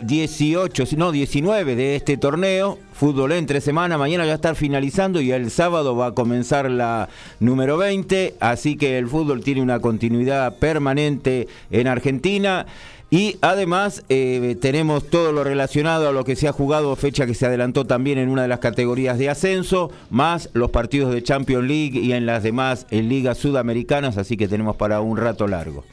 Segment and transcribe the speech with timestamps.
[0.96, 5.94] no, 19 de este torneo, fútbol entre semana, mañana ya está finalizando y el sábado
[5.94, 11.86] va a comenzar la número 20, así que el fútbol tiene una continuidad permanente en
[11.86, 12.64] Argentina.
[13.12, 17.34] Y además eh, tenemos todo lo relacionado a lo que se ha jugado, fecha que
[17.34, 21.66] se adelantó también en una de las categorías de ascenso, más los partidos de Champions
[21.66, 25.84] League y en las demás en ligas sudamericanas, así que tenemos para un rato largo.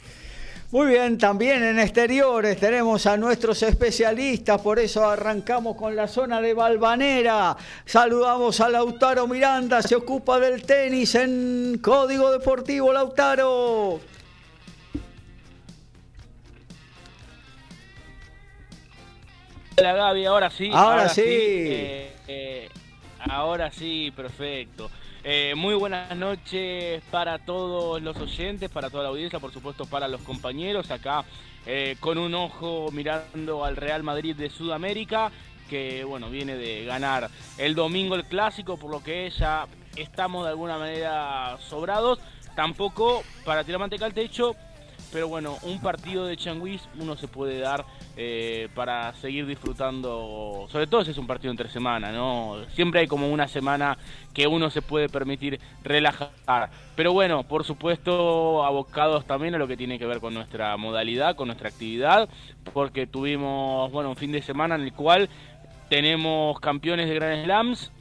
[0.70, 6.42] Muy bien, también en exteriores tenemos a nuestros especialistas, por eso arrancamos con la zona
[6.42, 7.56] de Balvanera.
[7.86, 13.98] Saludamos a Lautaro Miranda, se ocupa del tenis en Código Deportivo Lautaro.
[19.78, 20.70] Hola Gaby, ahora sí.
[20.70, 21.22] Ahora, sí.
[21.24, 22.68] Eh, eh,
[23.20, 24.90] ahora sí, perfecto.
[25.30, 30.08] Eh, muy buenas noches para todos los oyentes, para toda la audiencia, por supuesto para
[30.08, 31.22] los compañeros acá
[32.00, 35.30] con un ojo mirando al Real Madrid de Sudamérica,
[35.68, 37.28] que bueno, viene de ganar
[37.58, 39.66] el domingo el clásico, por lo que ya
[39.96, 42.20] estamos de alguna manera sobrados.
[42.56, 44.56] Tampoco para tirar manteca al techo,
[45.12, 47.84] pero bueno, un partido de Changuis uno se puede dar
[48.16, 52.56] eh, para seguir disfrutando, sobre todo si es un partido entre semana, ¿no?
[52.74, 53.96] Siempre hay como una semana
[54.34, 56.70] que uno se puede permitir relajar.
[56.96, 61.36] Pero bueno, por supuesto, abocados también a lo que tiene que ver con nuestra modalidad,
[61.36, 62.28] con nuestra actividad,
[62.72, 65.28] porque tuvimos, bueno, un fin de semana en el cual
[65.88, 67.92] tenemos campeones de Grand Slams,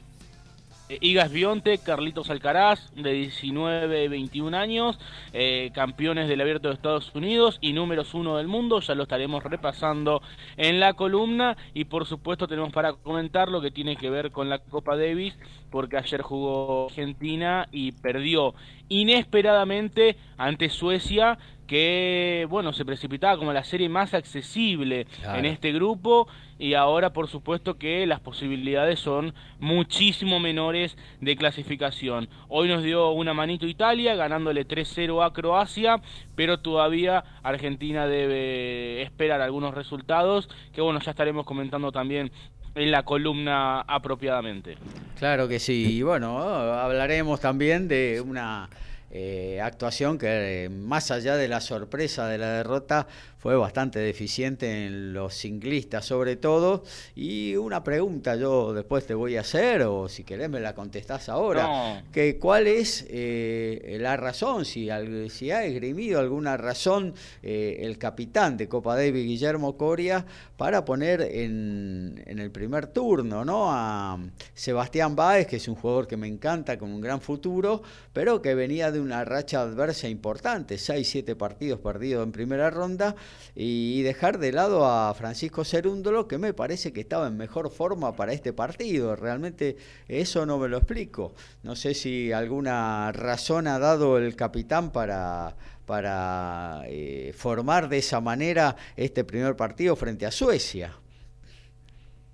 [0.90, 4.98] Igas Bionte, Carlitos Alcaraz, de 19 y 21 años,
[5.34, 9.44] eh, campeones del Abierto de Estados Unidos y números uno del mundo, ya lo estaremos
[9.44, 10.22] repasando
[10.56, 11.58] en la columna.
[11.74, 15.38] Y por supuesto tenemos para comentar lo que tiene que ver con la Copa Davis,
[15.70, 18.54] porque ayer jugó Argentina y perdió
[18.88, 21.38] inesperadamente ante Suecia
[21.68, 25.06] que bueno se precipitaba como la serie más accesible
[25.36, 26.28] en este grupo
[26.58, 32.30] y ahora por supuesto que las posibilidades son muchísimo menores de clasificación.
[32.48, 36.02] Hoy nos dio una manito Italia ganándole 3-0 a Croacia,
[36.36, 42.32] pero todavía Argentina debe esperar algunos resultados que bueno ya estaremos comentando también
[42.76, 44.78] en la columna apropiadamente.
[45.18, 48.70] Claro que sí, y bueno, hablaremos también de una
[49.10, 53.08] eh, actuación que eh, más allá de la sorpresa de la derrota
[53.48, 56.84] fue bastante deficiente en los ciclistas sobre todo.
[57.16, 61.30] Y una pregunta yo después te voy a hacer, o si querés me la contestás
[61.30, 64.90] ahora, que cuál es eh, la razón, si,
[65.30, 70.26] si ha esgrimido alguna razón eh, el capitán de Copa Davis, Guillermo Coria,
[70.58, 73.72] para poner en, en el primer turno ¿no?
[73.72, 74.20] a
[74.56, 78.56] Sebastián Báez, que es un jugador que me encanta, con un gran futuro, pero que
[78.56, 83.16] venía de una racha adversa importante, 6-7 partidos perdidos en primera ronda,
[83.56, 88.16] y dejar de lado a Francisco Cerúndolo, que me parece que estaba en mejor forma
[88.16, 89.16] para este partido.
[89.16, 91.34] Realmente eso no me lo explico.
[91.64, 95.56] No sé si alguna razón ha dado el capitán para
[95.88, 100.94] para eh, formar de esa manera este primer partido frente a Suecia.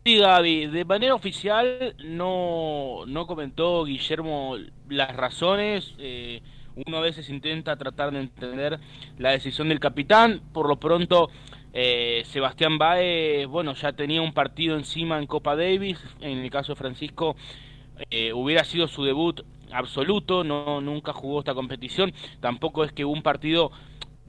[0.04, 4.58] Sí, Gaby, de manera oficial no, no comentó Guillermo
[4.90, 5.94] las razones.
[5.98, 6.42] Eh,
[6.76, 8.80] uno a veces intenta tratar de entender
[9.18, 10.42] la decisión del capitán.
[10.54, 11.30] Por lo pronto,
[11.74, 16.00] eh, Sebastián Baez, bueno, ya tenía un partido encima en Copa Davis.
[16.22, 17.36] En el caso de Francisco,
[18.10, 19.42] eh, hubiera sido su debut
[19.72, 20.44] absoluto.
[20.44, 22.14] No, nunca jugó esta competición.
[22.40, 23.72] Tampoco es que un partido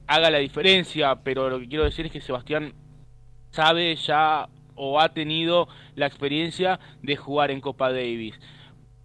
[0.07, 2.73] haga la diferencia, pero lo que quiero decir es que Sebastián
[3.49, 8.39] sabe ya o ha tenido la experiencia de jugar en Copa Davis.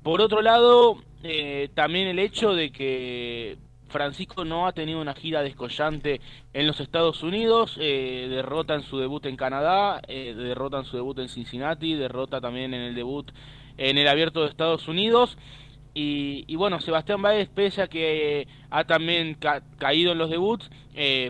[0.03, 3.59] Por otro lado, eh, también el hecho de que
[3.89, 6.21] Francisco no ha tenido una gira descollante
[6.55, 10.97] en los Estados Unidos, eh, derrota en su debut en Canadá, eh, derrota en su
[10.97, 13.31] debut en Cincinnati, derrota también en el debut
[13.77, 15.37] en el Abierto de Estados Unidos
[15.93, 19.37] y, bueno, Sebastián Báez, pese a que ha también
[19.79, 20.71] caído en los debuts,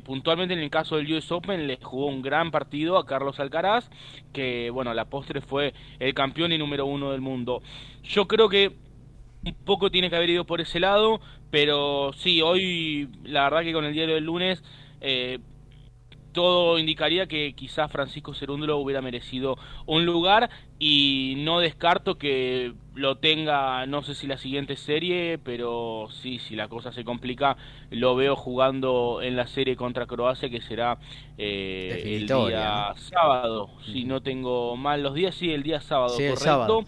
[0.05, 3.89] puntualmente en el caso del US Open le jugó un gran partido a Carlos Alcaraz,
[4.35, 7.63] que bueno, la postre fue el campeón y número uno del mundo.
[8.03, 8.77] Yo creo que
[9.45, 11.21] un poco tiene que haber ido por ese lado,
[11.51, 14.63] pero sí, hoy la verdad que con el diario del lunes
[15.01, 15.39] eh,
[16.33, 23.19] todo indicaría que quizás Francisco Cerúndolo hubiera merecido un lugar y no descarto que lo
[23.19, 27.57] tenga, no sé si la siguiente serie, pero sí, si la cosa se complica,
[27.91, 30.99] lo veo jugando en la serie contra Croacia que será
[31.37, 36.37] eh, el día sábado, si no tengo mal los días, sí, el día sábado, correcto.
[36.37, 36.85] Sábado.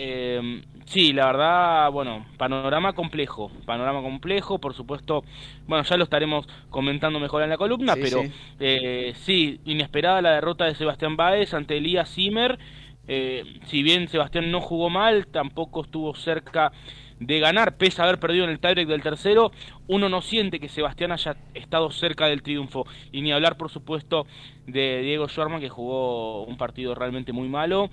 [0.00, 5.24] Eh, sí, la verdad, bueno, panorama complejo, panorama complejo, por supuesto,
[5.66, 8.32] bueno, ya lo estaremos comentando mejor en la columna, pero sí.
[8.60, 9.60] Eh, sí.
[9.64, 12.60] inesperada la derrota de Sebastián Baez ante Elías Zimmer,
[13.08, 16.70] eh, si bien Sebastián no jugó mal, tampoco estuvo cerca
[17.18, 19.50] de ganar, pese a haber perdido en el tiebreak del tercero,
[19.88, 24.28] uno no siente que Sebastián haya estado cerca del triunfo, y ni hablar, por supuesto,
[24.68, 27.90] de Diego Schwarman, que jugó un partido realmente muy malo,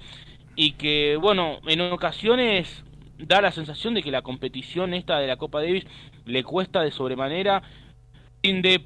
[0.55, 2.83] y que, bueno, en ocasiones
[3.17, 5.85] da la sensación de que la competición esta de la Copa Davis
[6.25, 7.63] le cuesta de sobremanera,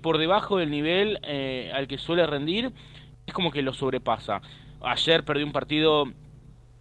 [0.01, 2.71] por debajo del nivel eh, al que suele rendir,
[3.27, 4.42] es como que lo sobrepasa.
[4.81, 6.06] Ayer perdió un partido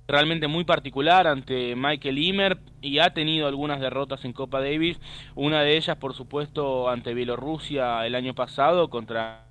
[0.07, 4.99] realmente muy particular ante Michael Imer y ha tenido algunas derrotas en Copa Davis,
[5.35, 9.49] una de ellas por supuesto ante Bielorrusia el año pasado contra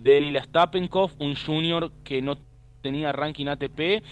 [0.00, 2.38] Denis Stapenkov, un junior que no
[2.86, 4.02] tenía ranking ATP eh,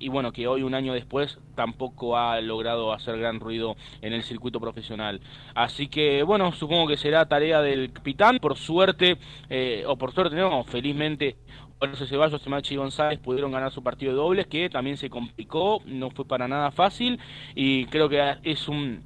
[0.00, 4.24] y bueno, que hoy un año después tampoco ha logrado hacer gran ruido en el
[4.24, 5.20] circuito profesional.
[5.54, 9.16] Así que bueno, supongo que será tarea del capitán, por suerte,
[9.48, 11.36] eh, o por suerte no, felizmente
[11.78, 15.80] Jorge Ceballos y Machi González pudieron ganar su partido de dobles, que también se complicó,
[15.86, 17.20] no fue para nada fácil,
[17.54, 19.04] y creo que es un,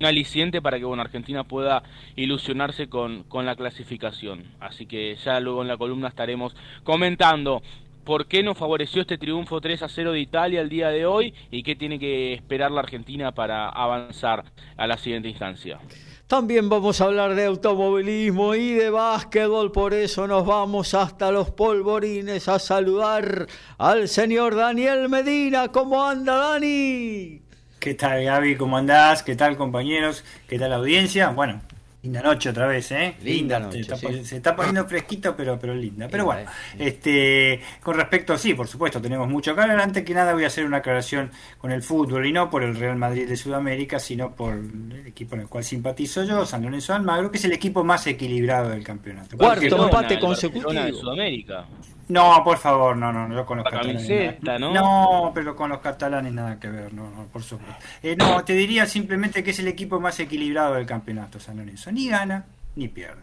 [0.00, 1.82] aliciente para que bueno, Argentina pueda
[2.16, 4.44] ilusionarse con, con la clasificación.
[4.60, 7.62] Así que ya luego en la columna estaremos comentando
[8.04, 11.34] por qué nos favoreció este triunfo 3 a 0 de Italia el día de hoy
[11.50, 14.44] y qué tiene que esperar la Argentina para avanzar
[14.76, 15.78] a la siguiente instancia.
[16.26, 21.50] También vamos a hablar de automovilismo y de básquetbol, por eso nos vamos hasta los
[21.50, 23.46] polvorines a saludar
[23.78, 25.68] al señor Daniel Medina.
[25.68, 27.42] ¿Cómo anda, Dani?
[27.78, 28.56] ¿Qué tal, Gaby?
[28.56, 29.22] ¿Cómo andás?
[29.22, 30.24] ¿Qué tal, compañeros?
[30.48, 31.28] ¿Qué tal, audiencia?
[31.28, 31.60] Bueno,
[32.04, 33.14] Linda noche otra vez, ¿eh?
[33.22, 33.82] Linda, noche.
[34.24, 36.06] Se está, poniendo fresquito, pero, pero linda.
[36.06, 39.80] Pero bueno, este, con respecto, sí, por supuesto, tenemos mucho que hablar.
[39.80, 42.76] Antes que nada voy a hacer una aclaración con el fútbol y no por el
[42.76, 46.92] Real Madrid de Sudamérica, sino por el equipo en el cual simpatizo yo, San Lorenzo
[46.92, 49.38] Almagro, que es el equipo más equilibrado del campeonato.
[49.38, 50.74] Cuarto empate consecutivo.
[50.74, 51.64] de Sudamérica.
[52.08, 54.40] No, por favor, no, no, no con los catalanes.
[54.42, 54.72] ¿no?
[54.72, 55.32] ¿no?
[55.34, 57.82] pero con los catalanes nada que ver, no, no por supuesto.
[58.02, 61.90] Eh, no, te diría simplemente que es el equipo más equilibrado del campeonato San Lorenzo.
[61.92, 62.44] Ni gana,
[62.76, 63.22] ni pierde.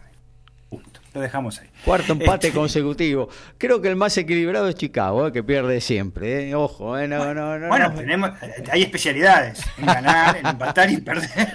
[1.14, 1.68] Lo dejamos ahí.
[1.84, 3.28] Cuarto empate este, consecutivo.
[3.58, 6.48] Creo que el más equilibrado es Chicago, eh, que pierde siempre.
[6.48, 6.54] Eh.
[6.54, 7.06] Ojo, eh.
[7.06, 8.30] no, no, no, bueno, tenemos,
[8.70, 11.28] hay especialidades en ganar, en empatar y perder.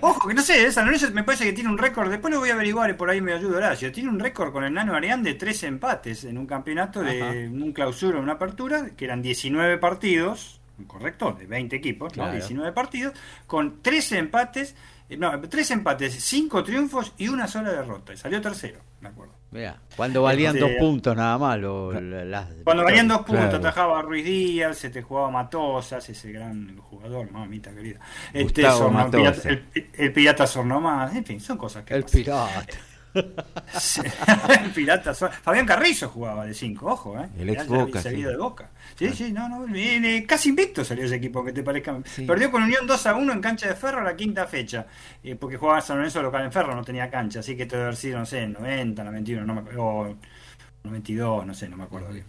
[0.00, 2.50] Ojo, que no sé, San Lorenzo me parece que tiene un récord, después lo voy
[2.50, 3.90] a averiguar y por ahí me ayuda Horacio.
[3.90, 7.72] Tiene un récord con el Nano Arián de tres empates en un campeonato, de un
[7.72, 13.14] clausura, una apertura, que eran 19 partidos, correcto, de 20 equipos, 19 partidos,
[13.46, 14.76] con 13 empates
[15.10, 18.12] no, tres empates, cinco triunfos y una sola derrota.
[18.12, 19.34] Y salió tercero, me acuerdo.
[19.52, 21.58] Mira, cuando valían dos puntos nada más.
[21.58, 27.30] cuando valían dos puntos, atajaba a Ruiz Díaz, se te jugaba Matosas, ese gran jugador,
[27.30, 28.00] mamita querida.
[28.32, 31.94] Este, el, el, pirata Sornomás, en fin, son cosas que.
[31.94, 32.66] El pirata.
[34.74, 37.28] Pirata Fabián Carrizo jugaba de 5, ojo, ¿eh?
[37.38, 38.02] El ex Boca.
[38.02, 38.70] Salido de Boca.
[38.96, 39.66] Sí, sí, no, no.
[40.26, 41.98] casi invicto salió ese equipo, que te parezca.
[42.26, 44.86] Perdió con Unión 2 a 1 en cancha de Ferro la quinta fecha.
[45.22, 47.40] Eh, porque jugaba San Lorenzo local en Ferro, no tenía cancha.
[47.40, 49.82] Así que esto debe haber sido, no sé, en 90, 91, no me acuerdo.
[49.82, 50.16] O
[50.84, 52.24] 92, no sé, no me acuerdo bien.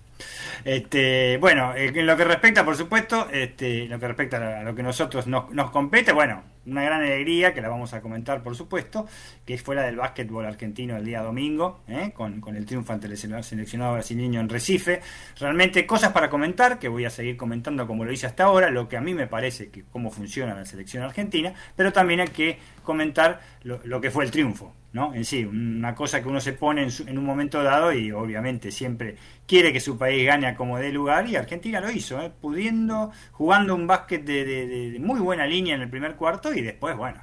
[0.63, 4.73] Este, bueno, eh, en lo que respecta, por supuesto, este, lo que respecta a lo
[4.73, 8.55] que nosotros nos, nos compete, bueno, una gran alegría que la vamos a comentar, por
[8.55, 9.07] supuesto,
[9.45, 12.11] que es fuera del básquetbol argentino el día domingo, ¿eh?
[12.13, 15.01] con, el triunfo ante el seleccionado brasileño en Recife.
[15.39, 18.87] Realmente cosas para comentar, que voy a seguir comentando como lo hice hasta ahora, lo
[18.87, 22.59] que a mí me parece que cómo funciona la selección argentina, pero también hay que
[22.83, 25.13] comentar lo, que fue el triunfo, ¿no?
[25.13, 28.71] En sí, una cosa que uno se pone en, en un momento dado y obviamente
[28.71, 29.15] siempre
[29.47, 32.31] quiere que su país gane a como dé lugar y Argentina lo hizo, ¿eh?
[32.41, 37.21] pudiendo, jugando un básquet de, muy buena línea en el primer cuarto y después, bueno.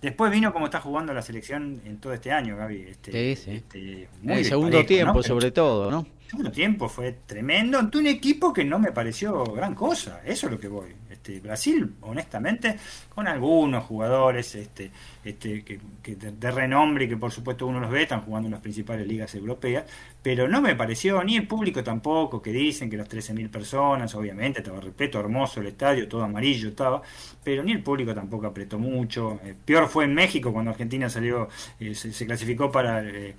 [0.00, 2.82] Después vino como está jugando la selección en todo este año, Gaby.
[2.88, 3.50] Este, sí, sí.
[3.56, 6.06] Este, el segundo tiempo, sobre todo, ¿no?
[6.22, 10.20] El segundo tiempo fue tremendo ante un equipo que no me pareció gran cosa.
[10.24, 10.94] Eso es lo que voy.
[11.10, 12.76] Este, Brasil, honestamente,
[13.12, 14.90] con algunos jugadores este,
[15.28, 15.78] este, que,
[16.16, 19.34] de, renombre y que por supuesto uno los ve, están jugando en las principales ligas
[19.34, 19.84] europeas,
[20.22, 24.60] pero no me pareció, ni el público tampoco, que dicen que las 13.000 personas, obviamente,
[24.60, 27.02] estaba repleto, hermoso el estadio, todo amarillo estaba,
[27.44, 29.38] pero ni el público tampoco apretó mucho.
[29.44, 33.34] Eh, peor fue en México cuando Argentina salió, eh, se, clasificó para eh,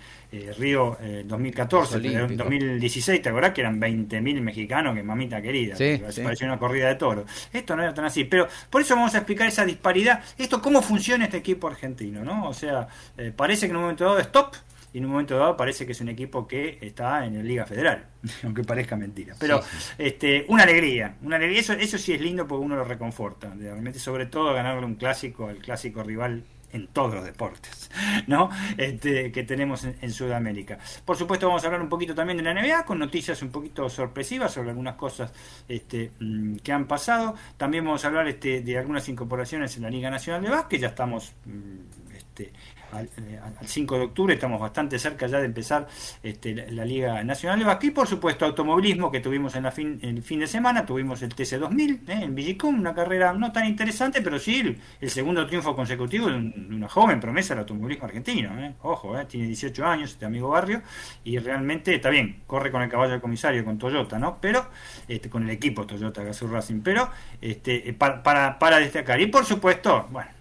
[0.57, 4.95] Río 2014, en 2016, ¿te acordás que eran 20.000 mexicanos?
[4.95, 7.25] Que mamita querida, sí, pareció una corrida de toro.
[7.51, 10.81] Esto no era tan así, pero por eso vamos a explicar esa disparidad, esto cómo
[10.81, 11.78] funciona este equipo argentino,
[12.23, 12.49] ¿no?
[12.49, 12.87] O sea,
[13.35, 14.55] parece que en un momento dado es top,
[14.93, 17.65] y en un momento dado parece que es un equipo que está en la Liga
[17.65, 18.05] Federal,
[18.43, 19.35] aunque parezca mentira.
[19.39, 19.61] Pero
[19.97, 23.99] este una alegría, una alegría, eso, eso sí es lindo porque uno lo reconforta, realmente
[23.99, 27.89] sobre todo ganarle un clásico al clásico rival en todos los deportes,
[28.27, 28.49] ¿no?
[28.77, 30.77] Este, que tenemos en, Sudamérica.
[31.05, 33.89] Por supuesto vamos a hablar un poquito también de la NBA con noticias un poquito
[33.89, 35.31] sorpresivas sobre algunas cosas
[35.67, 37.35] este, mm, que han pasado.
[37.57, 40.81] También vamos a hablar este, de algunas incorporaciones en la Liga Nacional de Básquet.
[40.81, 42.51] Ya estamos mm, este,
[42.93, 45.87] eh, al, 5 de octubre, estamos bastante cerca ya de empezar
[46.23, 49.99] este, la, Liga Nacional de Básquet y por supuesto automovilismo que tuvimos en la fin,
[50.01, 54.21] el fin de semana, tuvimos el TC2000 eh, en Villicum, una carrera no tan interesante,
[54.21, 58.73] pero sí el, segundo triunfo consecutivo de, una joven promesa del automovilismo argentino, eh.
[58.81, 60.81] ojo, tiene 18 años este amigo Barrio
[61.23, 64.39] y realmente está bien, corre con el caballo del comisario, con Toyota, ¿no?
[64.41, 64.65] Pero,
[65.07, 69.45] este, con el equipo Toyota Gazoo Racing, pero este, para, para, para destacar y por
[69.45, 70.38] supuesto, bueno,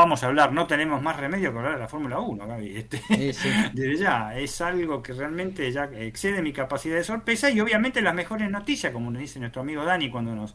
[0.00, 2.76] vamos a hablar, no tenemos más remedio que hablar de la Fórmula 1, Gaby.
[2.76, 3.02] Este,
[3.74, 8.14] Desde ya, es algo que realmente ya excede mi capacidad de sorpresa y obviamente las
[8.14, 10.54] mejores noticias, como nos dice nuestro amigo Dani cuando nos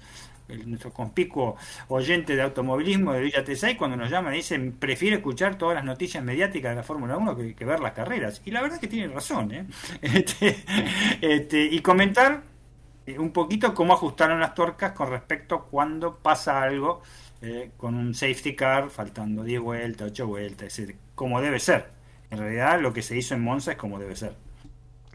[0.66, 5.74] nuestro conspicuo oyente de automovilismo de Villa T6 cuando nos llama dice prefiere escuchar todas
[5.74, 8.82] las noticias mediáticas de la Fórmula 1 que, ver las carreras y la verdad es
[8.82, 9.66] que tiene razón ¿eh?
[10.04, 10.56] este,
[11.20, 12.44] este, y comentar
[13.08, 17.02] eh, un poquito cómo ajustaron las tuercas con respecto a cuando pasa algo
[17.46, 20.82] eh, con un safety car, faltando 10 vueltas, 8 vueltas,
[21.14, 21.86] como debe ser.
[22.32, 24.34] En realidad lo que se hizo en Monza es como debe ser.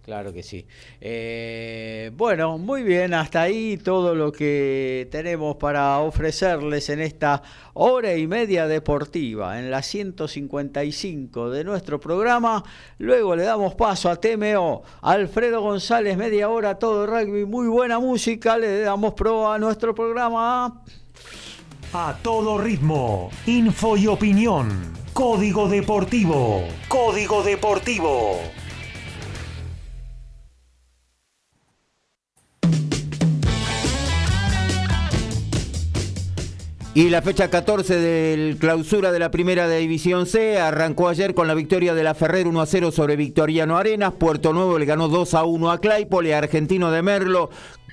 [0.04, 0.66] Claro que sí.
[1.00, 7.42] Eh, bueno, muy bien, hasta ahí todo lo que tenemos para ofrecerles en esta
[7.74, 12.64] hora y media deportiva, en la 155 de nuestro programa.
[12.98, 18.56] Luego le damos paso a TMO, Alfredo González, media hora, todo rugby, muy buena música,
[18.56, 20.82] le damos pro a nuestro programa.
[21.92, 24.92] A todo ritmo, info y opinión.
[25.12, 26.62] Código Deportivo.
[26.86, 28.38] Código Deportivo.
[36.92, 41.54] Y la fecha 14 del clausura de la primera división C arrancó ayer con la
[41.54, 44.12] victoria de la Ferrer 1 a 0 sobre Victoriano Arenas.
[44.12, 47.50] Puerto Nuevo le ganó 2 a 1 a Claypole, Argentino de Merlo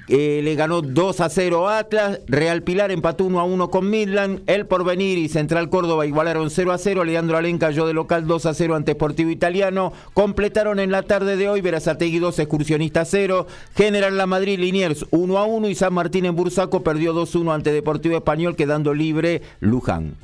[0.09, 3.89] eh, le ganó 2 a 0 a Atlas, Real Pilar empató 1 a 1 con
[3.89, 8.25] Midland, El Porvenir y Central Córdoba igualaron 0 a 0, Leandro Alén cayó de local
[8.25, 13.03] 2 a 0 ante Sportivo Italiano, completaron en la tarde de hoy Verazategui 2, Excursionista
[13.03, 17.35] 0, General La Madrid Liniers 1 a 1 y San Martín en Bursaco perdió 2
[17.35, 20.15] a 1 ante Deportivo Español quedando libre Luján.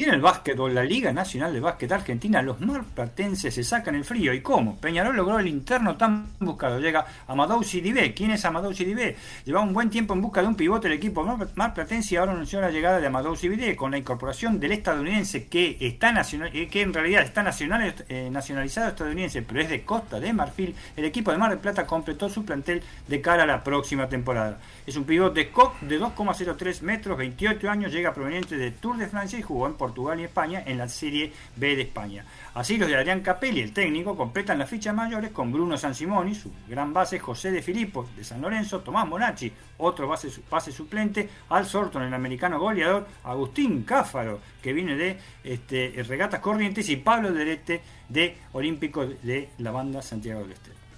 [0.00, 4.06] Y en el básquetbol, la Liga Nacional de Básquet Argentina, los marplatenses se sacan el
[4.06, 4.32] frío.
[4.32, 4.78] ¿Y cómo?
[4.78, 6.80] Peñarol logró el interno tan buscado.
[6.80, 8.14] Llega Amadou Sidibé.
[8.14, 9.18] ¿Quién es Amadou Sidibé?
[9.44, 11.22] Lleva un buen tiempo en busca de un pivote el equipo
[11.54, 15.76] marplatense y ahora anunció la llegada de Amadou Sidibé con la incorporación del estadounidense que
[15.78, 20.32] está nacional, eh, que en realidad está eh, nacionalizado estadounidense, pero es de Costa de
[20.32, 20.74] Marfil.
[20.96, 24.60] El equipo de Mar del Plata completó su plantel de cara a la próxima temporada.
[24.86, 25.50] Es un pivote
[25.82, 29.89] de 2,03 metros, 28 años, llega proveniente de Tour de Francia y jugó en Portugal
[30.18, 32.24] y España en la Serie B de España.
[32.54, 36.50] Así los de Adrián Capelli, el técnico, completan las fichas mayores con Bruno Sansimoni, su
[36.68, 41.66] gran base, José de Filippo de San Lorenzo, Tomás Monacci, otro base, base suplente, Al
[41.66, 47.82] Sorton, el americano goleador, Agustín Cáfaro, que viene de este, Regatas Corrientes, y Pablo Derete
[48.08, 50.89] de Olímpico de la banda Santiago del Estero.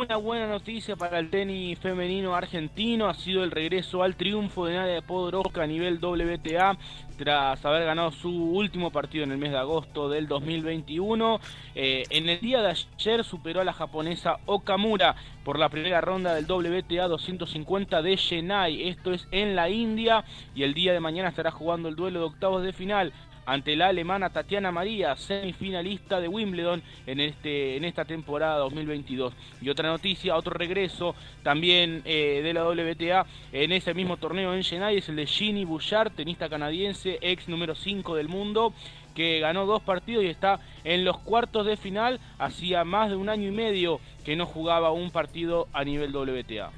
[0.00, 4.74] Una buena noticia para el tenis femenino argentino ha sido el regreso al triunfo de
[4.74, 6.78] Nadia Podoroska a nivel WTA
[7.16, 11.40] tras haber ganado su último partido en el mes de agosto del 2021.
[11.74, 16.32] Eh, en el día de ayer superó a la japonesa Okamura por la primera ronda
[16.32, 18.88] del WTA 250 de Chennai.
[18.88, 20.24] Esto es en la India
[20.54, 23.12] y el día de mañana estará jugando el duelo de octavos de final
[23.48, 29.32] ante la alemana Tatiana María, semifinalista de Wimbledon en, este, en esta temporada 2022.
[29.62, 34.60] Y otra noticia, otro regreso también eh, de la WTA en ese mismo torneo en
[34.60, 38.74] Chennai es el de Ginny Bouchard, tenista canadiense, ex número 5 del mundo
[39.14, 42.20] que ganó dos partidos y está en los cuartos de final.
[42.38, 46.70] Hacía más de un año y medio que no jugaba un partido a nivel WTA.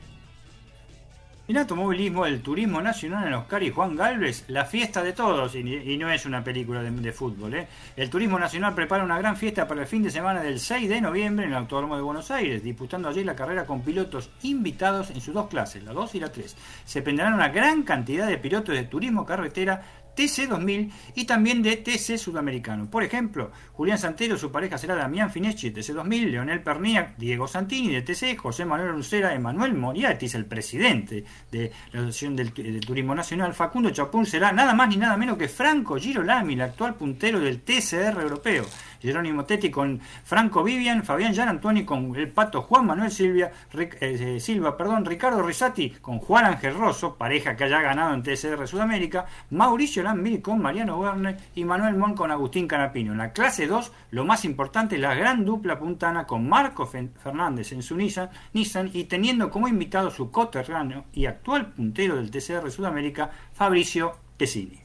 [1.51, 5.97] En automovilismo, el turismo nacional en Oscar y Juan Galvez, la fiesta de todos, y,
[5.99, 7.55] no es una película de, fútbol.
[7.55, 7.67] ¿eh?
[7.97, 11.01] El turismo nacional prepara una gran fiesta para el fin de semana del 6 de
[11.01, 15.21] noviembre en el Autódromo de Buenos Aires, disputando allí la carrera con pilotos invitados en
[15.21, 16.57] sus dos clases, la 2 y la 3.
[16.85, 19.83] Se prenderán una gran cantidad de pilotos de turismo carretera
[20.17, 22.91] TC2000 y también de TC Sudamericano.
[22.91, 28.03] Por ejemplo, Julián Santero, su pareja será Damián Fineschi, TC2000, Leonel Perniac, Diego Santini de
[28.03, 33.91] TC, José Manuel Lucera, Emanuel Moriatis, el presidente de la Asociación del, Turismo Nacional, Facundo
[33.91, 38.21] Chapún será nada más ni nada menos que Franco Girolami, el actual puntero del TCR
[38.21, 38.65] europeo.
[39.01, 44.39] Jerónimo Tetti con Franco Vivian, Fabián Jan Antoni con el pato Juan Manuel Silvia, eh,
[44.41, 49.27] Silva, perdón, Ricardo Risati con Juan Ángel Rosso, pareja que haya ganado en TCR Sudamérica,
[49.51, 53.13] Mauricio Lambiri con Mariano Werner y Manuel Mon con Agustín Canapino.
[53.13, 57.83] En la clase 2, lo más importante, la gran dupla puntana con Marco Fernández en
[57.83, 63.31] su Nissan, Nissan y teniendo como invitado su coterráneo y actual puntero del TCR Sudamérica,
[63.53, 64.80] Fabricio Pesini.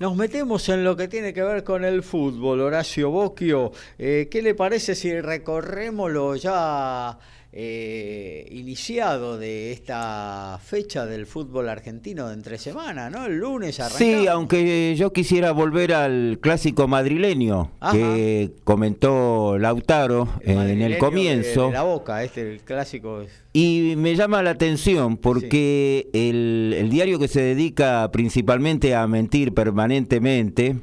[0.00, 3.70] Nos metemos en lo que tiene que ver con el fútbol, Horacio Bocchio.
[3.96, 7.16] Eh, ¿Qué le parece si recorremos lo ya
[7.56, 13.26] eh, iniciado de esta fecha del fútbol argentino de entre semana, ¿no?
[13.26, 14.22] El lunes arrancamos.
[14.22, 21.70] Sí, aunque yo quisiera volver al clásico madrileño que comentó Lautaro en el comienzo.
[21.70, 23.24] la boca, este el clásico.
[23.52, 30.74] Y me llama la atención porque el, diario que se dedica principalmente a mentir permanentemente,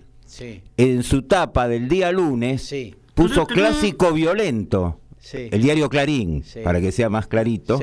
[0.77, 2.73] en su tapa del día lunes,
[3.13, 5.00] puso clásico violento.
[5.33, 7.79] El diario Clarín, para que sea más clarito.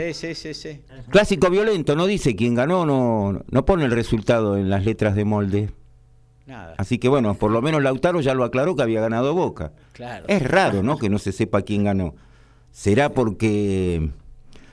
[1.08, 5.24] Clásico violento, no dice quién ganó, no, no pone el resultado en las letras de
[5.24, 5.70] molde.
[6.78, 9.72] Así que bueno, por lo menos Lautaro ya lo aclaró que había ganado Boca.
[10.26, 10.98] Es raro, ¿no?
[10.98, 12.14] Que no se sepa quién ganó.
[12.72, 14.10] ¿Será porque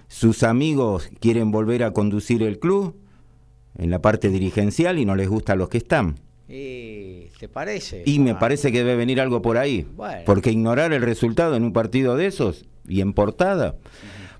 [0.08, 2.96] sus amigos quieren volver a conducir el club
[3.78, 6.16] en la parte dirigencial y no les gusta a los que están?
[6.48, 8.04] ¿Y te parece?
[8.06, 9.88] Y me parece que debe venir algo por ahí.
[10.26, 13.76] Porque ignorar el resultado en un partido de esos y en portada.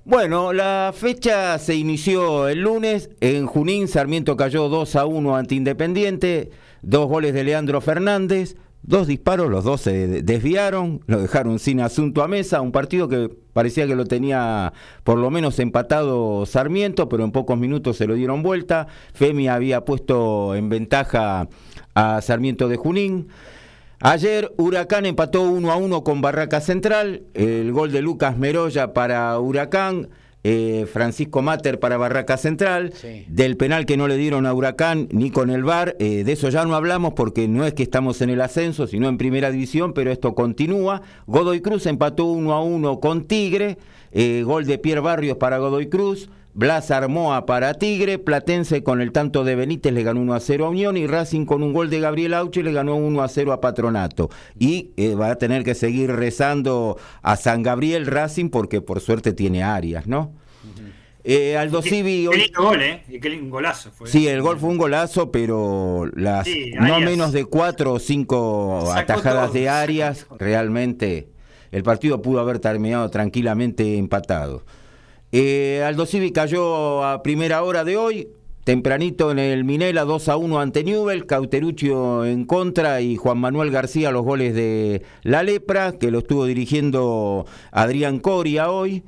[0.04, 3.10] Bueno, la fecha se inició el lunes.
[3.20, 6.50] En Junín, Sarmiento cayó 2 a 1 ante Independiente.
[6.82, 8.56] Dos goles de Leandro Fernández.
[8.86, 13.28] Dos disparos, los dos se desviaron, lo dejaron sin asunto a mesa, un partido que
[13.52, 18.14] parecía que lo tenía por lo menos empatado Sarmiento, pero en pocos minutos se lo
[18.14, 18.86] dieron vuelta.
[19.12, 21.48] Femi había puesto en ventaja
[21.96, 23.26] a Sarmiento de Junín.
[24.00, 29.40] Ayer Huracán empató 1 a 1 con Barraca Central, el gol de Lucas Meroya para
[29.40, 30.10] Huracán
[30.48, 32.92] eh, Francisco Mater para Barraca Central,
[33.26, 36.50] del penal que no le dieron a Huracán ni con el VAR, eh, de eso
[36.50, 39.92] ya no hablamos porque no es que estamos en el ascenso, sino en primera división,
[39.92, 41.02] pero esto continúa.
[41.26, 43.78] Godoy Cruz empató 1 a 1 con Tigre,
[44.12, 46.30] eh, gol de Pierre Barrios para Godoy Cruz.
[46.56, 50.64] Blas Armoa para Tigre, Platense con el tanto de Benítez le ganó 1 a 0
[50.64, 53.52] a Unión y Racing con un gol de Gabriel Auche le ganó 1 a 0
[53.52, 54.30] a Patronato.
[54.58, 59.62] Y va a tener que seguir rezando a San Gabriel Racing porque por suerte tiene
[59.62, 60.32] áreas, ¿no?
[61.24, 62.26] Eh, Aldo Civi.
[62.30, 63.02] Qué, lindo gol, ¿eh?
[63.20, 64.08] qué lindo golazo fue.
[64.08, 66.48] Sí, el gol fue un golazo, pero las
[66.80, 71.28] no menos de cuatro o cinco atajadas de Arias, realmente
[71.70, 74.64] el partido pudo haber terminado tranquilamente empatado.
[75.32, 78.28] Eh, Aldo Civi cayó a primera hora de hoy,
[78.64, 83.70] tempranito en el Minela 2 a 1 ante Newell, Cauteruccio en contra y Juan Manuel
[83.72, 89.02] García los goles de La Lepra, que lo estuvo dirigiendo Adrián Coria hoy.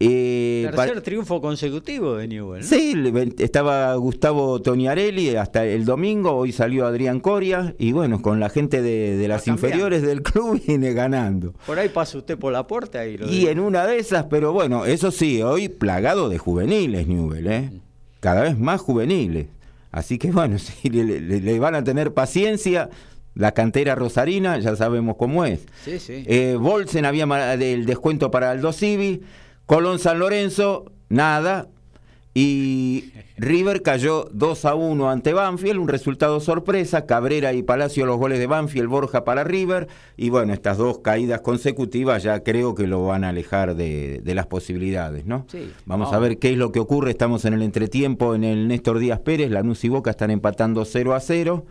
[0.00, 2.62] Eh, Tercer triunfo consecutivo de Newell.
[2.62, 2.94] Sí,
[3.38, 8.80] estaba Gustavo Toniarelli hasta el domingo, hoy salió Adrián Coria y bueno, con la gente
[8.80, 11.52] de, las inferiores del club viene ganando.
[11.66, 14.84] Por ahí pasa usted por la puerta y Y en una de esas, pero bueno,
[14.84, 17.70] eso sí, hoy plagado de juveniles Newell, ¿eh?
[18.20, 19.48] Cada vez más juveniles.
[19.90, 22.88] Así que bueno, si le, van a tener paciencia,
[23.34, 25.60] la cantera rosarina, ya sabemos cómo es.
[25.84, 26.24] Sí, sí.
[26.26, 29.22] Eh, Bolsen había el descuento para Aldo Civi.
[29.68, 31.68] Colón San Lorenzo, nada.
[32.32, 37.04] Y River cayó 2 a 1 ante Banfield, un resultado sorpresa.
[37.04, 39.86] Cabrera y Palacio los goles de Banfield, Borja para River.
[40.16, 44.46] Y bueno, estas dos caídas consecutivas ya creo que lo van a alejar de, las
[44.46, 45.44] posibilidades, ¿no?
[45.52, 45.70] Sí.
[45.84, 47.10] Vamos a ver qué es lo que ocurre.
[47.10, 49.50] Estamos en el entretiempo en el Néstor Díaz Pérez.
[49.50, 51.66] Lanús y Boca están empatando 0 a 0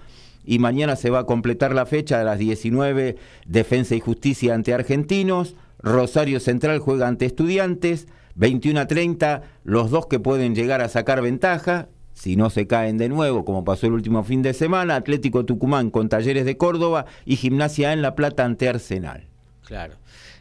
[0.47, 4.73] y mañana se va a completar la fecha de las 19 Defensa y Justicia ante
[4.73, 10.87] Argentinos, Rosario Central juega ante Estudiantes, 21 a 30, los dos que pueden llegar a
[10.87, 14.95] sacar ventaja, si no se caen de nuevo, como pasó el último fin de semana,
[14.95, 19.27] Atlético Tucumán con Talleres de Córdoba y Gimnasia en La Plata ante Arsenal.
[19.65, 19.95] Claro.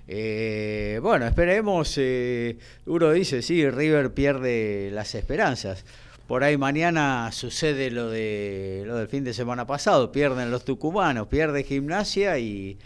[0.06, 1.94] Eh, bueno, esperemos.
[1.98, 5.84] Eh, uno dice, sí, River pierde las esperanzas
[6.26, 11.28] por ahí mañana sucede lo de lo del fin de semana pasado, pierden los tucumanos,
[11.28, 12.78] pierde gimnasia y,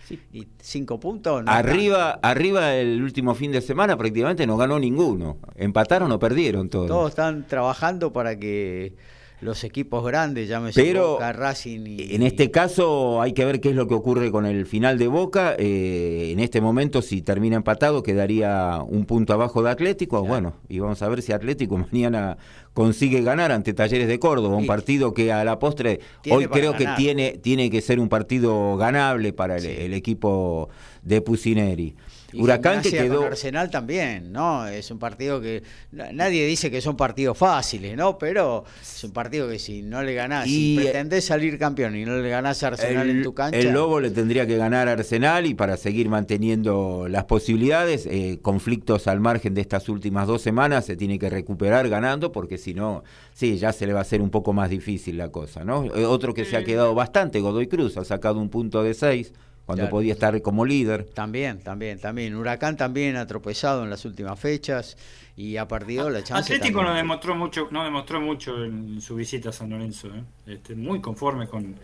[0.61, 1.43] cinco puntos.
[1.47, 6.89] arriba, arriba el último fin de semana prácticamente no ganó ninguno, empataron o perdieron todos.
[6.89, 8.95] Todos están trabajando para que
[9.41, 12.15] los equipos grandes, llámese Pero Boca, Racing y...
[12.15, 15.09] En este caso hay que ver qué es lo que ocurre con el final de
[15.09, 15.55] Boca.
[15.59, 20.23] Eh, en este momento, si termina empatado, quedaría un punto abajo de Atlético.
[20.25, 22.37] Bueno, y vamos a ver si Atlético mañana
[22.75, 26.01] consigue ganar ante Talleres de Córdoba, un partido que a la postre
[26.31, 30.69] hoy creo que tiene, tiene que ser un partido ganable para el equipo
[31.03, 31.95] de Pusineri.
[32.35, 33.25] Huracán que quedó.
[33.25, 34.67] Arsenal también, ¿no?
[34.67, 35.63] Es un partido que.
[35.93, 38.19] Nadie dice que son partidos fáciles, ¿no?
[38.19, 42.05] Pero es un partido que si no le ganás, y si pretendés salir campeón y
[42.05, 43.59] no le ganás a Arsenal en tu cancha.
[43.59, 48.39] El Lobo le tendría que ganar a Arsenal y para seguir manteniendo las posibilidades, eh,
[48.43, 52.75] conflictos al margen de estas últimas dos semanas, se tiene que recuperar ganando, porque si
[52.75, 55.85] no, sí, ya se le va a hacer un poco más difícil la cosa, ¿no?
[55.95, 59.33] Eh, otro que se ha quedado bastante, Godoy Cruz, ha sacado un punto de seis
[59.71, 61.05] cuando podía estar como líder.
[61.05, 62.35] También, también, también.
[62.35, 64.97] Huracán también ha tropezado en las últimas fechas
[65.37, 66.55] y ha perdido la chance.
[66.55, 70.25] Atlético no demostró mucho, no demostró mucho en su visita a San Lorenzo, ¿eh?
[70.47, 71.77] este, muy conforme con,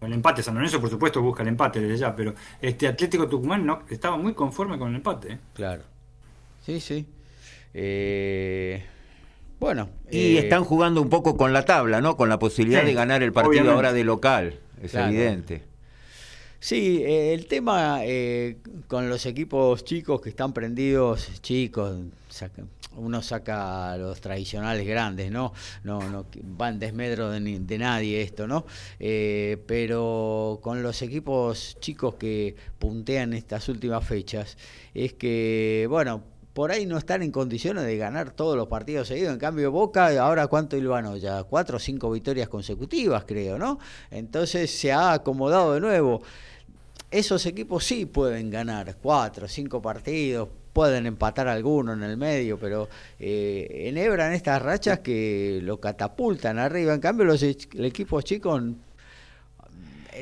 [0.00, 0.42] el empate.
[0.42, 4.16] San Lorenzo, por supuesto, busca el empate desde ya, pero este Atlético Tucumán no estaba
[4.16, 5.32] muy conforme con el empate.
[5.34, 5.38] ¿eh?
[5.52, 5.82] Claro.
[6.64, 7.06] Sí, sí.
[7.74, 8.82] Eh,
[9.60, 9.90] bueno.
[10.10, 12.16] Y están jugando un poco con la tabla, ¿no?
[12.16, 14.58] Con la posibilidad de ganar el partido ahora de local.
[14.82, 15.75] Es evidente.
[16.58, 21.96] Sí, eh, el tema eh, con los equipos chicos que están prendidos, chicos,
[22.96, 25.52] uno saca a los tradicionales grandes, ¿no?
[25.84, 28.64] No, no van desmedro de, de nadie esto, ¿no?
[28.98, 34.56] Eh, pero con los equipos chicos que puntean estas últimas fechas,
[34.94, 36.22] es que, bueno,
[36.56, 39.34] por ahí no están en condiciones de ganar todos los partidos seguidos.
[39.34, 43.78] En cambio, Boca, ahora cuánto Ilvano, ya cuatro o cinco victorias consecutivas, creo, ¿no?
[44.10, 46.22] Entonces se ha acomodado de nuevo.
[47.10, 52.58] Esos equipos sí pueden ganar cuatro o cinco partidos, pueden empatar alguno en el medio,
[52.58, 52.88] pero
[53.20, 56.94] eh, enhebran estas rachas que lo catapultan arriba.
[56.94, 58.62] En cambio, los equipos chicos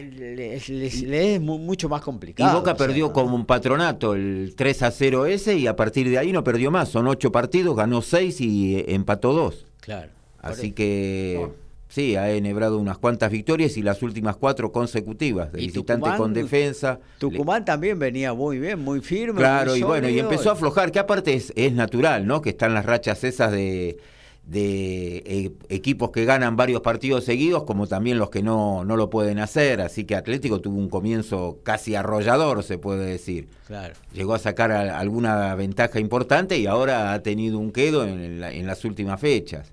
[0.02, 2.50] les, es mucho más complicado.
[2.50, 6.18] Y Boca perdió como un patronato el 3 a 0 ese y a partir de
[6.18, 6.88] ahí no perdió más.
[6.88, 9.66] Son ocho partidos, ganó seis y empató dos.
[9.80, 10.11] Claro.
[10.40, 11.48] Así que
[11.88, 17.00] sí, ha enhebrado unas cuantas victorias y las últimas cuatro consecutivas, de visitante con defensa.
[17.18, 19.38] Tucumán también venía muy bien, muy firme.
[19.38, 22.42] Claro, y bueno, y empezó a aflojar, que aparte es, es natural, ¿no?
[22.42, 23.96] Que están las rachas esas de
[24.46, 29.09] de eh, equipos que ganan varios partidos seguidos, como también los que no, no lo
[29.09, 29.80] pueden hacer.
[29.80, 33.48] Así que Atlético tuvo un comienzo casi arrollador, se puede decir.
[33.66, 33.94] Claro.
[34.12, 38.85] Llegó a sacar alguna ventaja importante y ahora ha tenido un quedo en, en las
[38.85, 39.72] últimas fechas.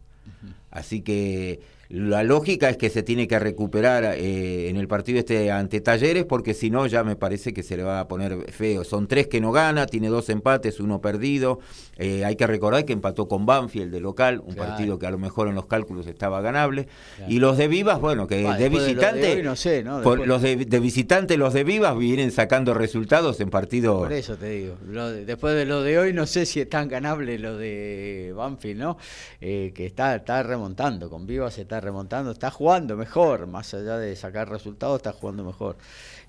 [0.71, 1.59] Así que
[1.91, 6.23] la lógica es que se tiene que recuperar eh, en el partido este ante Talleres,
[6.23, 8.85] porque si no, ya me parece que se le va a poner feo.
[8.85, 11.59] Son tres que no gana, tiene dos empates, uno perdido.
[11.97, 15.17] Eh, hay que recordar que empató con Banfield de local, un partido que a lo
[15.17, 16.87] mejor en los cálculos estaba ganable.
[17.27, 21.65] Y los de Vivas, bueno, que de visitante, no sé, los de, visitante, los de
[21.65, 23.99] Vivas vienen sacando resultados en partidos.
[24.03, 24.77] Por eso te digo,
[25.25, 28.97] después de lo de hoy, no sé si es tan ganable lo de Banfield, ¿no?
[29.41, 34.15] Eh, que está, está remontando, con Vivas está remontando, está jugando mejor, más allá de
[34.15, 35.77] sacar resultados, está jugando mejor.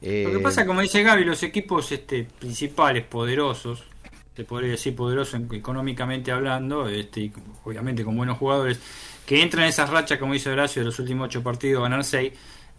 [0.01, 3.85] Lo que eh, pasa, como dice Gaby, los equipos este, principales, poderosos,
[4.35, 7.33] se podría decir poderosos económicamente hablando, este,
[7.65, 8.81] obviamente con buenos jugadores,
[9.27, 12.33] que entran en esas rachas, como dice Horacio, de los últimos ocho partidos, ganar seis.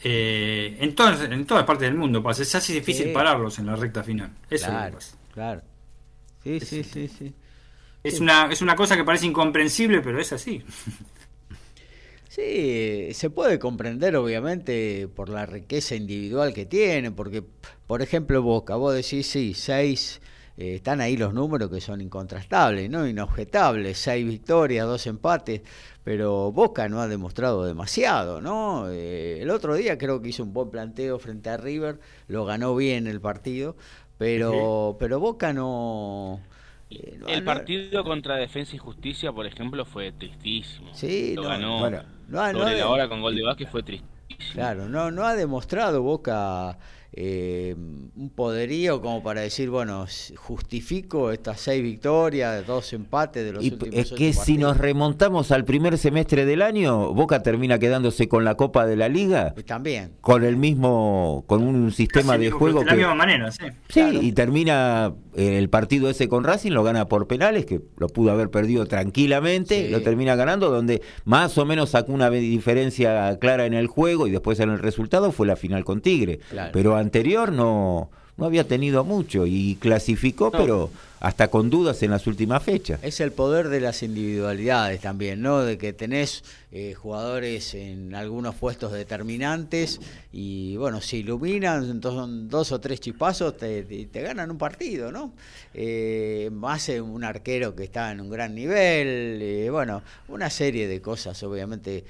[0.03, 3.75] Eh, en, todas, en todas partes del mundo pasa, es así difícil pararlos en la
[3.75, 4.31] recta final.
[4.49, 4.97] Eso claro,
[5.33, 5.61] claro.
[6.43, 7.33] Sí, sí, sí, sí.
[8.03, 10.61] Es, Una, es una cosa que parece incomprensible, pero es así.
[12.33, 17.43] Sí, se puede comprender obviamente por la riqueza individual que tiene, porque,
[17.85, 20.19] por ejemplo, Boca, vos decís, sí, seis,
[20.57, 23.07] eh, están ahí los números que son incontrastables, ¿no?
[23.07, 25.61] Inobjetables, seis victorias, dos empates,
[26.03, 28.89] pero Boca no ha demostrado demasiado, ¿no?
[28.89, 32.75] Eh, el otro día creo que hizo un buen planteo frente a River, lo ganó
[32.75, 33.75] bien el partido,
[34.17, 36.39] pero, pero Boca no
[37.27, 40.93] el partido contra Defensa y Justicia, por ejemplo, fue tristísimo.
[40.93, 44.53] Sí, lo ganó bueno, sobre la hora con gol de Vázquez fue tristísimo.
[44.53, 46.77] Claro, no, no ha demostrado Boca
[47.15, 53.63] eh, un poderío como para decir, bueno, justifico estas seis victorias, dos empates de los
[53.63, 58.43] y Es que si nos remontamos al primer semestre del año, Boca termina quedándose con
[58.43, 59.53] la Copa de la Liga.
[59.65, 60.13] también.
[60.21, 62.79] Con el mismo, con un sistema de juego.
[62.79, 63.65] De la misma manera, sí.
[63.89, 68.07] Sí, y termina eh, el partido ese con Racing, lo gana por penales, que lo
[68.07, 73.67] pudo haber perdido tranquilamente, lo termina ganando, donde más o menos sacó una diferencia clara
[73.67, 76.39] en el juego y después en el resultado fue la final con Tigre.
[76.71, 80.89] Pero anterior no, no había tenido mucho y clasificó, pero
[81.19, 82.99] hasta con dudas en las últimas fechas.
[83.01, 85.61] Es el poder de las individualidades también, ¿no?
[85.61, 90.01] De que tenés eh, jugadores en algunos puestos determinantes
[90.33, 95.11] y, bueno, se iluminan, entonces son dos o tres chispazos, te, te, ganan un partido,
[95.11, 95.33] ¿no?
[95.73, 101.01] Eh, más un arquero que está en un gran nivel, eh, bueno, una serie de
[101.01, 102.03] cosas, obviamente.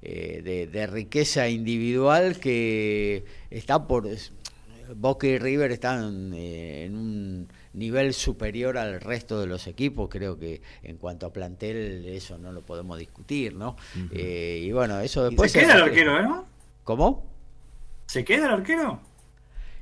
[0.00, 4.06] de, de riqueza individual que está por
[4.94, 10.38] Boca y River están eh, en un nivel superior al resto de los equipos, creo
[10.38, 13.76] que en cuanto a plantel eso no lo podemos discutir, ¿no?
[14.12, 15.52] Eh, y bueno, eso después...
[15.52, 16.44] se queda el arquero, ¿no?
[16.84, 17.24] ¿Cómo?
[18.06, 19.00] ¿Se queda el arquero?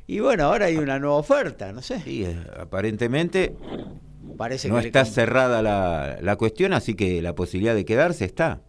[0.07, 2.01] Y bueno, ahora hay una nueva oferta, no sé.
[2.01, 3.55] Sí, eh, aparentemente
[4.37, 8.61] Parece no está cerrada la, la, cuestión, así que la posibilidad de quedarse está.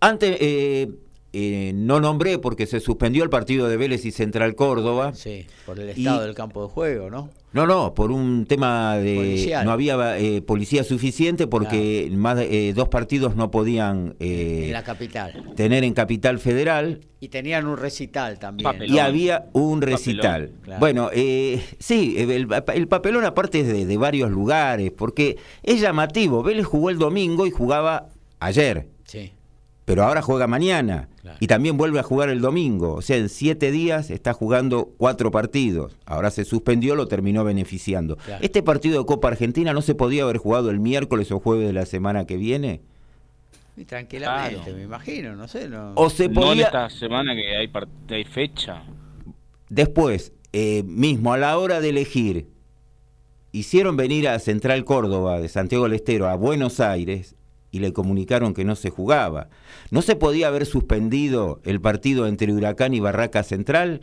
[0.00, 0.88] antes,
[1.32, 5.14] eh, no nombré porque se suspendió el partido de Vélez y Central Córdoba.
[5.14, 7.30] Sí, por el estado del campo de juego, ¿no?
[7.52, 9.60] No, no, por un tema de...
[9.64, 14.14] No había eh, policía suficiente porque más de, eh, dos partidos no podían...
[14.18, 15.52] en la capital.
[15.56, 17.00] Tener en Capital Federal.
[17.20, 18.70] Y tenían un recital también.
[18.86, 20.52] Y había un recital.
[20.78, 21.10] Bueno,
[21.78, 26.42] sí, el, papelón aparte es de, de varios lugares, porque es llamativo.
[26.42, 28.08] Vélez jugó el domingo y jugaba
[28.40, 28.88] ayer.
[29.04, 29.32] Sí
[29.90, 31.08] pero ahora juega mañana
[31.40, 32.94] y también vuelve a jugar el domingo.
[32.94, 35.96] O sea, en siete días está jugando cuatro partidos.
[36.06, 38.16] Ahora se suspendió, lo terminó beneficiando.
[38.40, 41.72] ¿Este partido de Copa Argentina no se podía haber jugado el miércoles o jueves de
[41.72, 42.82] la semana que viene?
[43.84, 45.68] tranquilamente, me imagino, no sé.
[45.68, 46.66] No, o se podía...
[46.66, 47.68] esta semana que hay,
[48.10, 48.84] hay fecha.
[49.70, 52.46] Después, eh, mismo a la hora de elegir,
[53.50, 57.34] hicieron venir a Central Córdoba de Santiago del Estero a Buenos Aires
[57.70, 59.48] y le comunicaron que no se jugaba.
[59.90, 64.00] ¿No se podía haber suspendido el partido entre Huracán y Barraca Central?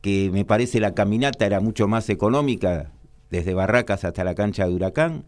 [0.00, 2.90] Que me parece la caminata era mucho más económica
[3.30, 5.24] desde Barracas hasta la cancha de Huracán.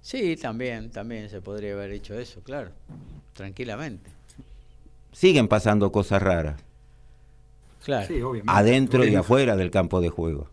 [0.00, 2.70] Sí, también, también se podría haber hecho eso, claro,
[3.32, 4.10] tranquilamente.
[5.12, 6.62] Siguen pasando cosas raras.
[7.84, 8.32] Claro.
[8.46, 10.48] adentro y afuera del campo de juego.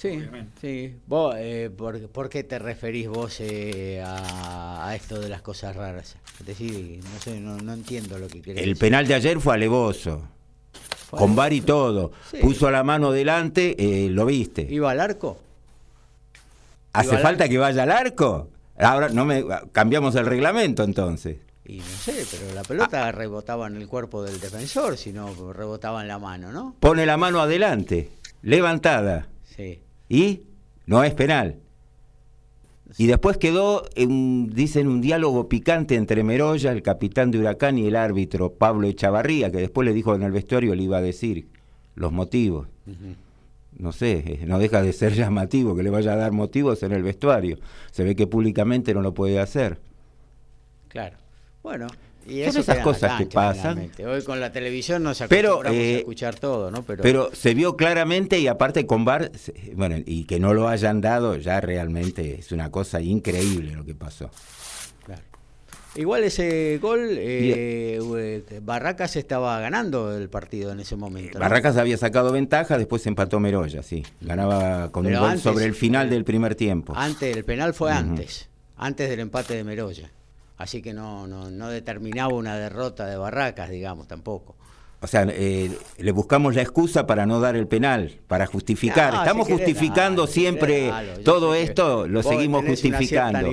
[0.00, 0.18] Sí,
[0.62, 0.96] sí.
[1.06, 6.16] ¿Vos, eh, por, qué te referís vos eh, a, esto de las cosas raras?
[6.40, 10.22] Es decir, no sé, no, entiendo lo que querés El penal de ayer fue alevoso.
[11.10, 12.12] Con bar y todo.
[12.40, 14.66] Puso la mano delante, eh, lo viste.
[14.70, 15.38] ¿Iba al arco?
[16.94, 18.48] ¿Hace falta que vaya al arco?
[18.78, 21.36] Ahora no me cambiamos el reglamento entonces.
[21.66, 23.12] Y no sé, pero la pelota ah.
[23.12, 26.74] rebotaba en el cuerpo del defensor, si no rebotaba en la mano, ¿no?
[26.80, 28.08] Pone la mano adelante,
[28.40, 29.28] levantada.
[29.44, 29.82] Sí.
[30.10, 30.42] Y
[30.86, 31.60] no es penal.
[32.98, 37.86] Y después quedó, en, dicen, un diálogo picante entre Meroya, el capitán de Huracán, y
[37.86, 41.48] el árbitro Pablo Echavarría, que después le dijo en el vestuario, le iba a decir
[41.94, 42.66] los motivos.
[43.78, 47.04] No sé, no deja de ser llamativo que le vaya a dar motivos en el
[47.04, 47.58] vestuario.
[47.92, 49.78] Se ve que públicamente no lo puede hacer.
[50.88, 51.18] Claro.
[51.62, 51.86] Bueno,
[52.30, 53.90] y Son esas cosas que pasan.
[54.06, 56.82] Hoy con la televisión no se pero, a eh, escuchar todo, ¿no?
[56.84, 57.02] Pero...
[57.02, 59.32] pero se vio claramente y aparte con VAR,
[59.74, 63.94] bueno, y que no lo hayan dado, ya realmente es una cosa increíble lo que
[63.94, 64.30] pasó.
[65.04, 65.22] Claro.
[65.96, 71.38] Igual ese gol, eh, eh, Barracas estaba ganando el partido en ese momento.
[71.38, 74.04] Barracas había sacado ventaja, después empató Meroya, sí.
[74.20, 76.92] Ganaba con un gol sobre el final del primer tiempo.
[76.96, 80.10] Antes, el penal fue antes, antes del empate de Meroya
[80.60, 84.56] así que no, no, no determinaba una derrota de Barracas, digamos, tampoco.
[85.02, 89.14] O sea, eh, le buscamos la excusa para no dar el penal, para justificar.
[89.14, 90.92] Estamos justificando siempre
[91.24, 93.50] todo esto, lo seguimos justificando.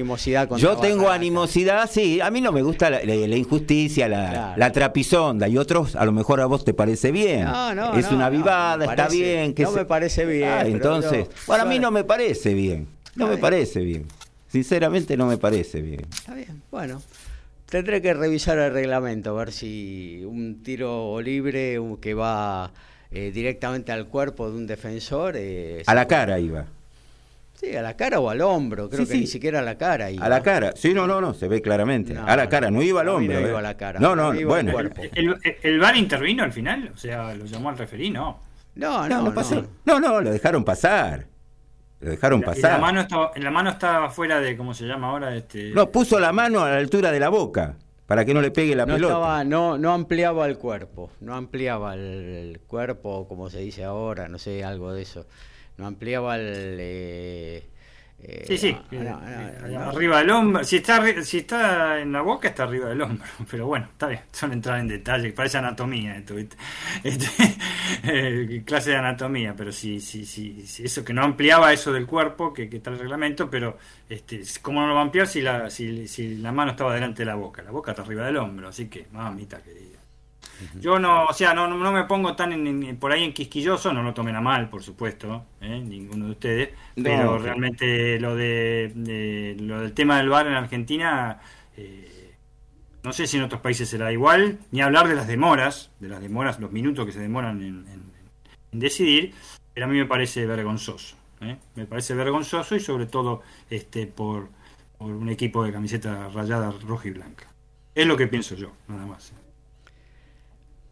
[0.58, 3.02] Yo tengo animosidad, sí, a mí no me gusta la,
[3.38, 7.48] injusticia, la, trapisonda, y otros a lo mejor a vos te parece bien.
[7.96, 9.54] es una vivada, está bien.
[9.54, 10.50] Que no me parece bien.
[10.50, 14.06] Ah, entonces, bueno, a mí no me parece bien, no me parece bien.
[14.48, 16.06] Sinceramente no me parece bien.
[16.10, 17.02] Está bien, bueno.
[17.70, 22.72] Tendré que revisar el reglamento, a ver si un tiro libre que va
[23.12, 25.36] eh, directamente al cuerpo de un defensor.
[25.36, 26.66] Eh, a la cara iba.
[27.60, 30.12] Sí, a la cara o al hombro, creo que ni siquiera a la cara.
[30.12, 30.26] Iba.
[30.26, 32.16] A la cara, sí, no, no, no, se ve claramente.
[32.16, 33.42] a la cara, no iba al hombro.
[33.42, 34.00] No iba a la cara.
[34.00, 34.74] No, no, bueno.
[35.14, 36.92] El, el, VAR intervino al final?
[36.94, 38.40] O sea, lo llamó al referí, no.
[38.76, 39.66] No, no, no, pasó.
[39.86, 41.26] no, no, lo dejaron pasar.
[42.00, 42.74] Lo dejaron pasar.
[42.74, 45.36] la mano estaba, la mano estaba fuera de, ¿cómo se llama ahora?
[45.36, 45.72] Este...
[45.72, 48.76] No, puso la mano a la altura de la boca para que no le pegue
[48.76, 49.44] la no pelota.
[49.44, 54.64] no, no ampliaba el cuerpo, no ampliaba el, cuerpo, como se dice ahora, no sé,
[54.64, 55.26] algo de eso.
[55.78, 56.78] No ampliaba el...
[56.80, 57.68] Eh,
[58.20, 58.78] eh, sí, sí,
[59.78, 60.64] arriba del hombro.
[60.64, 63.26] Si está, si está en la boca, está arriba del hombro.
[63.52, 65.32] Pero bueno, está bien, son entrar en detalle.
[65.34, 66.36] Parece anatomía esto,
[67.04, 67.28] este,
[68.04, 72.54] eh, clase de anatomía, pero sí, sí, sí, eso que no ampliaba eso del cuerpo,
[72.54, 73.78] que, está el reglamento, pero
[74.10, 77.22] este, ¿cómo no lo va a ampliar si la, si, si la mano estaba delante
[77.22, 77.62] de la boca?
[77.62, 80.00] La boca está arriba del hombro, así que, mamita querida.
[80.80, 84.14] Yo no, o sea, no, no me pongo tan por ahí en quisquilloso, no lo
[84.14, 85.80] tomen a mal, por supuesto, ¿eh?
[85.80, 91.40] ninguno de ustedes, pero realmente lo de, lo del tema del bar en Argentina,
[91.76, 92.34] eh,
[93.04, 96.22] no sé si en otros países será igual, ni hablar de las demoras, de las
[96.22, 97.86] demoras, los minutos que se demoran en,
[98.72, 99.34] decidir,
[99.74, 101.58] pero a mí me parece vergonzoso, ¿eh?
[101.76, 104.50] me parece vergonzoso y sobre todo este por,
[104.98, 107.48] por un equipo de camiseta rayada roja y blanca.
[107.96, 109.34] Es lo que pienso yo, nada más.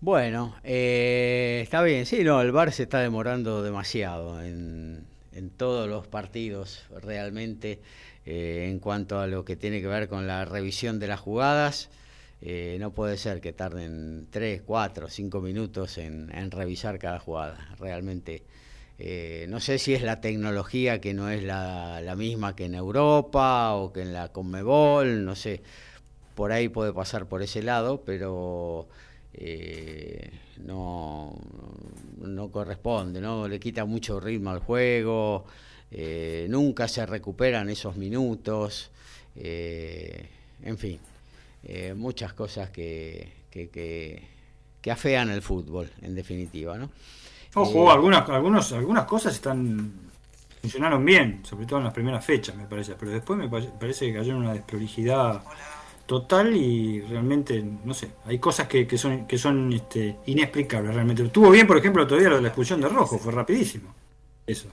[0.05, 5.03] Bueno, eh, está bien, sí, no, el VAR se está demorando demasiado en,
[5.57, 7.79] todos los partidos realmente
[8.23, 11.89] eh, en cuanto a lo que tiene que ver con la revisión de las jugadas.
[12.39, 17.75] Eh, no puede ser que tarden 3, 4, 5 minutos en, revisar cada jugada.
[17.79, 18.43] Realmente,
[19.47, 23.73] no sé si es la tecnología que no es la, la misma que en Europa
[23.73, 25.63] o que en la Conmebol, no sé,
[26.35, 28.87] por ahí puede pasar por ese lado, pero
[29.37, 30.31] eh,
[30.63, 31.35] no,
[32.21, 33.47] no corresponde, ¿no?
[33.47, 35.45] le quita mucho ritmo al juego,
[35.91, 38.91] eh, nunca se recuperan esos minutos,
[39.35, 40.29] eh,
[40.63, 40.99] en fin,
[41.95, 43.69] muchas cosas que, que,
[44.81, 46.77] que, afean el fútbol, en definitiva.
[46.77, 46.91] ¿no?
[47.55, 50.05] Ojo, algunas, algunos, algunas cosas están
[50.61, 54.13] funcionaron bien, sobre todo en las primeras fechas, me parece, pero después me parece que
[54.13, 55.43] cayó en una desprolijidad
[56.05, 61.23] total y realmente, no sé, hay cosas que, que son, que son este, inexplicables realmente.
[61.23, 63.93] Estuvo bien, por ejemplo, todavía lo de la expulsión de Rojo, fue rapidísimo.
[64.45, 64.69] Eso.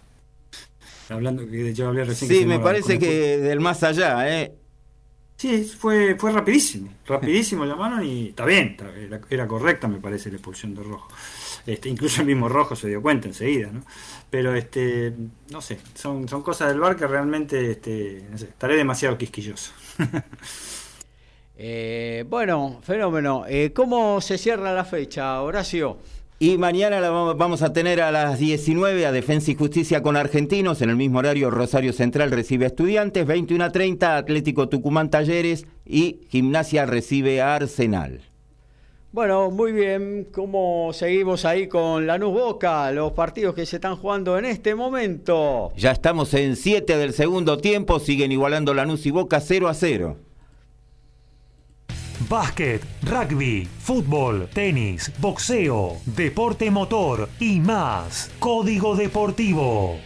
[1.09, 2.31] Hablando que yo hablé recién.
[2.31, 4.55] Sí, me parece que del más allá, ¿eh?
[5.37, 8.77] Sí, fue, fue rapidísimo, rapidísimo llamaron y está bien,
[9.29, 11.09] era, correcta me parece la expulsión de Rojo.
[11.67, 13.85] Este, incluso el mismo Rojo se dio cuenta enseguida, ¿no?
[14.31, 15.13] Pero este,
[15.51, 19.73] no sé, son, son cosas del bar que realmente este, no sé, estaré demasiado quisquilloso.
[21.65, 23.45] Eh, bueno, fenómeno.
[23.49, 25.97] Eh, ¿Cómo se cierra la fecha, Horacio?
[26.41, 30.83] Y mañana la vamos a tener a las 19 a Defensa y Justicia con Argentinos.
[30.83, 33.25] En el mismo horario Rosario Central recibe a Estudiantes.
[33.29, 35.65] 21 a 30 Atlético Tucumán Talleres.
[35.87, 38.23] Y Gimnasia recibe a Arsenal.
[39.13, 40.27] Bueno, muy bien.
[40.33, 42.91] ¿Cómo seguimos ahí con Lanús Boca?
[42.91, 45.73] Los partidos que se están jugando en este momento.
[45.77, 48.01] Ya estamos en 7 del segundo tiempo.
[48.01, 50.17] Siguen igualando Lanús y Boca 0 a 0
[52.29, 58.31] básquet, rugby, fútbol, tenis, boxeo, deporte motor y más.
[58.39, 59.99] Código Deportivo.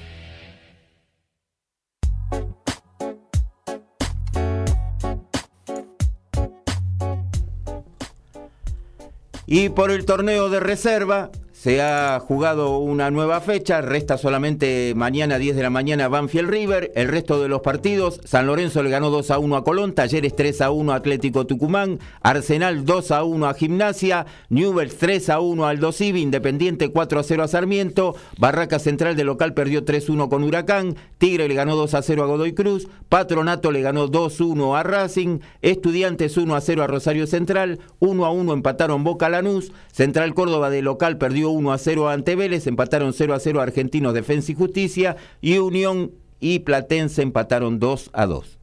[9.46, 15.38] Y por el torneo de reserva, se ha jugado una nueva fecha, resta solamente mañana
[15.38, 19.08] 10 de la mañana Banfield River, el resto de los partidos, San Lorenzo le ganó
[19.08, 23.24] 2 a 1 a Colón, Talleres 3 a 1 a Atlético Tucumán, Arsenal 2 a
[23.24, 28.14] 1 a Gimnasia, Newell's 3 a 1 al Dosivi, Independiente 4 a 0 a Sarmiento,
[28.38, 32.02] Barraca Central de local perdió 3 a 1 con Huracán, Tigre le ganó 2 a
[32.02, 36.60] 0 a Godoy Cruz, Patronato le ganó 2 a 1 a Racing, Estudiantes 1 a
[36.60, 41.45] 0 a Rosario Central, 1 a 1 empataron Boca Lanús, Central Córdoba de local perdió
[41.50, 46.12] 1 a 0 ante Vélez, empataron 0 a 0 Argentinos Defensa y Justicia y Unión
[46.40, 48.58] y Platense empataron 2 a 2.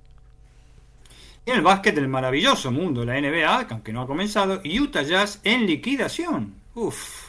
[1.45, 5.41] En el básquet del maravilloso mundo, la NBA, aunque no ha comenzado, y Utah Jazz
[5.43, 6.53] en liquidación.
[6.73, 7.22] Uf.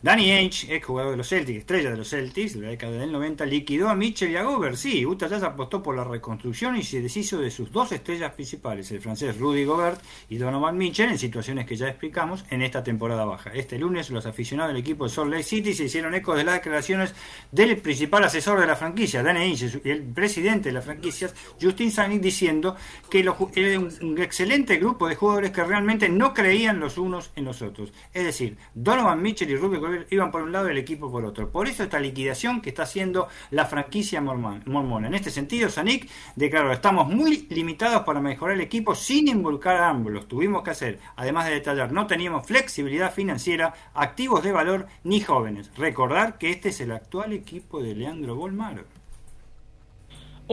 [0.00, 3.10] Danny Ainge, ex jugador de los Celtics, estrella de los Celtics de la década del
[3.10, 4.76] 90, liquidó a Mitchell y a Gobert.
[4.76, 8.92] Sí, Utah Jazz apostó por la reconstrucción y se deshizo de sus dos estrellas principales,
[8.92, 13.24] el francés Rudy Gobert y Donovan Mitchell, en situaciones que ya explicamos en esta temporada
[13.24, 13.50] baja.
[13.52, 16.54] Este lunes, los aficionados del equipo de Salt Lake City se hicieron eco de las
[16.54, 17.12] declaraciones
[17.50, 21.28] del principal asesor de la franquicia, Danny Ainge, y el presidente de la franquicia,
[21.60, 22.76] Justin Sanic, diciendo
[23.10, 27.62] que era un excelente grupo de jugadores que realmente no creían los unos en los
[27.62, 27.92] otros.
[28.14, 31.24] Es decir, Donovan Mitchell y Rudy Gobert iban por un lado y el equipo por
[31.24, 31.50] otro.
[31.50, 35.06] Por eso esta liquidación que está haciendo la franquicia mormona.
[35.06, 39.88] En este sentido, Sanik declaró, estamos muy limitados para mejorar el equipo sin involucrar a
[39.90, 40.28] ambos.
[40.28, 45.70] Tuvimos que hacer, además de detallar, no teníamos flexibilidad financiera, activos de valor ni jóvenes.
[45.76, 48.97] Recordar que este es el actual equipo de Leandro Bolmaro.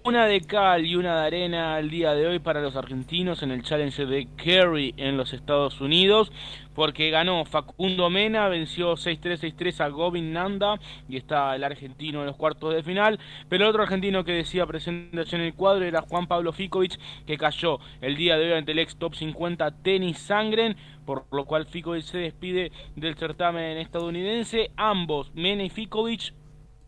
[0.03, 3.51] Una de cal y una de arena al día de hoy para los argentinos en
[3.51, 6.33] el Challenge de Kerry en los Estados Unidos,
[6.75, 12.35] porque ganó Facundo Mena, venció 6-3-6-3 a Govin Nanda y está el argentino en los
[12.35, 13.19] cuartos de final.
[13.47, 17.37] Pero el otro argentino que decía presentación en el cuadro era Juan Pablo Ficovich, que
[17.37, 20.75] cayó el día de hoy ante el ex top 50 Tenis Sangren,
[21.05, 24.71] por lo cual Ficovich se despide del certamen estadounidense.
[24.75, 26.33] Ambos, Mena y Ficovich,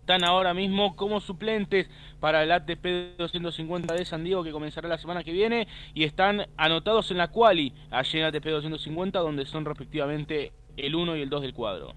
[0.07, 1.89] están ahora mismo como suplentes
[2.21, 6.47] para el ATP 250 de San Diego que comenzará la semana que viene y están
[6.55, 11.29] anotados en la quali allí en ATP 250 donde son respectivamente el 1 y el
[11.29, 11.93] 2 del cuadro.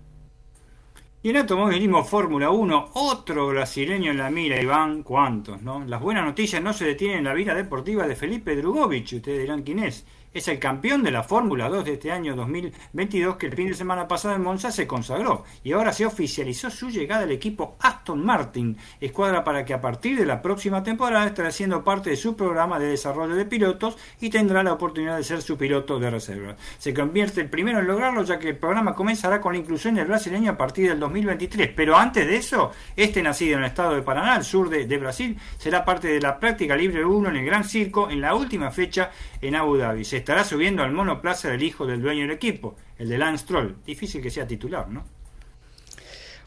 [1.23, 5.63] Y en automovilismo Fórmula 1, otro brasileño en la mira, Iván, ¿cuántos?
[5.63, 5.85] no?
[5.85, 9.63] Las buenas noticias no se detienen en la vida deportiva de Felipe Drugovich, ustedes dirán
[9.63, 13.55] quién es es el campeón de la Fórmula 2 de este año 2022 que el
[13.55, 17.33] fin de semana pasado en Monza se consagró y ahora se oficializó su llegada al
[17.33, 22.11] equipo Aston Martin, escuadra para que a partir de la próxima temporada estará siendo parte
[22.11, 25.99] de su programa de desarrollo de pilotos y tendrá la oportunidad de ser su piloto
[25.99, 26.55] de reserva.
[26.79, 30.07] Se convierte el primero en lograrlo ya que el programa comenzará con la inclusión del
[30.07, 34.03] brasileño a partir del 2023, pero antes de eso, este nacido en el estado de
[34.03, 37.45] Paraná, al sur de, de Brasil, será parte de la práctica libre 1 en el
[37.45, 39.11] Gran Circo en la última fecha
[39.41, 40.05] en Abu Dhabi.
[40.05, 43.77] Se estará subiendo al monoplaza del hijo del dueño del equipo, el de Lance Stroll.
[43.85, 45.05] Difícil que sea titular, ¿no?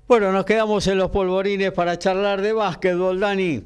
[0.08, 3.64] Bueno, nos quedamos en los polvorines para charlar de básquetbol, Dani.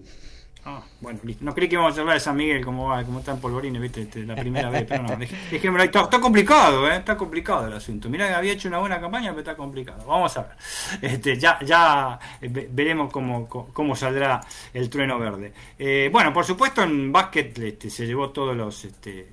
[0.70, 3.40] Ah, bueno, No creí que íbamos a hablar de San Miguel como, como está en
[3.40, 5.16] polvorines, viste, este, la primera vez, pero no.
[5.52, 5.90] Dejémoslo ahí.
[5.94, 6.98] Está, complicado, ¿eh?
[6.98, 8.10] Está complicado el asunto.
[8.10, 10.06] Mirá que había hecho una buena campaña, pero está complicado.
[10.06, 10.52] Vamos a ver.
[11.02, 14.42] Este, ya ya eh, veremos cómo, cómo saldrá
[14.74, 15.54] el trueno verde.
[15.80, 18.84] Eh, bueno, por supuesto, en básquet este, se llevó todos los.
[18.84, 19.26] Este,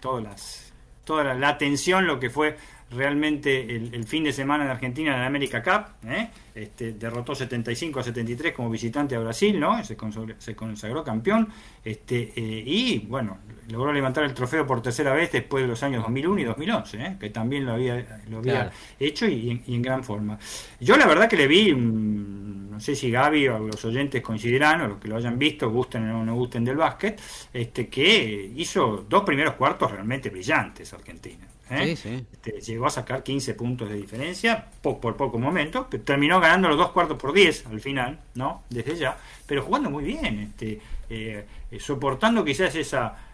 [0.00, 0.72] todas las,
[1.04, 2.56] toda la, atención, lo que fue
[2.90, 6.08] realmente el, fin de semana de Argentina en la América Cup.
[6.10, 6.28] ¿eh?
[6.54, 9.82] Este, derrotó 75 a 73 como visitante a Brasil, ¿no?
[9.84, 11.48] Se consagró, se consagró campeón.
[11.84, 13.38] Este, eh, y bueno,
[13.70, 17.16] logró levantar el trofeo por tercera vez después de los años 2001 y 2011, ¿eh?
[17.20, 20.38] que también lo había, lo había hecho y, en gran forma.
[20.80, 24.80] Yo la verdad que le vi, mm, no sé si Gaby o los oyentes coincidirán,
[24.82, 27.20] o los que lo hayan visto, gusten o no gusten del básquet,
[27.52, 31.49] este, que hizo dos primeros cuartos realmente brillantes Argentina.
[31.70, 31.92] ¿Eh?
[31.92, 36.68] Este, llegó a sacar 15 puntos de diferencia por, por pocos momentos, pero terminó ganando
[36.68, 38.64] los dos cuartos por 10 al final, ¿no?
[38.68, 43.26] Desde ya, pero jugando muy bien, este, eh, eh, soportando quizás esa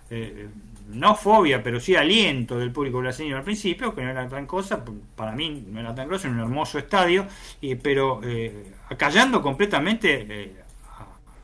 [0.88, 4.84] no fobia, pero sí aliento del público brasileño al principio, que no era gran cosa,
[5.16, 7.26] para mí no era tan grosso, era un hermoso estadio,
[7.82, 8.20] pero
[8.88, 10.54] acallando completamente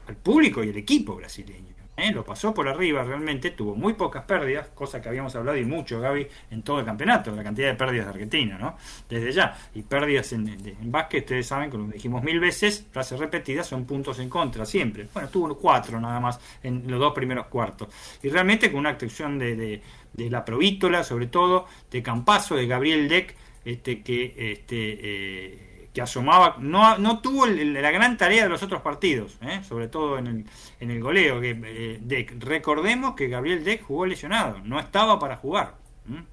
[0.07, 1.72] al público y el equipo brasileño.
[2.03, 2.13] ¿Eh?
[2.13, 6.01] lo pasó por arriba realmente, tuvo muy pocas pérdidas, cosa que habíamos hablado y mucho,
[6.01, 8.77] Gaby, en todo el campeonato, la cantidad de pérdidas de Argentina, ¿no?
[9.09, 9.57] Desde ya.
[9.75, 14.19] Y pérdidas en, en básquet, ustedes saben, como dijimos mil veces, frases repetidas, son puntos
[14.19, 15.09] en contra, siempre.
[15.13, 17.89] Bueno, tuvo cuatro nada más en los dos primeros cuartos.
[18.23, 19.83] Y realmente con una actuación de,
[20.13, 23.35] de, la Provítola, sobre todo, de Campazo, de Gabriel Deck,
[23.65, 28.81] este, que este, eh, que asomaba, no, no tuvo la gran tarea de los otros
[28.81, 29.61] partidos, ¿eh?
[29.63, 30.45] sobre todo en el,
[30.81, 31.41] en el goleo.
[31.41, 35.75] Que, eh, recordemos que Gabriel Deck jugó lesionado, no estaba para jugar,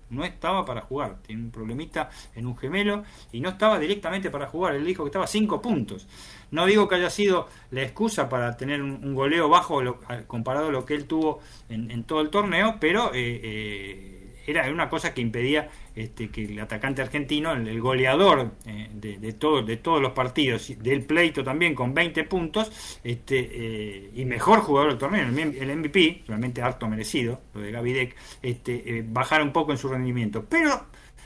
[0.10, 4.47] no estaba para jugar, tiene un problemita en un gemelo y no estaba directamente para
[4.47, 6.07] jugar, él dijo que estaba a 5 puntos.
[6.51, 9.82] No digo que haya sido la excusa para tener un, goleo bajo
[10.26, 13.12] comparado a lo que él tuvo en, todo el torneo, pero...
[13.14, 14.16] Eh,
[14.50, 19.34] era una cosa que impedía este, que el atacante argentino, el, goleador eh, de, de,
[19.34, 24.97] todos los partidos, del pleito también con 20 puntos, este, eh, y mejor jugador del
[24.97, 29.78] torneo, el, MVP, realmente harto merecido, lo de Gavidec, este, eh, bajar un poco en
[29.78, 30.45] su rendimiento.
[30.47, 30.86] Pero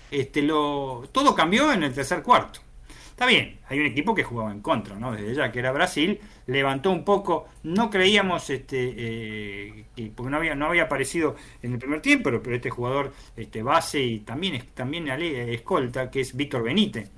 [0.09, 2.62] este, lo, todo cambió en el tercer cuarto.
[3.23, 5.13] Está bien, hay un equipo que jugaba en contra, ¿no?
[5.13, 10.55] Desde ya que era Brasil, levantó un poco, no creíamos, este, eh, porque no había,
[10.55, 15.07] no había aparecido en el primer tiempo, pero, este jugador este, base y también, también
[15.07, 17.11] escolta, que es Víctor Benítez,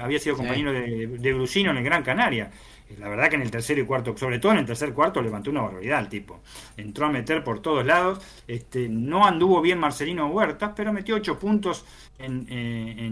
[0.00, 2.52] había sido compañero de, de Brusino en el Gran Canaria.
[2.96, 5.50] La verdad que en el tercero y cuarto, sobre todo en el tercer cuarto, levantó
[5.50, 6.40] una barbaridad el tipo.
[6.76, 8.20] Entró a meter por todos lados.
[8.46, 11.84] Este, no anduvo bien Marcelino Huertas, pero metió ocho puntos
[12.18, 13.06] en, eh,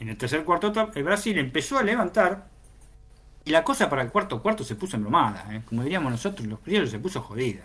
[0.00, 0.72] en el tercer cuarto.
[0.94, 2.51] El Brasil empezó a levantar
[3.44, 5.62] y la cosa para el cuarto cuarto se puso embromada, ¿eh?
[5.68, 7.64] como diríamos nosotros, los criollos se puso jodida.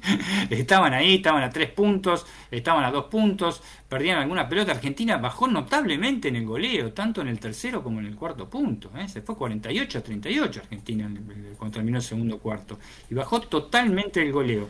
[0.50, 4.72] estaban ahí, estaban a tres puntos, estaban a dos puntos, perdían alguna pelota.
[4.72, 8.90] Argentina bajó notablemente en el goleo, tanto en el tercero como en el cuarto punto.
[8.96, 9.06] ¿eh?
[9.08, 11.10] Se fue 48 a 38 Argentina
[11.58, 12.78] cuando terminó el segundo cuarto.
[13.10, 14.68] Y bajó totalmente el goleo.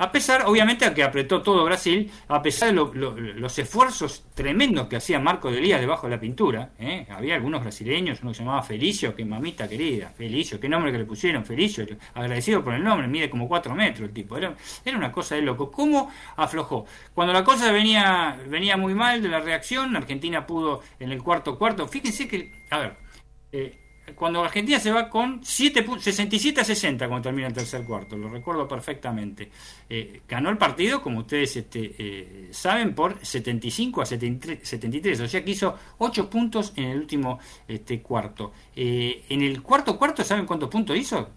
[0.00, 4.96] A pesar, obviamente, a que apretó todo Brasil, a pesar de los esfuerzos tremendos que
[4.96, 7.06] hacía Marco de Elías debajo de la pintura, ¿eh?
[7.10, 10.96] había algunos brasileños, uno que se llamaba Felicio, que mamita querida, Felicio, qué nombre que
[10.96, 14.54] le pusieron, Felicio, agradecido por el nombre, mide como cuatro metros el tipo, era,
[14.96, 15.70] una cosa de loco.
[15.70, 16.86] ¿Cómo aflojó?
[17.12, 21.58] Cuando la cosa venía, venía muy mal de la reacción, Argentina pudo en el cuarto
[21.58, 22.96] cuarto, fíjense que, a ver,
[23.52, 28.16] eh, cuando Argentina se va con 7, 67 a 60 cuando termina el tercer cuarto,
[28.16, 29.50] lo recuerdo perfectamente.
[29.88, 35.44] Eh, ganó el partido, como ustedes este, eh, saben, por 75 a 73, o sea
[35.44, 38.52] que hizo 8 puntos en el último este, cuarto.
[38.74, 41.28] Eh, en el cuarto cuarto, ¿saben cuántos puntos hizo?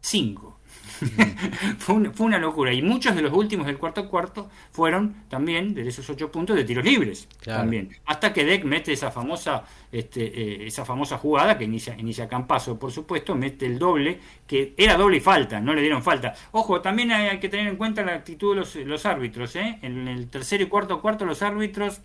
[0.00, 0.57] 5.
[1.78, 2.72] fue, una locura.
[2.72, 6.64] Y muchos de los últimos del cuarto cuarto fueron también de esos ocho puntos de
[6.64, 7.28] tiros libres.
[7.44, 7.90] También.
[8.06, 12.78] Hasta que Deck mete esa famosa, este, eh, esa famosa jugada que inicia, inicia Campazo,
[12.78, 16.34] por supuesto, mete el doble, que era doble y falta, no le dieron falta.
[16.52, 19.56] Ojo, también hay, que tener en cuenta la actitud de los, árbitros.
[19.56, 19.78] ¿eh?
[19.82, 22.00] En el tercero y cuarto cuarto los árbitros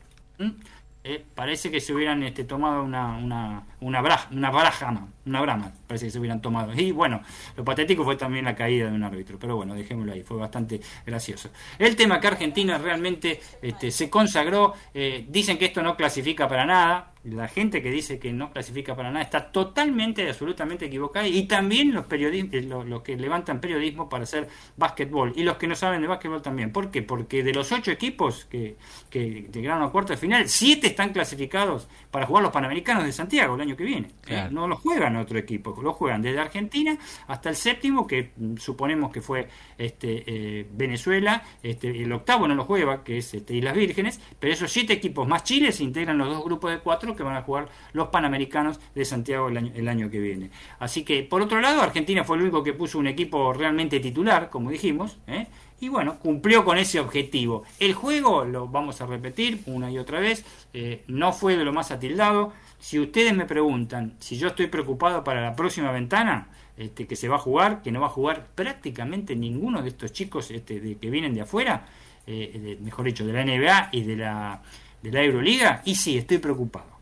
[1.05, 5.73] eh, parece que se hubieran este, tomado una, una, una, bra, una brajama, una brama,
[5.85, 6.73] parece que se hubieran tomado.
[6.73, 7.21] Y bueno,
[7.57, 10.79] lo patético fue también la caída de un árbitro, pero bueno, dejémoslo ahí, fue bastante
[11.05, 11.49] gracioso.
[11.77, 16.65] El tema que Argentina realmente este, se consagró, eh, dicen que esto no clasifica para
[16.65, 21.25] nada, la gente que dice que no clasifica para nada está totalmente y absolutamente equivocada
[21.25, 25.67] y también los periodistas eh, los, que levantan periodismo para hacer básquetbol y los que
[25.67, 27.01] no saben de básquetbol también ¿por qué?
[27.01, 28.75] porque de los ocho equipos que,
[29.09, 33.55] que llegaron a cuarto de final siete están clasificados para jugar los Panamericanos de Santiago
[33.55, 34.49] el año que viene ¿eh?
[34.51, 36.97] no los juegan otro equipo los juegan desde Argentina
[37.27, 39.47] hasta el séptimo que mm, suponemos que fue
[39.77, 44.51] este eh, Venezuela este, el octavo no lo juega que es este, Islas Vírgenes pero
[44.51, 47.41] esos siete equipos más Chile se integran los dos grupos de cuatro que van a
[47.41, 50.49] jugar los Panamericanos de Santiago el año, el año que viene.
[50.79, 54.49] Así que, por otro lado, Argentina fue el único que puso un equipo realmente titular,
[54.49, 55.47] como dijimos, ¿eh?
[55.83, 57.63] y bueno, cumplió con ese objetivo.
[57.77, 61.73] El juego, lo vamos a repetir una y otra vez, eh, no fue de lo
[61.73, 62.53] más atildado.
[62.79, 66.47] Si ustedes me preguntan si yo estoy preocupado para la próxima ventana,
[66.77, 70.13] este, que se va a jugar, que no va a jugar prácticamente ninguno de estos
[70.13, 71.85] chicos este, de, que vienen de afuera,
[72.25, 74.61] eh, mejor dicho, de la NBA y de la,
[75.01, 76.92] de la Euroliga, y sí, estoy preocupado.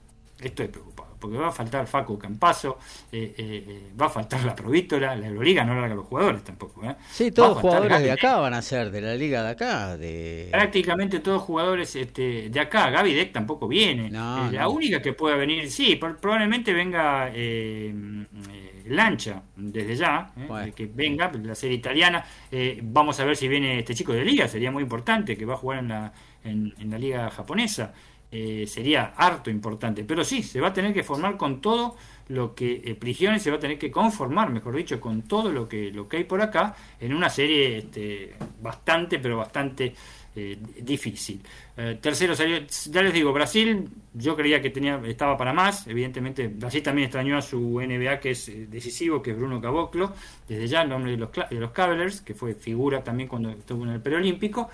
[0.42, 2.78] Estoy preocupado, porque va a faltar Facu Campazo,
[3.12, 6.84] eh, eh, eh, va a faltar la Provítola, la Euroliga no larga los jugadores tampoco.
[6.84, 6.96] ¿eh?
[7.12, 9.98] Sí, todos jugadores de acá van a ser, de la liga de acá.
[9.98, 10.50] De...
[10.52, 12.90] Prácticamente todos jugadores este, de acá.
[12.90, 14.10] Gaby Deck tampoco viene.
[14.10, 17.32] la única que pueda venir, sí, probablemente venga
[18.86, 20.32] lancha desde ya,
[20.76, 22.24] que venga, la serie italiana.
[22.52, 25.56] Eh, vamos a ver si viene este chico de liga, sería muy importante, que va
[25.56, 26.14] a jugar en la,
[26.44, 27.94] en, la liga japonesa.
[28.34, 30.06] Eh, sería harto importante.
[30.06, 31.98] Pero sí, se va a tener que formar con todo
[32.30, 35.68] lo que eh, Prigione se va a tener que conformar, mejor dicho, con todo lo
[35.68, 39.94] que, lo que hay por acá en una serie este, bastante, pero bastante
[40.34, 41.42] eh, difícil.
[41.76, 42.60] Eh, tercero salió,
[42.90, 47.38] ya les digo, Brasil, yo creía que tenía, estaba para más, evidentemente Brasil también extrañó
[47.38, 50.14] a su NBA que es eh, decisivo, que es Bruno Caboclo,
[50.48, 53.84] desde ya el nombre de los, de los Cavaliers, que fue figura también cuando estuvo
[53.84, 54.70] en el preolímpico,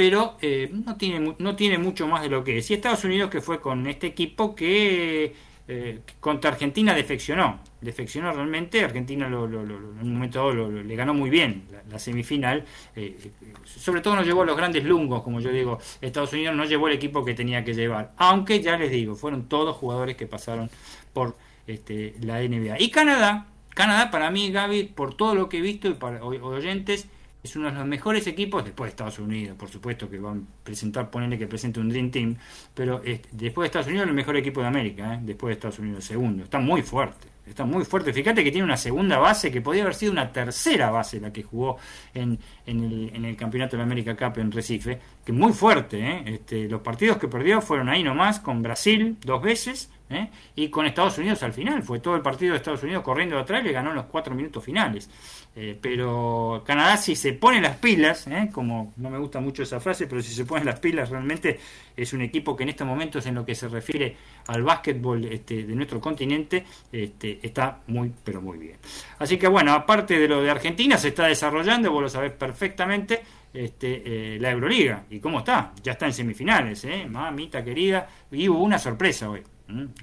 [0.00, 0.38] pero
[0.86, 2.70] no, tiene, no tiene mucho más de lo que es.
[2.70, 5.34] Y Estados Unidos que fue con este equipo que
[5.68, 9.70] eh, contra Argentina defeccionó, defeccionó realmente, Argentina lo, en
[10.00, 12.64] un momento le ganó muy bien la, semifinal,
[12.96, 13.30] eh,
[13.66, 16.94] sobre todo no llevó los grandes lungos, como yo digo, Estados Unidos no llevó el
[16.94, 20.70] equipo que tenía que llevar, aunque ya les digo, fueron todos jugadores que pasaron
[21.12, 21.36] por
[21.66, 22.80] este, la NBA.
[22.80, 27.06] Y Canadá, Canadá para mí, Gaby, por todo lo que he visto y para oyentes,
[27.42, 30.64] es uno de los mejores equipos después de Estados Unidos, por supuesto que van a
[30.64, 32.36] presentar, ponerle que presente un Dream Team,
[32.74, 33.00] pero
[33.32, 35.20] después de Estados Unidos el mejor equipo de América, ¿eh?
[35.22, 38.76] después de Estados Unidos segundo, está muy fuerte, está muy fuerte, fíjate que tiene una
[38.76, 41.78] segunda base que podría haber sido una tercera base la que jugó
[42.12, 46.22] en, el, en el Campeonato de América Cup en Recife, que muy fuerte, ¿eh?
[46.26, 50.28] este, los partidos que perdió fueron ahí nomás, con Brasil dos veces, ¿eh?
[50.56, 53.64] y con Estados Unidos al final, fue todo el partido de Estados Unidos corriendo atrás
[53.64, 55.08] le ganó los cuatro minutos finales.
[55.56, 58.50] Eh, pero Canadá si se pone las pilas, ¿eh?
[58.52, 61.58] como no me gusta mucho esa frase, pero si se pone las pilas realmente
[61.96, 65.64] es un equipo que en estos momentos en lo que se refiere al básquetbol este,
[65.64, 68.76] de nuestro continente este, está muy pero muy bien.
[69.18, 73.22] Así que bueno, aparte de lo de Argentina se está desarrollando, vos lo sabés perfectamente,
[73.52, 75.04] este, la Euroliga.
[75.10, 75.72] ¿Y cómo está?
[75.82, 78.08] Ya está en semifinales, mamita querida.
[78.30, 79.42] Y hubo una sorpresa hoy.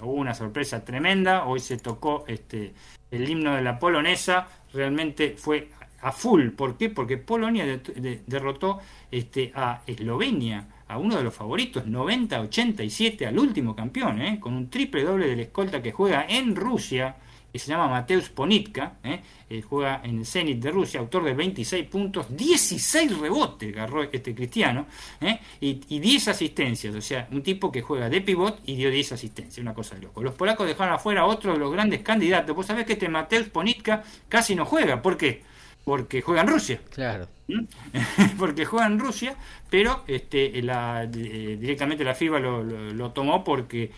[0.02, 1.46] Hubo una sorpresa tremenda.
[1.46, 2.74] Hoy se tocó este,
[3.12, 5.70] el himno de la polonesa realmente fue
[6.02, 6.50] a full.
[6.50, 6.90] ¿Por qué?
[6.90, 7.66] Porque Polonia
[8.26, 8.80] derrotó
[9.12, 14.40] este, a Eslovenia, a uno de los favoritos, 90-87, al último campeón, ¿eh?
[14.40, 17.16] con un triple doble del escolta que juega en Rusia
[17.52, 19.22] que se llama Mateusz Ponitka, ¿eh?
[19.50, 24.36] Eh, juega en el Zenit de Rusia, autor de 26 puntos, 16 rebotes agarró este
[24.36, 24.88] cristiano
[25.22, 25.40] ¿eh?
[25.62, 29.14] y, y, 10 asistencias, o sea, un tipo que juega de pivot y dio 10
[29.14, 30.22] asistencias, una cosa de loco.
[30.22, 32.56] Los polacos dejaron afuera a otro de los grandes candidatos.
[32.56, 35.44] Vos sabés que este Mateusz Ponitka casi no juega, ¿por qué?
[35.86, 36.82] Porque juega en Rusia.
[36.90, 37.30] Claro.
[37.48, 37.64] ¿Mm?
[38.38, 39.38] porque juega en Rusia,
[39.70, 43.92] pero este, la, directamente la FIBA lo, lo, tomó porque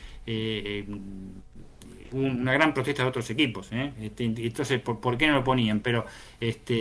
[2.12, 3.70] una gran protesta de otros equipos.
[3.72, 3.92] ¿eh?
[4.02, 5.80] Este, entonces, ¿por, qué no lo ponían?
[5.80, 6.06] Pero
[6.40, 6.76] este,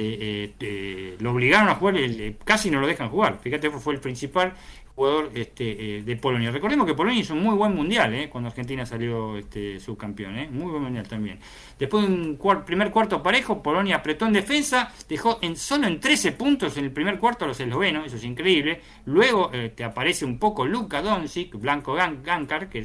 [0.45, 1.97] eh, eh, lo obligaron a jugar,
[2.45, 3.39] casi no lo dejan jugar.
[3.43, 4.55] Fíjate, fue el principal
[4.99, 6.51] jugador este, eh, de Polonia.
[6.51, 10.49] Recordemos que Polonia hizo un muy buen mundial eh, cuando Argentina salió este, subcampeón, eh,
[10.51, 11.39] muy buen mundial también.
[11.79, 16.33] Después de un primer cuarto parejo, Polonia apretó en defensa, dejó en, solo en 13
[16.33, 18.81] puntos en el primer cuarto a los eslovenos, eso es increíble.
[19.05, 22.81] Luego te aparece un poco Luka Doncic, Blanco Gankar, que,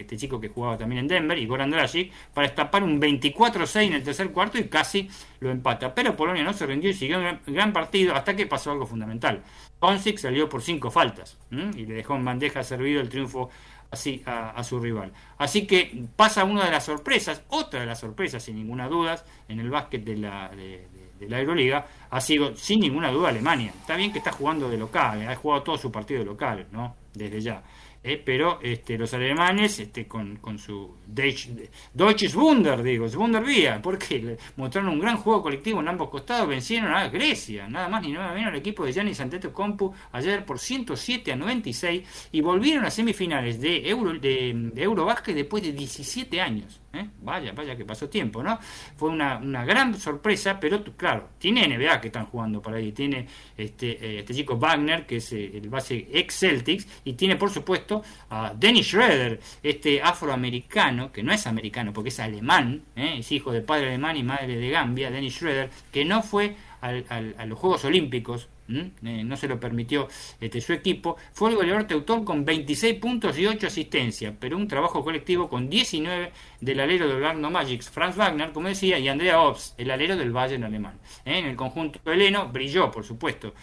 [0.00, 3.94] este chico que jugaba también en Denver, y Goran Dragic, para estapar un 24-6 en
[3.94, 5.08] el tercer cuarto y casi
[5.40, 5.92] lo empata.
[5.92, 9.42] Pero Polonia no se rindió y siguió un gran partido hasta que pasó algo fundamental.
[9.80, 13.50] Doncic salió por cinco faltas y le dejó en bandeja servido el triunfo
[13.90, 15.12] así a, su rival.
[15.38, 19.60] Así que pasa una de las sorpresas, otra de las sorpresas sin ninguna duda en
[19.60, 20.88] el básquet de la, de,
[21.20, 23.72] la Euroliga ha sido sin ninguna duda Alemania.
[23.78, 26.96] Está bien que está jugando de local, ha jugado todo su partido de local, ¿no?
[27.14, 27.62] Desde ya.
[28.02, 35.00] Eh, pero este, los alemanes este, con, su Deutsches Wunder, digo, Wundervía, porque mostraron un
[35.00, 38.58] gran juego colectivo en ambos costados, vencieron a Grecia, nada más ni nada menos el
[38.58, 44.12] equipo de Giannis Antetokounmpo ayer por 107 a 96 y volvieron a semifinales de Euro
[44.12, 46.80] de, de Eurobasket después de 17 años.
[46.96, 47.10] ¿Eh?
[47.22, 48.58] Vaya, vaya que pasó tiempo, ¿no?
[48.96, 53.26] Fue una, gran sorpresa, pero claro, tiene NBA que están jugando por ahí, tiene
[53.56, 57.50] este, eh, este chico Wagner, que es eh, el base ex Celtics, y tiene por
[57.50, 63.52] supuesto a Dennis Schroeder, este afroamericano, que no es americano porque es alemán, es hijo
[63.52, 67.84] de padre alemán y madre de Gambia, Dennis Schroeder, que no fue a los Juegos
[67.84, 70.08] Olímpicos eh, no se lo permitió
[70.40, 74.66] este, su equipo, fue el goleador teutón con 26 puntos y 8 asistencias, pero un
[74.66, 79.40] trabajo colectivo con 19 del alero del Orlando Magic, Franz Wagner, como decía, y Andrea
[79.40, 80.98] Ops, el alero del Bayern alemán.
[81.24, 81.38] ¿eh?
[81.38, 83.54] En el conjunto heleno brilló, por supuesto,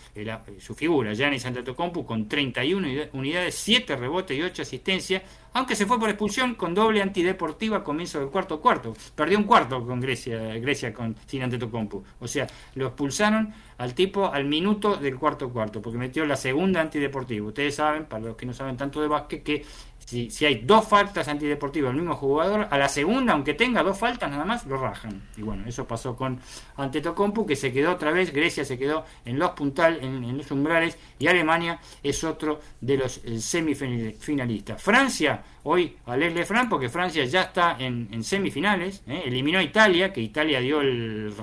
[0.60, 5.24] su figura, Giannis Antetokounmpo, con 31 unidades, 7 rebotes y 8 asistencias,
[5.54, 8.96] aunque se fue por expulsión con doble antideportiva a comienzo del cuarto cuarto.
[9.16, 12.04] Perdió un cuarto con Grecia, Grecia con, sin Antetokounmpo.
[12.20, 16.80] O sea, lo expulsaron al tipo al minuto del cuarto cuarto, porque metió la segunda
[16.80, 17.48] antideportiva.
[17.48, 19.66] Ustedes saben, para los que no saben tanto de básquet, que
[20.06, 23.98] si, si hay dos faltas antideportivas del mismo jugador, a la segunda, aunque tenga dos
[23.98, 25.22] faltas nada más, lo rajan.
[25.36, 26.40] Y bueno, eso pasó con
[26.78, 30.98] Antetokounmpo, que se quedó otra vez, Grecia se quedó en los puntal, en, los umbrales,
[31.20, 34.82] y Alemania es otro de los eh, semifinalistas.
[34.82, 39.24] Francia, hoy alegre Fran, porque Francia ya está en, semifinales, ¿eh?
[39.26, 41.34] eliminó a Italia, que Italia dio el,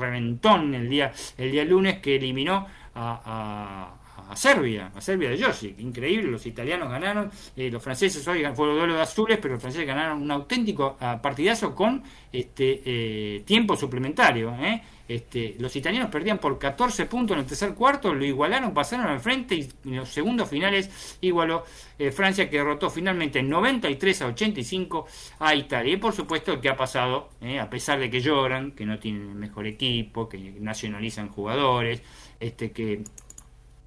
[0.00, 3.94] reventón el día, el día lunes, que eliminó a
[4.30, 5.80] a Serbia, a Serbia de Josic.
[5.80, 9.86] Increíble, los italianos ganaron, eh, los franceses hoy fueron duelo de azules, pero los franceses
[9.86, 12.00] ganaron un auténtico ah, partidazo con
[12.32, 14.54] este eh, tiempo suplementario.
[14.60, 14.80] ¿eh?
[15.10, 19.18] Este, los italianos perdían por 14 puntos en el tercer cuarto, lo igualaron, pasaron al
[19.18, 21.64] frente y en los segundos finales igualó
[22.12, 25.06] Francia que derrotó finalmente 93 a 85
[25.40, 25.94] a Italia.
[25.94, 27.30] Y por supuesto que ha pasado,
[27.60, 32.02] a pesar de que lloran, que no tienen el mejor equipo, que nacionalizan jugadores,
[32.38, 33.02] este, que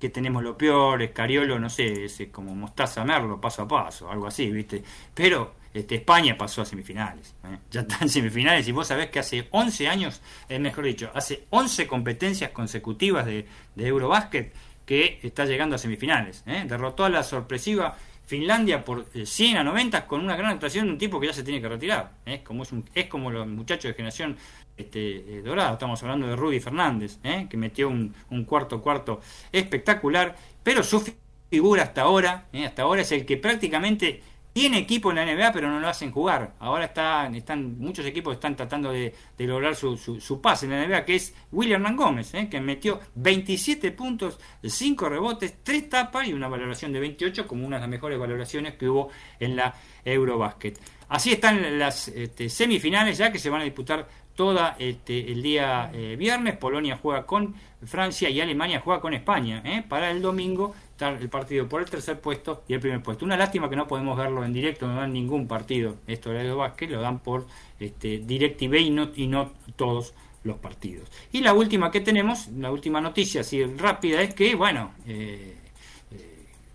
[0.03, 4.28] que tenemos lo peor, Escariolo, no sé, es como Mostaza Merlo, paso a paso, algo
[4.28, 4.84] así, ¿viste?
[5.13, 7.57] Pero este, España pasó a semifinales, ¿eh?
[7.71, 11.45] ya está en semifinales y vos sabés que hace 11 años, es mejor dicho, hace
[11.49, 13.45] 11 competencias consecutivas de,
[13.76, 14.53] de Eurobásquet
[14.86, 16.43] que está llegando a semifinales.
[16.45, 16.65] ¿eh?
[16.67, 20.93] Derrotó a la sorpresiva Finlandia por 100 eh, a 90 con una gran actuación de
[20.93, 22.11] un tipo que ya se tiene que retirar.
[22.26, 22.43] ¿eh?
[22.43, 24.38] Es, un, es como los muchachos de generación
[24.76, 25.74] este, eh, dorado.
[25.74, 27.47] Estamos hablando de Rudy Fernández, ¿eh?
[27.49, 28.13] que metió un,
[28.45, 29.21] cuarto cuarto
[29.51, 31.03] espectacular, pero su
[31.49, 32.65] figura hasta ahora, ¿eh?
[32.65, 34.24] hasta ahora es el que prácticamente
[34.54, 36.54] tiene equipo en la NBA, pero no lo hacen jugar.
[36.60, 41.04] Ahora están, están muchos equipos están tratando de, lograr su, su, pase en la NBA,
[41.04, 46.93] que es William Gómez, que metió 27 puntos, 5 rebotes, 3 tapas y una valoración
[46.93, 49.74] de 28, como una de las mejores valoraciones que hubo en la
[50.06, 50.80] Eurobasket.
[51.10, 55.91] Así están las este, semifinales ya que se van a disputar toda este, el día
[55.93, 56.58] eh, viernes.
[56.58, 59.62] Polonia juega con Francia y Alemania juega con España.
[59.66, 59.84] ¿eh?
[59.88, 60.76] Para el domingo
[61.10, 63.26] el partido por el tercer puesto y el primer puesto.
[63.26, 65.95] Una lástima que no podemos verlo en directo, no dan ningún partido.
[66.08, 67.47] Esto de básquet lo dan por
[67.80, 71.10] este, DirecTV y no, y no todos los partidos.
[71.32, 75.62] Y la última que tenemos, la última noticia así rápida, es que, bueno, eh,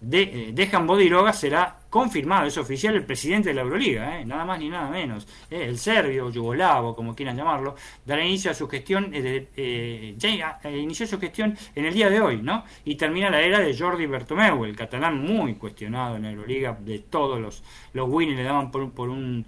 [0.00, 4.44] de, eh, Dejan Bodiroga será confirmado, es oficial, el presidente de la Euroliga, eh, nada
[4.44, 5.26] más ni nada menos.
[5.50, 7.74] Eh, el serbio, yugoslavo, como quieran llamarlo,
[8.04, 12.64] dará inicio a su gestión, ya inició su gestión en el día de hoy, ¿no?
[12.84, 17.00] Y termina la era de Jordi Bertomeu, el catalán muy cuestionado en la Euroliga, de
[17.00, 19.46] todos los, los winners le daban por, por un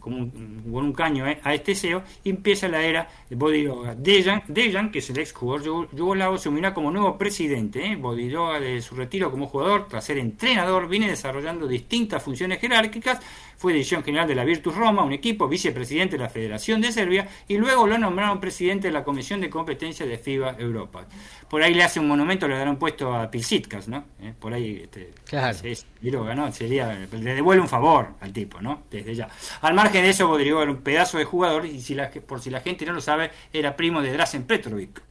[0.00, 3.94] como un, con un caño eh, a este SEO, y empieza la era de Bodiroga.
[3.94, 7.84] Dejan, Dejan, que es el ex jugador yugoslavo, se unirá como nuevo presidente.
[7.84, 7.96] Eh.
[7.96, 13.20] Bodiroga, de su retiro como jugador, tras ser entrenador, viene desarrollando distintas funciones jerárquicas
[13.56, 17.26] fue dirección general de la Virtus Roma, un equipo, vicepresidente de la Federación de Serbia,
[17.48, 21.06] y luego lo nombraron presidente de la Comisión de Competencia de FIBA Europa.
[21.48, 24.04] Por ahí le hace un monumento, le darán puesto a Pilsitkas, ¿no?
[24.20, 25.56] Eh, por ahí, este, claro.
[25.62, 26.52] es, ¿no?
[26.52, 28.82] Sería, le devuelve un favor al tipo, ¿no?
[28.90, 29.28] Desde ya.
[29.66, 32.50] Al margen de eso, Rodrigo era un pedazo de jugador, y si la, por si
[32.50, 35.02] la gente no lo sabe, era primo de Drazen Petrovic.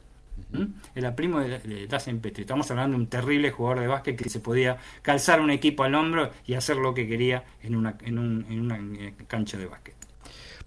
[0.94, 2.40] Era primo de, de Petri.
[2.40, 5.94] Estamos hablando de un terrible jugador de básquet que se podía calzar un equipo al
[5.94, 9.94] hombro y hacer lo que quería en una, en, una eh, cancha de básquet.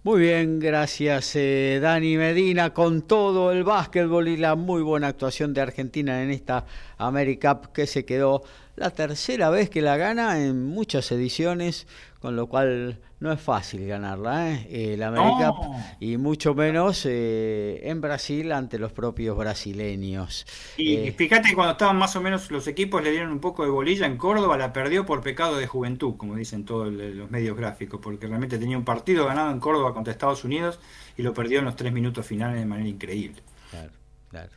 [0.03, 5.55] Muy bien, gracias eh, Dani Medina con todo el básquetbol y la muy buena actuación
[5.55, 6.65] de Argentina en esta
[6.99, 8.43] AmeriCup que se quedó
[8.79, 11.85] la tercera vez que la gana en muchas ediciones,
[12.21, 14.95] con lo cual no es fácil ganarla, ¿eh?
[14.97, 15.51] la América
[15.99, 20.45] y mucho menos eh, en Brasil ante los propios brasileños.
[20.77, 23.69] Y eh, fíjate cuando estaban más o menos los equipos le dieron un poco de
[23.69, 27.99] bolilla en Córdoba, la perdió por pecado de juventud, como dicen todos los medios gráficos,
[28.01, 30.79] porque realmente tenía un partido ganado en Córdoba contra Estados Unidos
[31.17, 33.43] y lo perdió en los tres minutos finales de manera increíble.
[33.71, 33.91] Claro,
[34.29, 34.51] claro.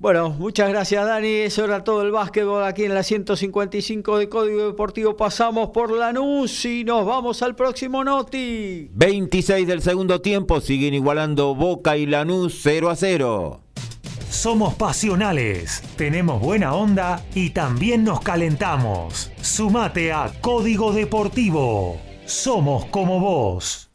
[0.00, 1.28] Bueno, muchas gracias Dani.
[1.28, 5.14] Eso era todo el básquetbol aquí en la 155 de Código Deportivo.
[5.14, 8.88] Pasamos por Lanús y nos vamos al próximo Noti.
[8.94, 13.60] 26 del segundo tiempo, siguen igualando Boca y Lanús 0 a 0.
[14.30, 19.30] Somos pasionales, tenemos buena onda y también nos calentamos.
[19.42, 22.00] Sumate a Código Deportivo.
[22.24, 23.90] Somos como vos.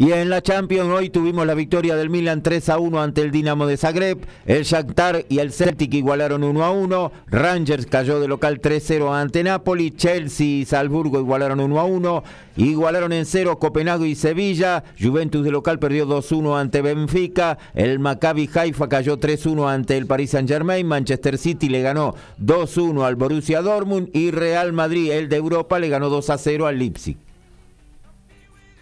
[0.00, 3.32] Y en la Champions hoy tuvimos la victoria del Milan 3 a 1 ante el
[3.32, 4.18] Dinamo de Zagreb.
[4.46, 7.12] El Shakhtar y el Celtic igualaron 1 a 1.
[7.26, 9.90] Rangers cayó de local 3-0 ante Napoli.
[9.90, 12.22] Chelsea y Salzburgo igualaron 1 a 1.
[12.58, 14.84] Igualaron en 0 Copenhague y Sevilla.
[15.02, 17.58] Juventus de local perdió 2-1 ante Benfica.
[17.74, 20.86] El Maccabi Haifa cayó 3-1 ante el Paris Saint-Germain.
[20.86, 25.88] Manchester City le ganó 2-1 al Borussia Dortmund y Real Madrid, el de Europa, le
[25.88, 27.16] ganó 2 0 al Leipzig.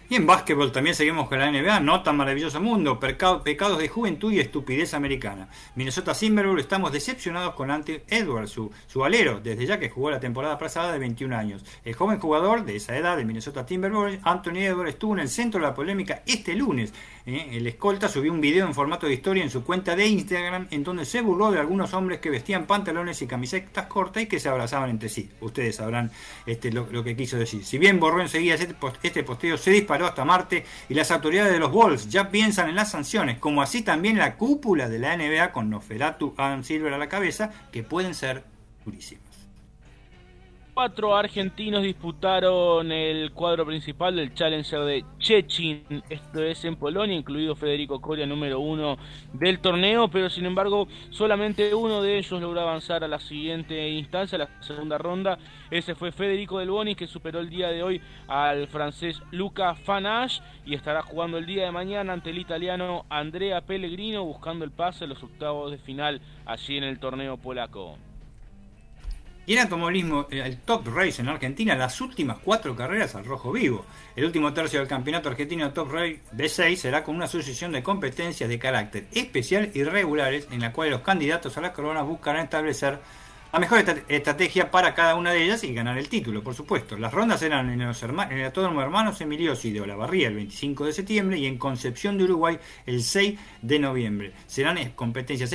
[0.09, 3.43] Y en básquetbol también seguimos con la NBA, no tan maravilloso mundo, pecados
[3.77, 5.49] de juventud y estupidez americana.
[5.75, 10.21] Minnesota Timberwolves estamos decepcionados con Ante Edwards, su, su alero, desde ya que jugó la
[10.21, 11.65] temporada pasada de 21 años.
[11.83, 15.59] El joven jugador de esa edad de Minnesota Timberwolves, Anthony Edwards, estuvo en el centro
[15.59, 16.93] de la polémica este lunes.
[17.27, 17.49] ¿Eh?
[17.51, 20.83] El escolta subió un video en formato de historia en su cuenta de Instagram en
[20.83, 24.49] donde se burló de algunos hombres que vestían pantalones y camisetas cortas y que se
[24.49, 25.29] abrazaban entre sí.
[25.41, 26.11] Ustedes sabrán
[26.45, 27.63] este, lo, que quiso decir.
[27.63, 31.59] Si bien borró enseguida este, este posteo, se disparó hasta Marte y las autoridades de
[31.59, 35.51] los Wolves ya piensan en las sanciones, como así también la cúpula de la NBA
[35.51, 38.43] con Noferatu Adam Silver a la cabeza, que pueden ser
[38.85, 39.26] durísimas.
[40.77, 47.55] Cuatro argentinos disputaron el cuadro principal del Challenger de Chechin, esto es en Polonia, incluido
[47.55, 48.95] Federico Coria, número uno
[49.33, 54.37] del torneo, pero sin embargo solamente uno de ellos logró avanzar a la siguiente instancia,
[54.37, 55.39] la segunda ronda.
[55.71, 60.43] Ese fue Federico Del Boni, que superó el día de hoy al francés Luca Fanache
[60.63, 65.05] y estará jugando el día de mañana ante el italiano Andrea Pellegrino, buscando el pase
[65.05, 67.97] a los octavos de final allí en el torneo polaco.
[69.47, 73.53] Y en automovilismo, eh, el Top Race en Argentina, las últimas cuatro carreras al rojo
[73.53, 73.85] vivo.
[74.13, 78.49] El último tercio del campeonato argentino Top Race B6 será con una sucesión de competencias
[78.49, 82.99] de carácter especial y regulares en la cual los candidatos a la corona buscarán establecer
[83.53, 86.97] la mejor estrategia para cada una de ellas y ganar el título, por supuesto.
[86.97, 90.91] Las rondas serán en, los en el Autódromo Hermanos Emiliosi de Olavarría el 25 de
[90.91, 94.33] septiembre y en Concepción de Uruguay el 6 de noviembre.
[94.45, 95.53] Serán competencias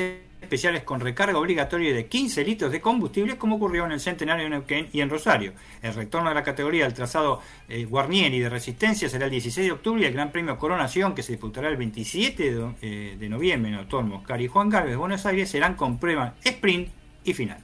[0.52, 4.50] especiales con recarga obligatoria de 15 litros de combustible como ocurrió en el Centenario de
[4.50, 5.54] Neuquén y en Rosario.
[5.80, 7.40] El retorno de la categoría del trazado
[7.70, 11.22] eh, Guarnieri de resistencia será el 16 de octubre y el Gran Premio Coronación que
[11.22, 15.24] se disputará el 27 de, eh, de noviembre en Autónomo Oscar y Juan Gálvez, Buenos
[15.24, 16.90] Aires serán con prueba sprint
[17.24, 17.58] y final.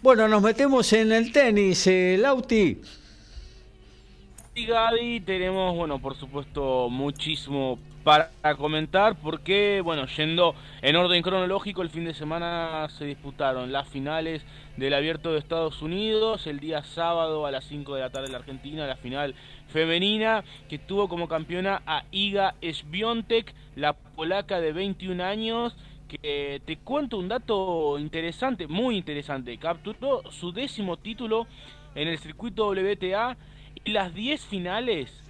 [0.00, 2.80] Bueno, nos metemos en el tenis, eh, Lauti.
[4.54, 8.28] Y Gaby, tenemos, bueno, por supuesto, muchísimo para
[8.58, 14.44] comentar porque, bueno, yendo en orden cronológico, el fin de semana se disputaron las finales
[14.76, 18.32] del Abierto de Estados Unidos, el día sábado a las 5 de la tarde en
[18.32, 19.34] la Argentina, la final
[19.68, 25.74] femenina, que tuvo como campeona a Iga Swiatek, la polaca de 21 años,
[26.08, 29.56] que te cuento un dato interesante, muy interesante.
[29.56, 31.46] Capturó su décimo título
[31.94, 33.38] en el circuito WTA
[33.84, 35.22] y las 10 finales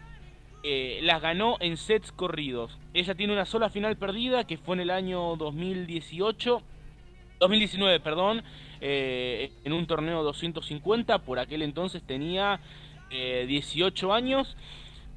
[0.64, 2.78] eh, las ganó en sets corridos.
[2.95, 6.62] Ella tiene una sola final perdida que fue en el año 2018.
[7.40, 8.45] 2019, perdón,
[8.80, 12.61] eh, en un torneo 250, por aquel entonces tenía
[13.11, 14.57] 18 eh, años.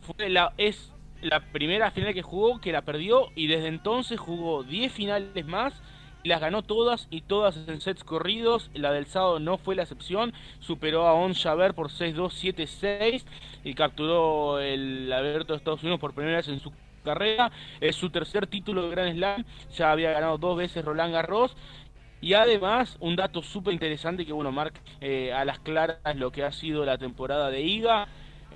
[0.02, 4.64] Fue la, es la primera final que jugó, que la perdió, y desde entonces jugó
[4.64, 5.80] 10 finales más
[6.26, 8.70] las ganó todas y todas en sets corridos.
[8.74, 13.24] La del sábado no fue la excepción, superó a On Javer por 6-2, 7-6
[13.64, 16.72] y capturó el abierto de Estados Unidos por primera vez en su
[17.04, 17.52] carrera.
[17.80, 19.46] Es su tercer título de Grand Slam,
[19.76, 21.56] ya había ganado dos veces Roland Garros.
[22.22, 26.44] Y además, un dato súper interesante que, bueno, marca eh, a las claras lo que
[26.44, 28.08] ha sido la temporada de IGA.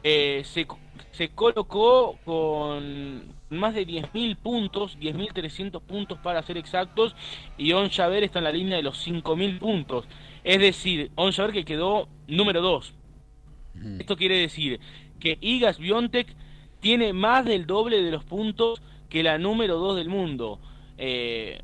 [0.01, 0.65] Eh, se,
[1.11, 7.15] se colocó con más de 10.000 puntos, 10.300 puntos para ser exactos,
[7.57, 10.05] y On Javer está en la línea de los 5.000 puntos.
[10.43, 12.93] Es decir, On Javer que quedó número 2.
[13.99, 14.79] Esto quiere decir
[15.19, 16.35] que Igas Biontech
[16.79, 20.59] tiene más del doble de los puntos que la número 2 del mundo.
[20.97, 21.61] Eh,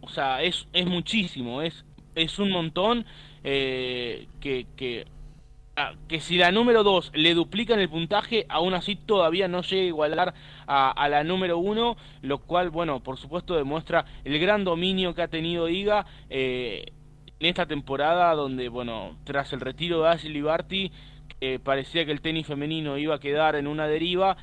[0.00, 3.06] o sea, es, es muchísimo, es, es un montón
[3.44, 5.06] eh, que, que
[6.08, 9.86] que si la número 2 le duplican el puntaje, aún así todavía no llega a
[9.86, 10.34] igualar
[10.66, 15.28] a, la número 1, lo cual, bueno, por supuesto demuestra el gran dominio que ha
[15.28, 16.92] tenido Iga eh,
[17.40, 20.92] en esta temporada, donde, bueno, tras el retiro de Ashley Barty,
[21.64, 24.36] parecía que el tenis femenino iba a quedar en una deriva,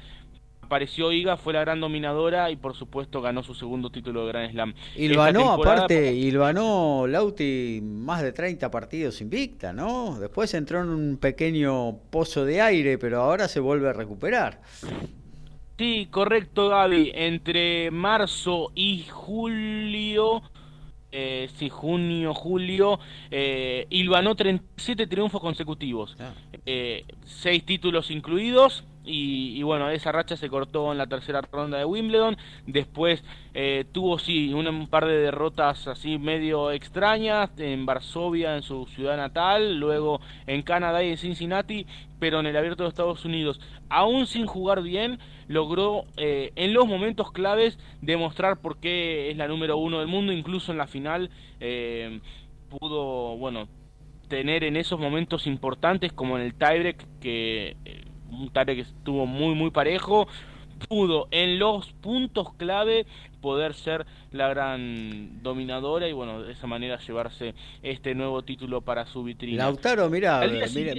[0.70, 4.52] apareció Iga, fue la gran dominadora y por supuesto ganó su segundo título de Grand
[4.52, 4.74] Slam.
[4.96, 10.20] Y lo ganó, aparte, y lo ganó Lauti más de 30 partidos invicta, ¿no?
[10.20, 14.62] Después entró en un pequeño pozo de aire, pero ahora se vuelve a recuperar.
[15.80, 17.14] Sí, correcto, Gaby.
[17.16, 20.44] Entre marzo y julio,
[21.12, 23.00] eh, sí, junio, julio,
[23.32, 26.16] eh, ganó 37 triunfos consecutivos.
[26.20, 26.32] Ah.
[26.64, 31.86] Eh, seis títulos incluidos y, bueno, esa racha se cortó en la tercera ronda de
[31.86, 32.38] Wimbledon.
[32.68, 33.24] Después
[33.56, 39.18] eh, tuvo sí un, par de derrotas así medio extrañas en Varsovia, en su ciudad
[39.18, 41.88] natal, luego en Canadá y en Cincinnati,
[42.20, 46.86] pero en el Abierto de Estados Unidos, aún sin jugar bien, logró eh, en los
[46.86, 51.32] momentos claves demostrar por qué es la número uno del mundo, incluso en la final
[51.60, 52.20] eh,
[52.70, 53.68] pudo, bueno,
[54.28, 57.76] tener en esos momentos importantes como en el tiebreak que
[58.32, 60.28] un tarea que estuvo muy, muy parejo,
[60.88, 63.06] pudo en los puntos clave
[63.42, 69.06] poder ser la gran dominadora y bueno, de esa manera llevarse este nuevo título para
[69.06, 69.64] su vitrina.
[69.64, 70.42] Lautaro, mira,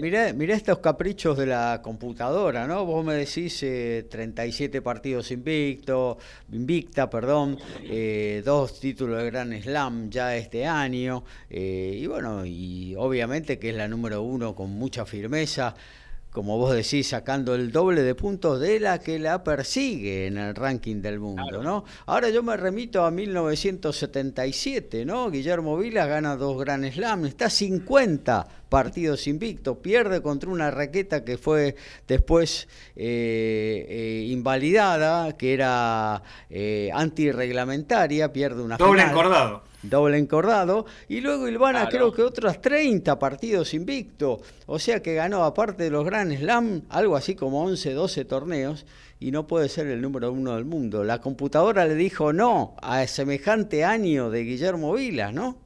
[0.00, 2.84] mira, mira, estos caprichos de la computadora, ¿no?
[2.86, 6.18] Vos me decís 37 eh, partidos invicto,
[6.50, 12.94] invicta, perdón, eh, dos títulos de Gran Slam ya este año eh, y bueno, y
[12.96, 15.74] obviamente que es la número uno con mucha firmeza
[16.32, 20.54] como vos decís, sacando el doble de puntos de la que la persigue en el
[20.54, 21.84] ranking del mundo, ¿no?
[22.06, 25.30] Ahora yo me remito a 1977, ¿no?
[25.30, 31.36] Guillermo Vilas gana dos Grand Slam, está 50 partidos invictos, pierde contra una raqueta que
[31.36, 31.74] fue
[32.06, 41.20] después eh, eh, invalidada, que era eh, antirreglamentaria, pierde una Doble encordado doble encordado, y
[41.20, 46.04] luego Ilvana creo que otros 30 partidos invicto, o sea que ganó aparte de los
[46.04, 48.86] Grand Slam algo así como 11, 12 torneos
[49.20, 51.04] y no puede ser el número uno del mundo.
[51.04, 55.58] La computadora le dijo no a semejante año de Guillermo Vilas, ¿no?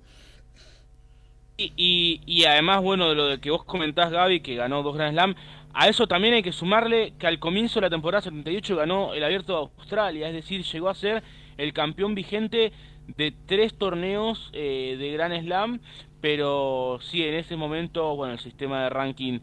[1.57, 5.13] Y, y, además, bueno, de lo de que vos comentás, Gaby, que ganó dos Grand
[5.13, 5.37] Slam,
[5.73, 9.23] a eso también hay que sumarle que al comienzo de la temporada 78 ganó el
[9.23, 11.23] Abierto de Australia, es decir, llegó a ser
[11.57, 12.73] el campeón vigente
[13.07, 15.81] de tres torneos eh, de Gran Slam,
[16.21, 19.41] pero sí, en ese momento, bueno, el sistema de ranking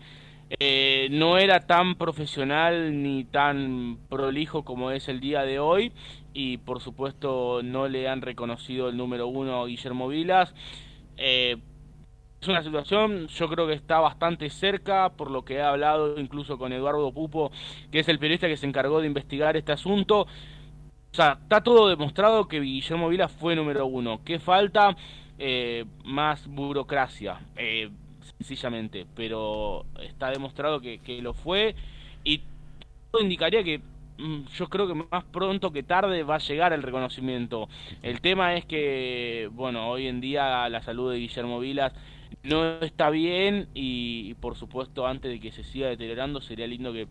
[0.59, 5.93] eh, no era tan profesional ni tan prolijo como es el día de hoy
[6.34, 10.53] y por supuesto no le han reconocido el número uno Guillermo Vilas.
[11.18, 11.57] Eh,
[12.41, 16.57] es una situación, yo creo que está bastante cerca, por lo que he hablado incluso
[16.57, 17.51] con Eduardo Pupo,
[17.91, 20.26] que es el periodista que se encargó de investigar este asunto.
[21.12, 24.22] O sea, está todo demostrado que Guillermo Vila fue número uno.
[24.24, 24.95] ¿Qué falta?
[25.38, 27.89] Eh, más burocracia, eh,
[28.38, 29.05] sencillamente.
[29.14, 31.76] Pero está demostrado que, lo fue
[32.24, 32.41] y
[33.12, 33.82] todo indicaría que
[34.20, 37.68] mm, yo creo que más pronto que tarde va a llegar el reconocimiento.
[38.01, 41.91] El tema es que, bueno, hoy en día la salud de Guillermo Vilas
[42.43, 47.07] no está bien y, por supuesto antes de que se siga deteriorando sería lindo que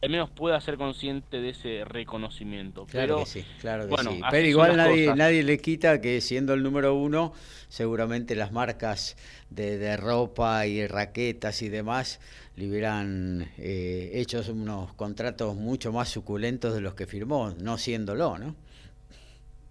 [0.00, 2.86] al menos pueda ser consciente de ese reconocimiento.
[2.86, 4.20] Claro que sí, claro que sí.
[4.30, 7.32] Pero igual nadie, nadie le quita que siendo el número uno,
[7.68, 9.16] seguramente las marcas
[9.50, 12.20] de, ropa y raquetas y demás
[12.56, 18.38] le hubieran eh, hecho unos contratos mucho más suculentos de los que firmó, no siéndolo,
[18.38, 18.54] ¿no?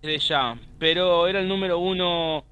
[0.01, 2.43] De ya, pero era el número uno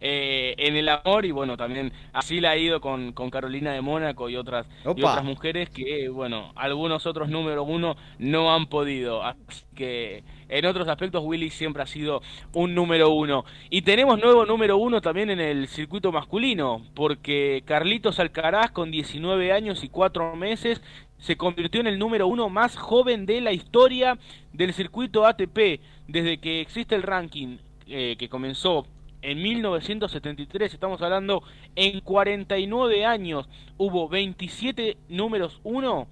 [0.00, 3.82] eh, en el amor y bueno, también así la ha ido con, con Carolina de
[3.82, 9.22] Mónaco y otras, y otras mujeres que, bueno, algunos otros número uno no han podido.
[9.22, 12.22] Así que en otros aspectos Willy siempre ha sido
[12.54, 13.44] un número uno.
[13.68, 19.52] Y tenemos nuevo número uno también en el circuito masculino, porque Carlitos Alcaraz con 19
[19.52, 20.82] años y 4 meses
[21.18, 24.18] se convirtió en el número uno más joven de la historia
[24.52, 28.86] del circuito ATP desde que existe el ranking eh, que comenzó
[29.22, 31.42] en 1973, estamos hablando
[31.76, 36.08] en 49 años, hubo 27 números 1.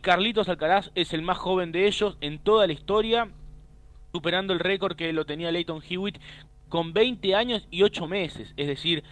[0.00, 3.28] Carlitos Alcaraz es el más joven de ellos en toda la historia,
[4.12, 6.18] superando el récord que lo tenía Leighton Hewitt
[6.68, 9.04] con 20 años y 8 meses, es decir,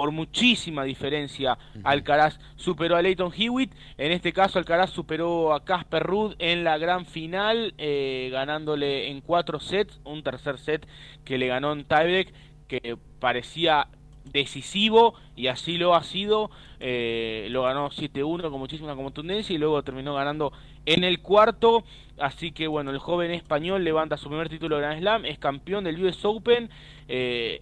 [0.00, 6.02] por muchísima diferencia Alcaraz superó a Leighton Hewitt, en este caso Alcaraz superó a Casper
[6.02, 10.88] Ruud en la gran final, eh, ganándole en cuatro sets, un tercer set
[11.22, 12.32] que le ganó en tiebreak,
[12.66, 13.88] que parecía
[14.24, 19.82] decisivo y así lo ha sido, eh, lo ganó 7-1 con muchísima contundencia y luego
[19.82, 20.50] terminó ganando
[20.86, 21.84] en el cuarto,
[22.18, 25.84] así que bueno, el joven español levanta su primer título de Grand Slam, es campeón
[25.84, 26.70] del US Open,
[27.06, 27.60] eh,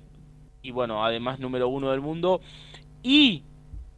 [0.63, 2.41] y bueno, además número uno del mundo.
[3.03, 3.45] Y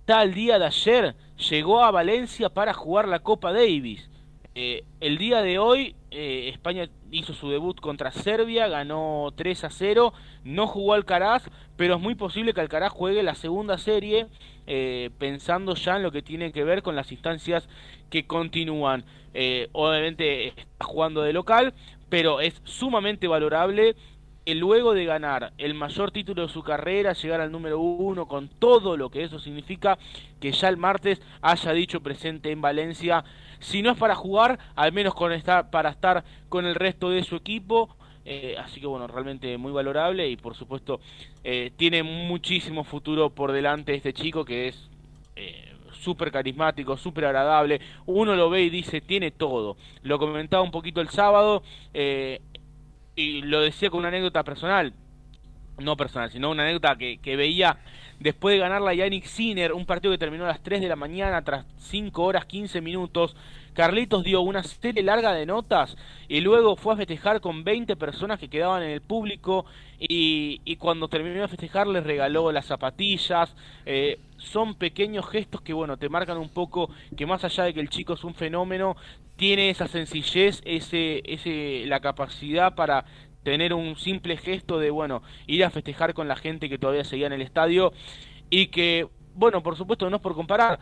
[0.05, 1.15] tal día de ayer
[1.51, 4.11] llegó a Valencia para jugar la Copa Davis.
[4.57, 9.71] Eh, el día de hoy eh, España hizo su debut contra Serbia, ganó 3 a
[9.71, 14.27] 0, no jugó Alcaraz, pero es muy posible que Alcaraz juegue la segunda serie,
[14.67, 17.69] eh, pensando ya en lo que tiene que ver con las instancias
[18.11, 19.05] que continúan.
[19.73, 21.73] obviamente está jugando de local,
[22.09, 23.95] pero es sumamente valorable
[24.47, 28.97] luego de ganar el mayor título de su carrera, llegar al número uno con todo
[28.97, 29.99] lo que eso significa,
[30.41, 33.25] que ya el martes haya dicho presente en Valencia,
[33.61, 37.23] si no es para jugar, al menos con estar, para estar con el resto de
[37.23, 37.97] su equipo.
[38.25, 41.01] Eh, así que bueno, realmente muy valorable y por supuesto
[41.43, 44.91] eh, tiene muchísimo futuro por delante este chico que es
[45.37, 47.81] eh, súper carismático, súper agradable.
[48.07, 49.77] Uno lo ve y dice, tiene todo.
[50.03, 51.63] Lo comentaba un poquito el sábado,
[53.21, 54.93] y lo decía con una anécdota personal.
[55.79, 57.79] no personal, sino una anécdota que, veía
[58.19, 60.97] después de ganar la Yannick Sinner, un partido que terminó a las 3 de la
[60.97, 63.35] mañana tras 5 horas 15 minutos.
[63.73, 65.97] Carlitos dio una serie larga de notas
[66.29, 69.65] y luego fue a festejar con 20 personas que quedaban en el público
[69.99, 73.55] y, y cuando terminó de festejar les regaló las zapatillas.
[73.87, 77.81] Eh, son pequeños gestos que bueno te marcan un poco que más allá de que
[77.81, 78.97] el chico es un fenómeno
[79.41, 83.07] tiene esa sencillez ese ese la capacidad para
[83.43, 87.27] tener un simple gesto de, bueno, ir a festejar con la gente que todavía seguía
[87.27, 87.95] en el estadio
[88.51, 90.79] y que, bueno, por supuesto no es por comparar,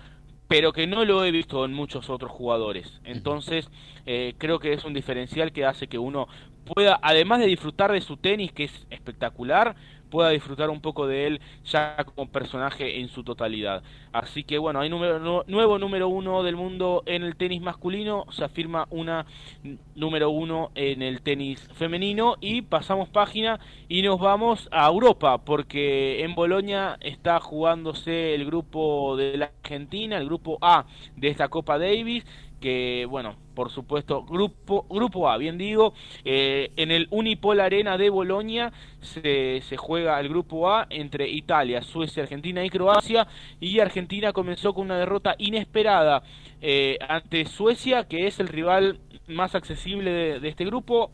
[0.49, 3.01] pero que no lo he visto en muchos otros jugadores.
[3.05, 3.71] Entonces,
[4.07, 6.27] eh, creo que es un diferencial que hace que uno
[6.65, 9.77] pueda, además de disfrutar de su tenis, que es espectacular,
[10.11, 13.83] pueda disfrutar un poco de él ya como personaje en su totalidad.
[14.13, 18.45] Así que bueno, hay número, nuevo número uno del mundo en el tenis masculino, se
[18.45, 19.27] afirma una
[19.95, 22.37] número uno en el tenis femenino.
[22.41, 29.17] Y pasamos página y nos vamos a Europa porque en Bolonia está jugándose el grupo
[29.17, 30.87] de la Argentina, el grupo A
[31.17, 32.25] de esta Copa Davis
[32.61, 35.95] que bueno, por supuesto, grupo, grupo A, bien digo,
[36.25, 41.83] eh, en el Unipol Arena de Bolonia se, se, juega el grupo A entre Italia,
[41.83, 43.27] Suecia, Argentina y Croacia,
[43.61, 46.23] y Argentina comenzó con una derrota inesperada
[46.61, 51.11] eh, ante Suecia, que es el rival más accesible de, este grupo,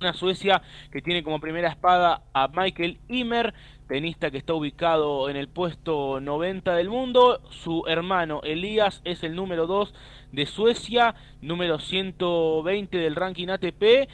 [0.00, 3.54] una Suecia que tiene como primera espada a Michael Immer,
[3.88, 7.40] tenista que está ubicado en el puesto 90 del mundo.
[7.50, 9.94] Su hermano Elías es el número 2
[10.32, 14.08] de Suecia, número 120 del ranking ATP.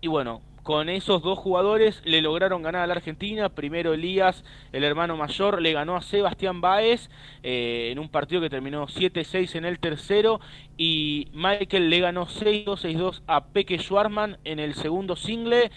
[0.00, 3.48] Y bueno, con esos dos jugadores le lograron ganar a la Argentina.
[3.48, 7.10] Primero Elías, el hermano mayor, le ganó a Sebastián Baez
[7.42, 10.40] eh, en un partido que terminó 7-6 en el tercero.
[10.76, 15.72] Y Michael le ganó 6-2, 6-2 a Peke Schwarman en el segundo single.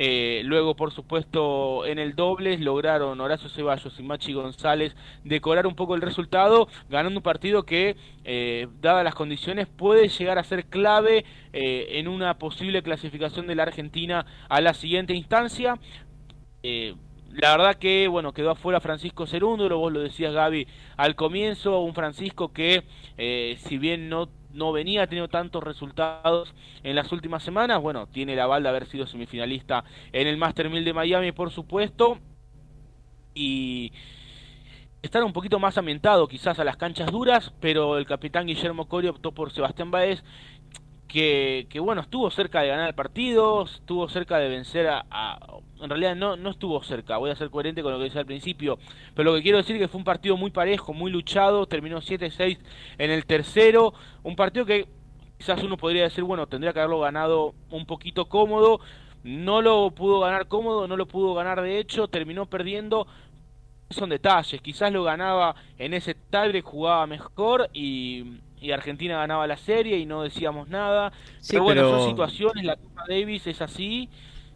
[0.00, 4.94] Eh, luego, por supuesto, en el dobles lograron Horacio Ceballos y Machi González
[5.24, 10.38] decorar un poco el resultado, ganando un partido que, eh, dadas las condiciones, puede llegar
[10.38, 15.78] a ser clave eh, en una posible clasificación de la Argentina a la siguiente instancia.
[16.62, 21.94] La verdad que, bueno, quedó afuera Francisco Cerúndolo, vos lo decías Gaby al comienzo, un
[21.94, 22.84] Francisco que,
[23.58, 27.80] si bien no no venía teniendo tantos resultados en las últimas semanas.
[27.80, 32.18] Bueno, tiene la balda haber sido semifinalista en el Master 1000 de Miami, por supuesto.
[33.34, 33.92] Y
[35.02, 39.10] estar un poquito más ambientado quizás a las canchas duras, pero el capitán Guillermo Corio
[39.10, 40.24] optó por Sebastián Baez,
[41.08, 45.38] que, que, bueno, estuvo cerca de ganar el partido, estuvo cerca de vencer a,
[45.80, 48.26] En realidad no, no estuvo cerca, voy a ser coherente con lo que decía al
[48.26, 48.78] principio,
[49.14, 52.00] pero lo que quiero decir es que fue un partido muy parejo, muy luchado, terminó
[52.02, 52.58] 7-6
[52.98, 54.86] en el tercero, un partido que
[55.38, 58.80] quizás uno podría decir, bueno, tendría que haberlo ganado un poquito cómodo,
[59.24, 63.06] no lo pudo ganar cómodo, no lo pudo ganar de hecho, terminó perdiendo,
[63.88, 69.56] son detalles, quizás lo ganaba en ese tiebreak, jugaba mejor y y Argentina ganaba la
[69.56, 71.12] serie y no decíamos nada.
[71.40, 74.08] Sí, pero bueno, pero- son situaciones, la Copa Davis es así.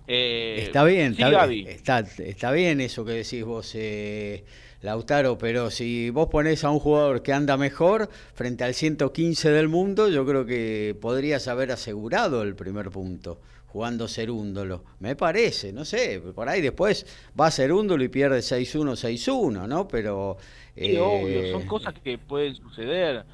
[0.07, 1.65] eh, Está bien, sí, está, Gaby.
[1.69, 4.45] está, está bien eso que decís vos, eh,
[4.83, 9.69] Lautaro, pero si vos ponés a un jugador que anda mejor frente al 115 del
[9.69, 14.85] mundo, yo creo que podrías haber asegurado el primer punto jugando Cerúndolo.
[14.99, 17.07] Me parece, no sé, por ahí después
[17.41, 19.89] va Cerúndolo y pierde 6-1, 6-1, ¿no?
[19.89, 20.37] Pero...
[20.75, 23.25] Sí, eh, obvio, son cosas que pueden suceder.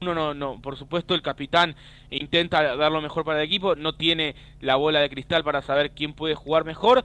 [0.00, 1.74] Uno no, no, por supuesto el capitán
[2.10, 5.92] intenta dar lo mejor para el equipo, no tiene la bola de cristal para saber
[5.92, 7.02] quién puede jugar mejor.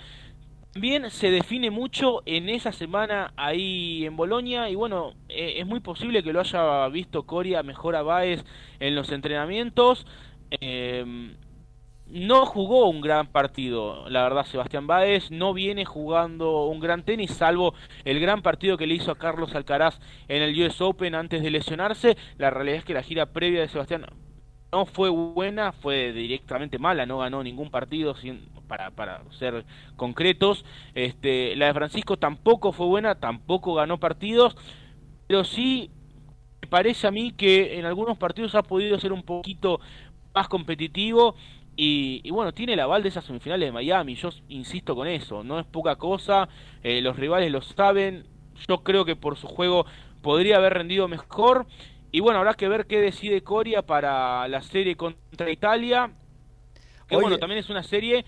[0.73, 5.81] Bien, se define mucho en esa semana ahí en Bolonia y bueno, eh, es muy
[5.81, 8.43] posible que lo haya visto Coria mejor a Baez
[8.79, 10.05] en los entrenamientos.
[10.49, 11.35] Eh,
[12.11, 17.31] no jugó un gran partido, la verdad, Sebastián Báez no viene jugando un gran tenis,
[17.31, 21.41] salvo el gran partido que le hizo a Carlos Alcaraz en el US Open antes
[21.41, 22.17] de lesionarse.
[22.37, 24.05] La realidad es que la gira previa de Sebastián
[24.73, 30.65] no fue buena, fue directamente mala, no ganó ningún partido sin, para, para ser concretos.
[30.93, 34.57] Este, la de Francisco tampoco fue buena, tampoco ganó partidos,
[35.27, 35.91] pero sí
[36.61, 39.79] me parece a mí que en algunos partidos ha podido ser un poquito
[40.33, 41.35] más competitivo
[41.83, 45.43] y, y, bueno, tiene el aval de esas semifinales de Miami, yo insisto con eso,
[45.43, 46.47] no es poca cosa,
[46.83, 48.27] eh, los rivales lo saben,
[48.67, 49.87] yo creo que por su juego
[50.21, 51.65] podría haber rendido mejor,
[52.11, 56.11] y bueno, habrá que ver qué decide Coria para la serie contra Italia,
[57.07, 57.23] que Oye.
[57.23, 58.25] bueno, también es una serie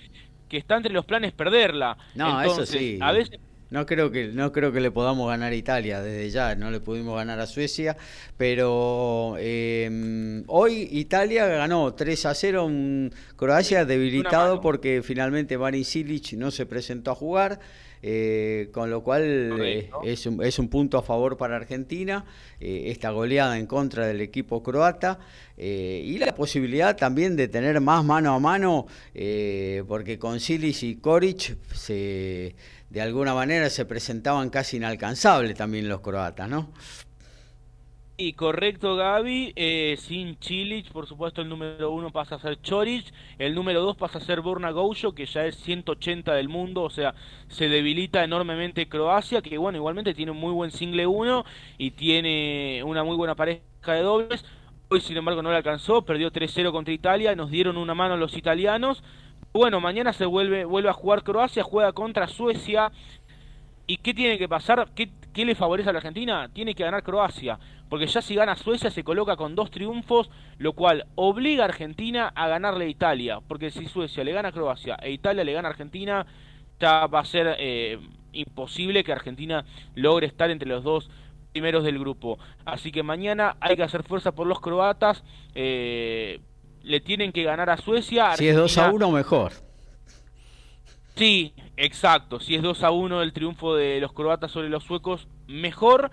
[0.49, 1.95] que está entre los planes perderla.
[2.15, 2.97] No, Entonces, eso sí.
[2.99, 3.39] A veces
[3.73, 6.79] No creo que no creo que le podamos ganar a Italia desde ya, no le
[6.79, 7.97] pudimos ganar a Suecia,
[8.37, 16.33] pero eh, hoy Italia ganó 3 a 0 en Croacia debilitado porque finalmente Marin Silic
[16.33, 17.59] no se presentó a jugar.
[18.05, 19.23] eh, con lo cual
[19.63, 22.25] eh, es, un, es, un, punto a favor para Argentina,
[22.59, 25.19] esta goleada en contra del equipo croata
[25.57, 28.87] y la posibilidad también de tener más mano a mano,
[29.87, 32.55] porque con Silis y Koric se,
[32.93, 36.69] de alguna manera se presentaban casi inalcanzables también los croatas, ¿no?
[38.17, 39.53] Y correcto, Gaby.
[39.55, 43.11] Eh, sin Chilich, por supuesto, el número uno pasa a ser Chorich.
[43.39, 46.83] El número dos pasa a ser Borna Goucho, que ya es 180 del mundo.
[46.83, 47.15] O sea,
[47.47, 51.45] se debilita enormemente Croacia, que bueno, igualmente tiene un muy buen single uno
[51.79, 54.45] y tiene una muy buena pareja de dobles.
[54.89, 56.03] Hoy, sin embargo, no le alcanzó.
[56.05, 57.35] Perdió 3-0 contra Italia.
[57.35, 59.01] Nos dieron una mano los italianos.
[59.53, 61.63] Bueno, mañana se vuelve, vuelve a jugar Croacia.
[61.63, 62.91] Juega contra Suecia.
[63.85, 64.89] ¿Y qué tiene que pasar?
[64.95, 66.49] ¿Qué, ¿Qué le favorece a la Argentina?
[66.53, 67.59] Tiene que ganar Croacia
[67.93, 70.27] porque ya si gana Suecia se coloca con dos triunfos,
[70.57, 74.51] lo cual obliga a Argentina a ganarle a Italia, porque si Suecia le gana a
[74.51, 76.25] Croacia e Italia le gana a Argentina,
[76.79, 77.99] ya va a ser eh,
[78.31, 79.63] imposible que Argentina
[79.93, 81.11] logre estar entre los dos
[81.51, 82.39] primeros del grupo.
[82.65, 85.23] Así que mañana hay que hacer fuerza por los croatas,
[85.53, 86.39] eh,
[86.83, 88.35] le tienen que ganar a Suecia.
[88.35, 89.53] si es 2 a 1 mejor.
[91.15, 92.39] Sí, exacto.
[92.39, 96.11] Si es 2 a 1 el triunfo de los croatas sobre los suecos, mejor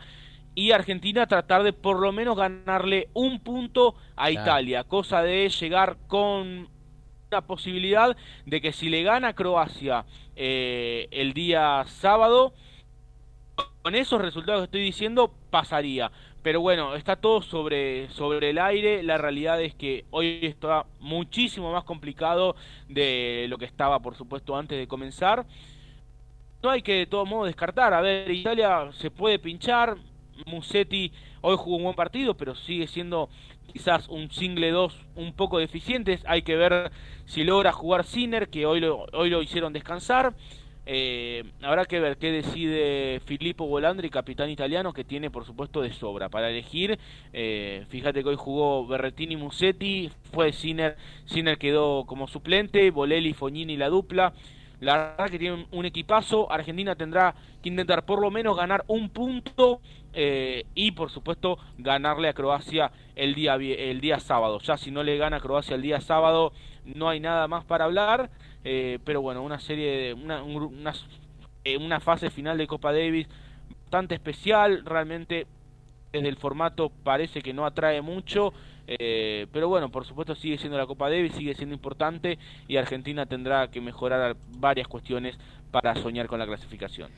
[0.55, 5.97] y Argentina tratar de por lo menos ganarle un punto a Italia, cosa de llegar
[6.07, 6.69] con
[7.31, 12.53] la posibilidad de que si le gana Croacia eh, el día sábado,
[13.83, 16.11] con esos resultados que estoy diciendo, pasaría.
[16.43, 19.03] Pero bueno, está todo sobre, sobre el aire.
[19.03, 22.57] La realidad es que hoy está muchísimo más complicado
[22.89, 25.47] de lo que estaba, por supuesto, antes de comenzar.
[26.62, 27.93] No hay que de todo modo descartar.
[27.93, 29.97] A ver, Italia se puede pinchar,
[30.47, 31.12] Musetti
[31.43, 33.29] hoy jugó un buen partido, pero sigue siendo
[33.73, 36.23] quizás un single 2 un poco deficientes.
[36.27, 36.91] Hay que ver
[37.27, 40.35] si logra jugar Sinner, que hoy lo, hoy lo hicieron descansar.
[40.93, 45.93] Eh, habrá que ver qué decide Filippo Volandri, capitán italiano, que tiene por supuesto de
[45.93, 46.99] sobra para elegir.
[47.33, 50.97] Eh, fíjate que hoy jugó Berretini Musetti, fue Sinner,
[51.27, 54.33] Sinner quedó como suplente, Bolelli, Fognini la dupla.
[54.81, 56.51] La verdad que tiene un, equipazo.
[56.51, 59.81] Argentina tendrá que intentar por lo menos ganar un punto
[60.12, 64.59] eh, y por supuesto ganarle a Croacia el día, el día sábado.
[64.59, 66.53] Ya si no le gana a Croacia el día sábado
[66.85, 68.31] no hay nada más para hablar.
[68.65, 70.43] Eh, pero bueno, una serie de una,
[71.65, 73.28] eh, una fase final de Copa Davis
[73.82, 74.85] bastante especial.
[74.85, 75.47] Realmente
[76.12, 78.53] desde el formato parece que no atrae mucho.
[78.87, 83.24] Eh, pero bueno, por supuesto sigue siendo la Copa Davis, sigue siendo importante y Argentina
[83.24, 85.39] tendrá que mejorar varias cuestiones
[85.70, 87.09] para soñar con la clasificación.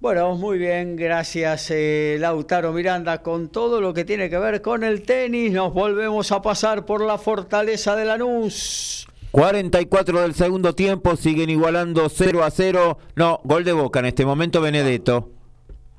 [0.00, 3.22] Bueno, muy bien, gracias eh, Lautaro Miranda.
[3.22, 7.02] Con todo lo que tiene que ver con el tenis, nos volvemos a pasar por
[7.02, 9.06] la fortaleza de Lanús.
[9.34, 12.98] 44 del segundo tiempo, siguen igualando 0 a 0.
[13.16, 15.32] No, gol de boca en este momento Benedetto.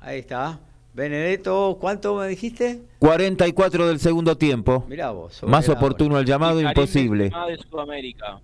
[0.00, 0.58] Ahí está.
[0.94, 2.80] Benedetto, ¿cuánto me dijiste?
[2.98, 4.86] 44 del segundo tiempo.
[4.88, 5.42] Mirá vos.
[5.42, 7.24] Más oportuno el llamado, imposible.
[7.24, 8.40] De Sudamérica.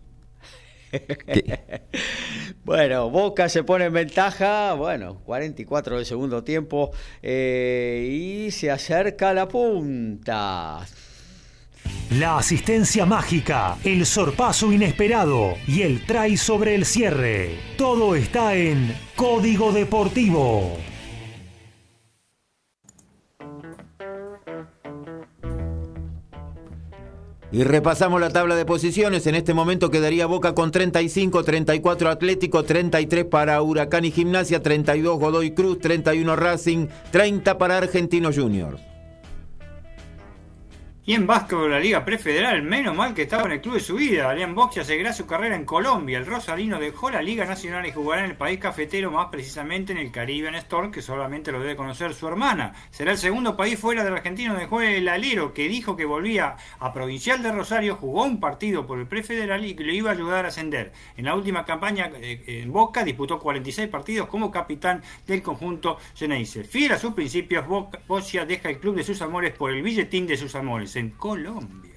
[2.67, 6.91] bueno, Boca se pone en ventaja, bueno, 44 del segundo tiempo
[7.23, 10.87] eh, y se acerca la punta.
[12.19, 17.59] La asistencia mágica, el sorpaso inesperado y el try sobre el cierre.
[17.79, 20.77] Todo está en Código Deportivo.
[27.51, 29.27] Y repasamos la tabla de posiciones.
[29.27, 35.19] En este momento quedaría Boca con 35, 34 Atlético, 33 para Huracán y Gimnasia, 32
[35.19, 38.92] Godoy Cruz, 31 Racing, 30 para Argentinos Juniors.
[41.05, 43.97] Y en básquetbol la Liga Prefederal, menos mal que estaba en el club de su
[43.97, 44.31] vida.
[44.31, 46.17] Alian Boxia seguirá su carrera en Colombia.
[46.17, 49.99] El Rosalino dejó la Liga Nacional y jugará en el país cafetero, más precisamente en
[49.99, 52.73] el Caribbean Storm, que solamente lo debe conocer su hermana.
[52.93, 56.55] Será el segundo país fuera del argentino donde juegue el alero, que dijo que volvía
[56.79, 60.15] a Provincial de Rosario, jugó un partido por el Prefederal y que le iba a
[60.15, 60.93] ayudar a ascender.
[61.17, 66.63] En la última campaña eh, en Boca disputó 46 partidos como capitán del conjunto Geneise.
[66.63, 67.67] Fiel a sus principios,
[68.07, 71.93] Boxia deja el club de sus amores por el billetín de sus amores en Colombia.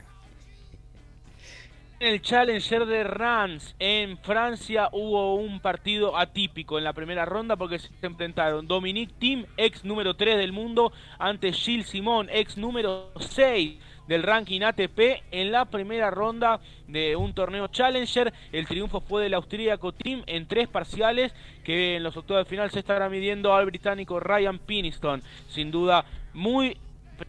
[1.97, 7.55] En el Challenger de Reims en Francia hubo un partido atípico en la primera ronda
[7.55, 13.11] porque se enfrentaron Dominique Thiem, ex número 3 del mundo, ante Gilles Simon, ex número
[13.17, 18.33] 6 del ranking ATP en la primera ronda de un torneo Challenger.
[18.51, 22.71] El triunfo fue del austríaco Team en tres parciales que en los octavos de final
[22.71, 25.23] se estará midiendo al británico Ryan Piniston.
[25.47, 26.77] Sin duda muy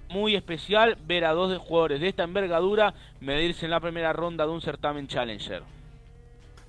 [0.08, 4.52] muy especial ver a dos jugadores de esta envergadura medirse en la primera ronda de
[4.52, 5.75] un certamen Challenger.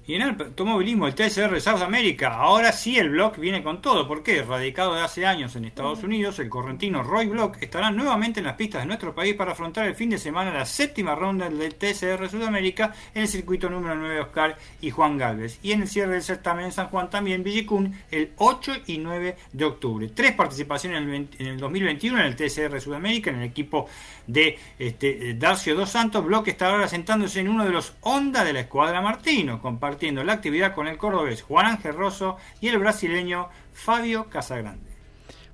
[0.08, 4.08] Y en el automovilismo, el TSR South America, ahora sí el Block viene con todo.
[4.08, 4.42] ¿Por qué?
[4.42, 8.56] Radicado de hace años en Estados Unidos, el correntino Roy Block estará nuevamente en las
[8.56, 12.30] pistas de nuestro país para afrontar el fin de semana la séptima ronda del TSR
[12.30, 15.60] Sudamérica en el circuito número 9 Oscar y Juan Galvez.
[15.62, 19.36] Y en el cierre del certamen en San Juan también Villicún el 8 y 9
[19.52, 20.08] de octubre.
[20.16, 21.02] Tres participaciones
[21.38, 23.90] en el, 2021 en el TSR Sudamérica, en el equipo
[24.26, 26.24] de este, Darcio Dos Santos.
[26.24, 29.62] Block está ahora sentándose en uno de los Honda de la escuadra Martino,
[29.98, 34.86] compartiendo la actividad con el cordobés Juan Ángel Rosso y el brasileño Fabio Casagrande.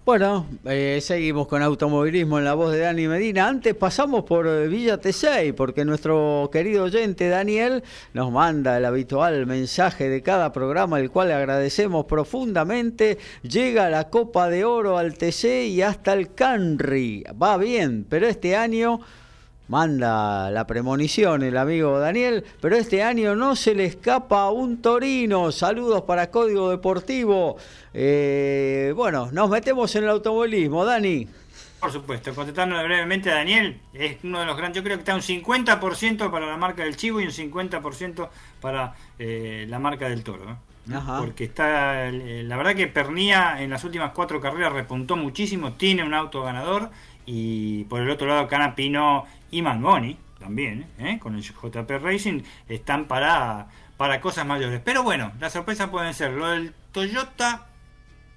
[0.03, 3.47] Bueno, eh, seguimos con automovilismo en la voz de Dani Medina.
[3.47, 7.83] Antes pasamos por eh, Villa T6, porque nuestro querido oyente Daniel
[8.13, 13.17] nos manda el habitual mensaje de cada programa, el cual agradecemos profundamente.
[13.43, 17.23] Llega la Copa de Oro al TC y hasta el Canry.
[17.41, 18.99] Va bien, pero este año
[19.67, 24.81] manda la premonición el amigo Daniel, pero este año no se le escapa a un
[24.81, 25.51] Torino.
[25.51, 27.57] Saludos para Código Deportivo.
[27.93, 31.27] Eh, bueno, nos metemos en el automovilismo, Dani.
[31.79, 35.15] Por supuesto, contestando brevemente a Daniel, es uno de los grandes, yo creo que está
[35.15, 38.29] un 50% para la marca del Chivo y un 50%
[38.61, 40.57] para eh, la marca del Toro.
[41.19, 46.03] Porque está, eh, la verdad que Pernía en las últimas cuatro carreras repuntó muchísimo, tiene
[46.03, 46.89] un auto ganador
[47.25, 51.19] y por el otro lado Canapino y Mangoni también, ¿eh?
[51.19, 53.67] con el JP Racing, están para,
[53.97, 54.81] para cosas mayores.
[54.83, 57.67] Pero bueno, las sorpresas pueden ser lo del Toyota,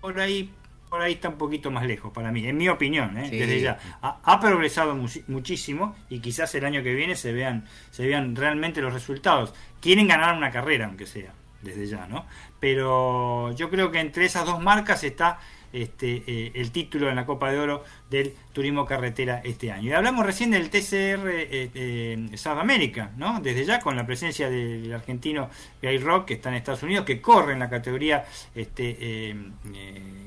[0.00, 0.52] por ahí
[0.88, 3.28] por ahí está un poquito más lejos para mí, en mi opinión, ¿eh?
[3.30, 3.78] desde ya.
[4.00, 4.96] Ha, progresado
[5.26, 9.52] muchísimo y quizás el año que viene se vean, se vean realmente los resultados.
[9.80, 12.24] Quieren ganar una carrera, aunque sea, desde ya, ¿no?
[12.60, 15.40] Pero yo creo que entre esas dos marcas está
[15.82, 19.90] este, eh, el título en la Copa de Oro del turismo carretera este año.
[19.90, 23.40] Y hablamos recién del TCR eh, eh, South America, ¿no?
[23.40, 25.50] Desde ya con la presencia del argentino
[25.82, 28.24] Gay Rock, que está en Estados Unidos, que corre en la categoría
[28.54, 29.36] este, eh,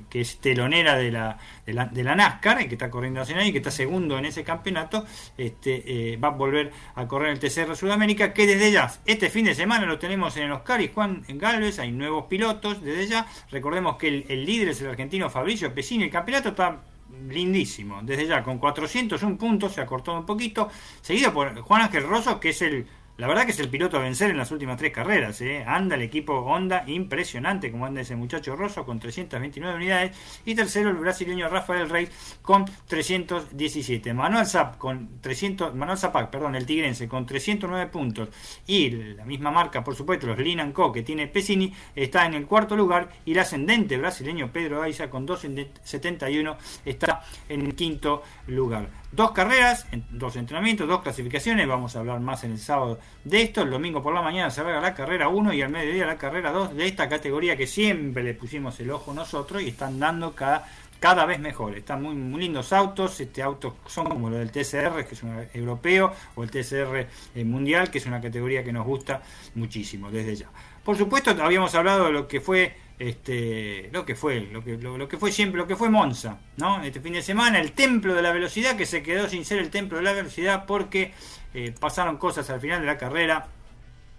[0.10, 3.60] que es telonera de la, de la, NASCAR, y que está corriendo nacional y que
[3.60, 5.06] está segundo en ese campeonato,
[5.38, 9.56] este, va a volver a correr el TCR Sudamérica, que desde ya, este fin de
[9.56, 13.28] semana lo tenemos en el Oscar y Juan Galvez, hay nuevos pilotos desde ya.
[13.52, 16.80] Recordemos que el, el líder es el argentino Fabricio Pesini, el campeonato está
[17.28, 18.00] lindísimo.
[18.04, 20.70] Desde ya, con 401 puntos, se ha cortado un poquito.
[21.02, 22.88] Seguido por Juan Ángel Rosso, que es el
[23.20, 25.42] la verdad que es el piloto a vencer en las últimas tres carreras.
[25.42, 25.66] ¿eh?
[25.68, 30.18] Anda el equipo Honda impresionante como anda ese muchacho Rosso con 329 unidades.
[30.46, 32.08] Y tercero el brasileño Rafael Rey
[32.42, 34.14] con 317.
[34.14, 38.30] Manuel Zap con 300, Manuel Zapac, perdón, el tigrense con 309 puntos.
[38.66, 42.46] Y la misma marca, por supuesto, los Linan Co que tiene Pesini, está en el
[42.46, 43.10] cuarto lugar.
[43.26, 49.88] Y el ascendente brasileño Pedro Aiza con 271 está en el quinto lugar dos carreras,
[50.12, 51.68] dos entrenamientos, dos clasificaciones.
[51.68, 53.62] Vamos a hablar más en el sábado de esto.
[53.62, 56.52] El domingo por la mañana se haga la carrera 1 y al mediodía la carrera
[56.52, 60.68] 2 de esta categoría que siempre le pusimos el ojo nosotros y están dando cada,
[61.00, 61.78] cada vez mejor.
[61.78, 63.20] Están muy, muy lindos autos.
[63.20, 67.44] Este autos son como los del TCR, que es un europeo, o el TCR eh,
[67.44, 69.22] mundial, que es una categoría que nos gusta
[69.56, 70.50] muchísimo desde ya.
[70.84, 75.08] Por supuesto, habíamos hablado de lo que fue este, lo que fue, lo que, lo,
[75.08, 76.84] que fue siempre, lo que fue Monza, ¿no?
[76.84, 79.70] Este fin de semana, el templo de la velocidad que se quedó sin ser el
[79.70, 81.14] templo de la velocidad porque
[81.54, 83.48] eh, pasaron cosas al final de la carrera.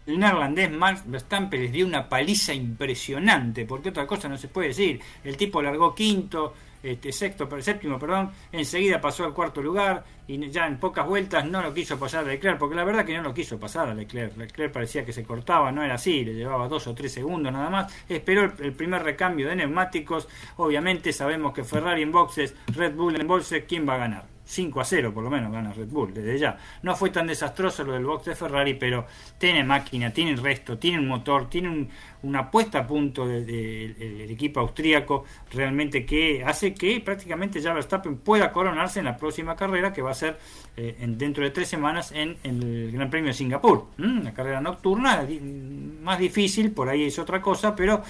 [0.06, 4.68] El neerlandés Max Verstappen les dio una paliza impresionante, porque otra cosa no se puede
[4.68, 5.00] decir.
[5.22, 10.66] El tipo largó quinto, este, sexto, séptimo, perdón, enseguida pasó al cuarto lugar y ya
[10.66, 13.34] en pocas vueltas no lo quiso pasar a Leclerc, porque la verdad que no lo
[13.34, 14.36] quiso pasar a Leclerc.
[14.36, 17.68] Leclerc parecía que se cortaba, no era así, le llevaba dos o tres segundos nada
[17.68, 17.92] más.
[18.08, 20.28] Esperó el, primer recambio de neumáticos.
[20.56, 24.39] Obviamente sabemos que Ferrari en boxes, Red Bull en boxes, ¿quién va a ganar?
[24.50, 26.58] 5 a 0 por lo menos gana Red Bull desde ya.
[26.82, 29.06] No fue tan desastroso lo del box de Ferrari, pero
[29.38, 31.88] tiene máquina, tiene resto, tiene un motor, tiene
[32.22, 38.50] una puesta a punto del equipo austríaco realmente que hace que prácticamente ya Verstappen pueda
[38.50, 40.38] coronarse en la próxima carrera que va a ser
[40.76, 43.86] eh, en, dentro de tres semanas en, el Gran Premio de Singapur.
[43.98, 45.26] Una carrera nocturna,
[46.02, 48.02] más difícil, por ahí es otra cosa, pero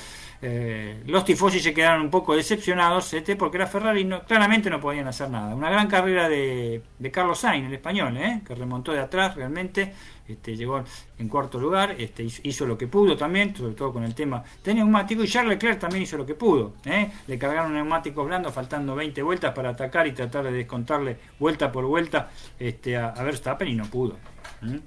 [0.43, 4.81] eh, los tifosi se quedaron un poco decepcionados este, porque era Ferrari no, claramente no
[4.81, 5.55] podían hacer nada.
[5.55, 8.41] Una gran carrera de, Carlos Sainz, el español, ¿eh?
[8.47, 9.93] que remontó de atrás realmente,
[10.27, 10.83] este, llegó
[11.19, 14.75] en cuarto lugar, este, hizo, lo que pudo también, sobre todo con el tema de
[14.75, 16.75] neumático, y Charles Leclerc también hizo lo que pudo.
[16.87, 17.11] ¿eh?
[17.27, 21.85] Le cargaron neumáticos blandos faltando 20 vueltas para atacar y tratar de descontarle vuelta por
[21.85, 24.17] vuelta este, a, a Verstappen y no pudo.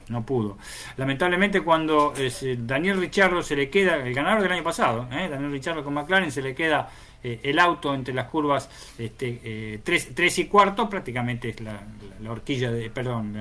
[0.10, 0.58] No pudo.
[0.98, 5.28] Lamentablemente cuando eh, Daniel Richardo se le queda, el ganador del año pasado, ¿eh?
[5.30, 6.90] Daniel Richardo con McLaren, se le queda
[7.24, 11.82] eh, el auto entre las curvas este, 3, y cuarto, prácticamente es la,
[12.30, 13.36] horquilla de, perdón,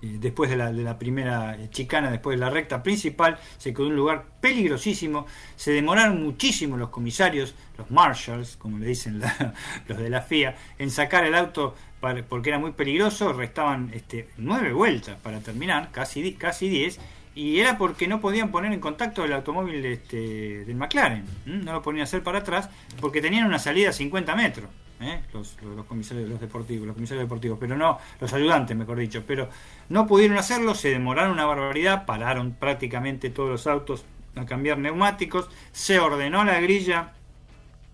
[0.00, 3.92] después de la, de la, primera chicana, después de la recta principal, se quedó en
[3.92, 5.26] un lugar peligrosísimo.
[5.56, 9.20] Se demoraron muchísimo los comisarios, los marshals, como le dicen
[9.88, 13.32] los de la FIA, en sacar el auto porque era muy peligroso.
[13.32, 16.98] Restaban este, nueve vueltas para terminar, casi, casi diez.
[17.34, 21.24] Y era porque no podían poner en contacto el automóvil este, del McLaren.
[21.44, 22.70] No lo podían hacer para atrás
[23.00, 24.70] porque tenían una salida a 50 metros.
[25.00, 25.20] ¿eh?
[25.32, 29.48] los, los, comisarios los deportivos, los comisarios deportivos, pero no, los ayudantes, mejor dicho, pero
[29.88, 34.04] no pudieron hacerlo, se demoraron una barbaridad, pararon prácticamente todos los autos
[34.36, 37.12] a cambiar neumáticos, se ordenó la grilla,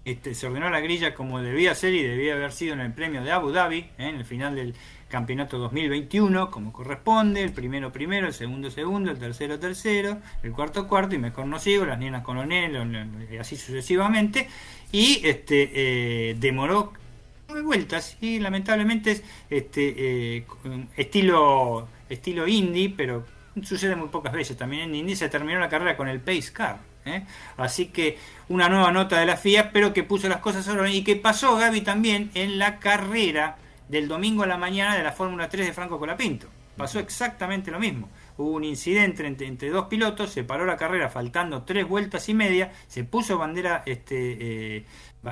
[0.04, 3.22] este, se ordenó la grilla como debía ser y debía haber sido en el premio
[3.22, 3.90] de Abu Dhabi, ¿eh?
[3.98, 4.74] en el final del
[5.08, 10.88] campeonato 2021, como corresponde, el primero primero, el segundo segundo, el tercero tercero, el cuarto
[10.88, 14.48] cuarto y mejor no sigo, las nienas coronel, y así sucesivamente,
[14.90, 16.94] y este eh, demoró
[17.48, 20.46] nueve vueltas y lamentablemente es este eh,
[20.96, 23.24] estilo estilo indie, pero
[23.62, 26.91] sucede muy pocas veces también en indie se terminó la carrera con el pace car.
[27.04, 27.24] ¿Eh?
[27.56, 28.18] Así que
[28.48, 31.56] una nueva nota de la FIA, pero que puso las cosas a y que pasó
[31.56, 33.56] Gaby también en la carrera
[33.88, 36.48] del domingo a la mañana de la Fórmula 3 de Franco Colapinto.
[36.76, 41.62] Pasó exactamente lo mismo hubo un incidente entre, dos pilotos, se paró la carrera faltando
[41.62, 44.84] tres vueltas y media, se puso bandera este eh,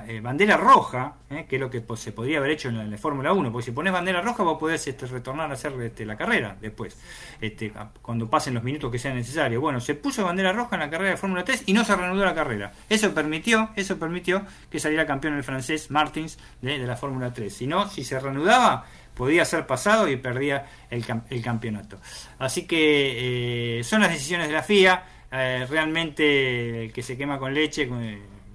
[0.07, 3.33] eh, bandera roja, eh, que es lo que se podría haber hecho en la, Fórmula
[3.33, 6.57] 1, porque si pones bandera roja vos podés este, retornar a hacer este, la carrera
[6.61, 6.97] después,
[7.41, 9.61] este, cuando pasen los minutos que sean necesarios.
[9.61, 12.25] Bueno, se puso bandera roja en la carrera de Fórmula 3 y no se reanudó
[12.25, 12.71] la carrera.
[12.89, 17.53] Eso permitió, eso permitió que saliera campeón el francés Martins de, la Fórmula 3.
[17.53, 18.87] Si no, si se reanudaba,
[19.17, 21.99] podía ser pasado y perdía el, campeonato.
[22.39, 25.05] Así que eh, son las decisiones de la FIA.
[25.33, 27.89] realmente el que se quema con leche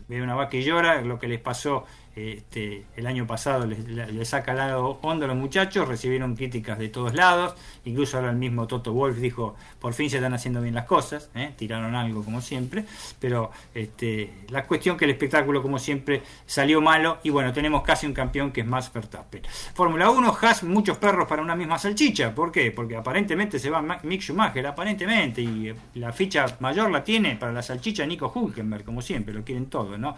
[0.07, 4.51] ve una vaca y llora, lo que les pasó este, el año pasado les, saca
[4.51, 8.67] al lado hondo a los muchachos, recibieron críticas de todos lados, incluso ahora el mismo
[8.67, 11.53] Toto Wolf dijo, por fin se están haciendo bien las cosas, ¿eh?
[11.57, 12.85] tiraron algo como siempre,
[13.19, 18.05] pero este, la cuestión que el espectáculo como siempre salió malo y bueno, tenemos casi
[18.05, 19.41] un campeón que es Max Verstappen.
[19.73, 22.71] Fórmula 1, Haas, muchos perros para una misma salchicha, ¿por qué?
[22.71, 27.61] Porque aparentemente se va Mick Schumacher, aparentemente, y la ficha mayor la tiene para la
[27.61, 30.15] salchicha Nico Hulkenberg, como siempre, lo quieren todo, ¿no?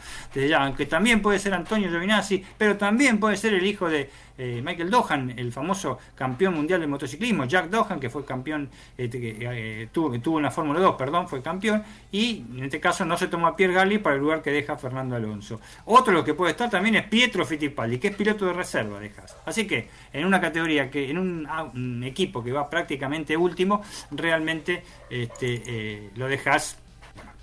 [0.59, 4.89] Aunque también puede ser Antonio Giovinazzi, pero también puede ser el hijo de eh, Michael
[4.89, 9.89] Dohan, el famoso campeón mundial de motociclismo, Jack Dohan, que fue campeón, este, que eh,
[9.91, 13.27] tuvo, que tuvo una Fórmula 2, perdón, fue campeón, y en este caso no se
[13.27, 15.59] tomó a Pierre Gasly para el lugar que deja Fernando Alonso.
[15.85, 19.11] Otro lo que puede estar también es Pietro Fittipaldi, que es piloto de reserva de.
[19.45, 23.81] Así que en una categoría que, en un, equipo que va prácticamente último,
[24.11, 26.77] realmente este, eh, lo de Haas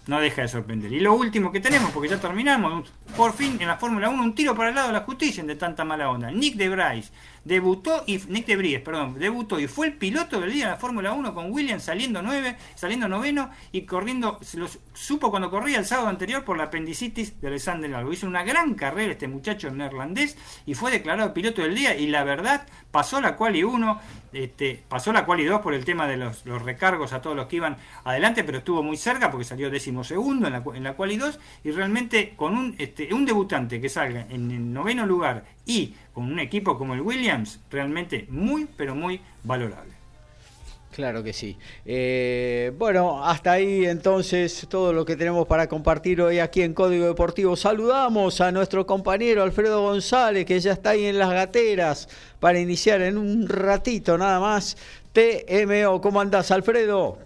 [0.07, 0.93] no deja de sorprender.
[0.93, 4.35] Y lo último que tenemos, porque ya terminamos, por fin en la Fórmula 1, un
[4.35, 6.31] tiro para el lado de la justicia de tanta mala onda.
[6.31, 7.11] Nick de Bryce
[7.45, 11.13] debutó y Nick de perdón, debutó y fue el piloto del día en la Fórmula
[11.13, 14.59] 1 con Williams saliendo nueve, saliendo noveno y corriendo, se
[14.95, 18.13] supo cuando corría el sábado anterior por la apendicitis de Alexander Algo.
[18.13, 22.25] Hizo una gran carrera este muchacho neerlandés y fue declarado piloto del día y la
[22.25, 23.65] verdad pasó la cual y
[24.33, 27.57] este, pasó la cual y por el tema de los, recargos a todos los que
[27.57, 31.13] iban adelante, pero estuvo muy cerca porque salió décimo segundo en la, en la cual
[31.13, 35.45] y dos y realmente con un, este, un debutante que salga en el noveno lugar
[35.67, 37.34] y con un equipo como el Williams,
[37.71, 39.95] realmente muy, pero muy valorable.
[40.95, 41.57] Claro que sí.
[41.85, 47.07] Eh, bueno, hasta ahí entonces todo lo que tenemos para compartir hoy aquí en Código
[47.07, 47.57] Deportivo.
[47.57, 52.09] Saludamos a nuestro compañero Alfredo González, que ya está ahí en las gateras
[52.39, 54.77] para iniciar en un ratito nada más.
[55.13, 57.19] TMO, ¿cómo andás, Alfredo?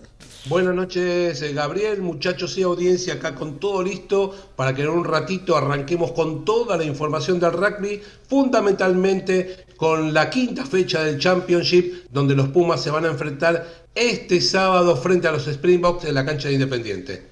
[0.47, 5.05] Buenas noches, eh, Gabriel, muchachos y audiencia, acá con todo listo para que en un
[5.05, 12.09] ratito arranquemos con toda la información del rugby, fundamentalmente con la quinta fecha del Championship,
[12.11, 13.65] donde los Pumas se van a enfrentar
[13.95, 17.23] este sábado frente a los Springboks en la cancha de Independiente.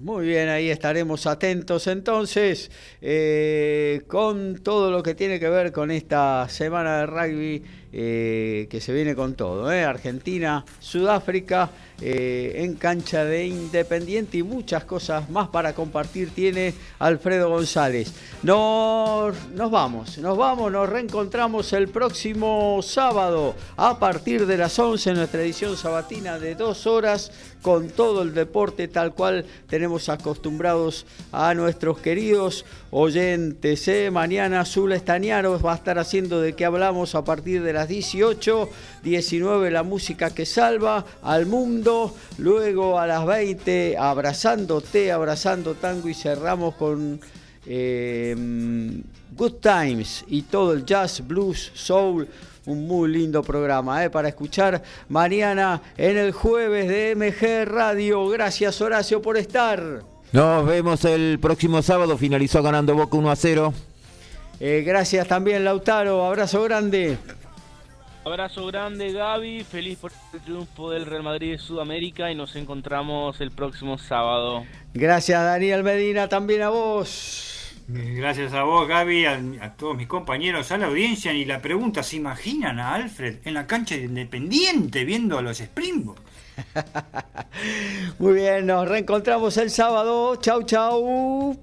[0.00, 5.92] Muy bien, ahí estaremos atentos entonces eh, con todo lo que tiene que ver con
[5.92, 9.68] esta semana de rugby eh, que se viene con todo.
[9.68, 11.70] Argentina, Sudáfrica.
[12.02, 18.12] Eh, en cancha de Independiente y muchas cosas más para compartir tiene Alfredo González.
[18.42, 25.10] Nos, nos vamos, nos vamos, nos reencontramos el próximo sábado a partir de las 11
[25.10, 27.32] en nuestra edición sabatina de dos horas
[27.62, 33.88] con todo el deporte tal cual tenemos acostumbrados a nuestros queridos oyentes.
[33.88, 34.10] ¿eh?
[34.10, 38.68] Mañana Zula Estañaros va a estar haciendo de qué hablamos a partir de las 18,
[39.06, 46.14] 19 la música que salva al mundo luego a las 20 abrazándote, abrazando tango y
[46.14, 47.20] cerramos con
[47.66, 49.00] em,
[49.30, 52.26] Good Times y todo el jazz, blues, soul
[52.64, 54.10] un muy lindo programa ¿eh?
[54.10, 58.28] para escuchar mañana en el jueves de MG Radio.
[58.28, 60.02] Gracias Horacio por estar.
[60.32, 63.74] Nos vemos el próximo sábado, finalizó ganando Boca 1 a 0.
[64.58, 67.18] Eh, gracias también Lautaro, abrazo grande.
[68.26, 73.40] Abrazo grande Gaby, feliz por el triunfo del Real Madrid de Sudamérica y nos encontramos
[73.40, 74.64] el próximo sábado.
[74.94, 77.72] Gracias Daniel Medina, también a vos.
[77.86, 82.16] Gracias a vos Gaby, a, todos mis compañeros, a la audiencia y la pregunta, ¿se
[82.16, 86.20] imaginan a Alfred en la cancha de Independiente viendo a los Springboks?
[88.18, 90.34] Muy bien, nos reencontramos el sábado.
[90.34, 91.56] Chau, chau.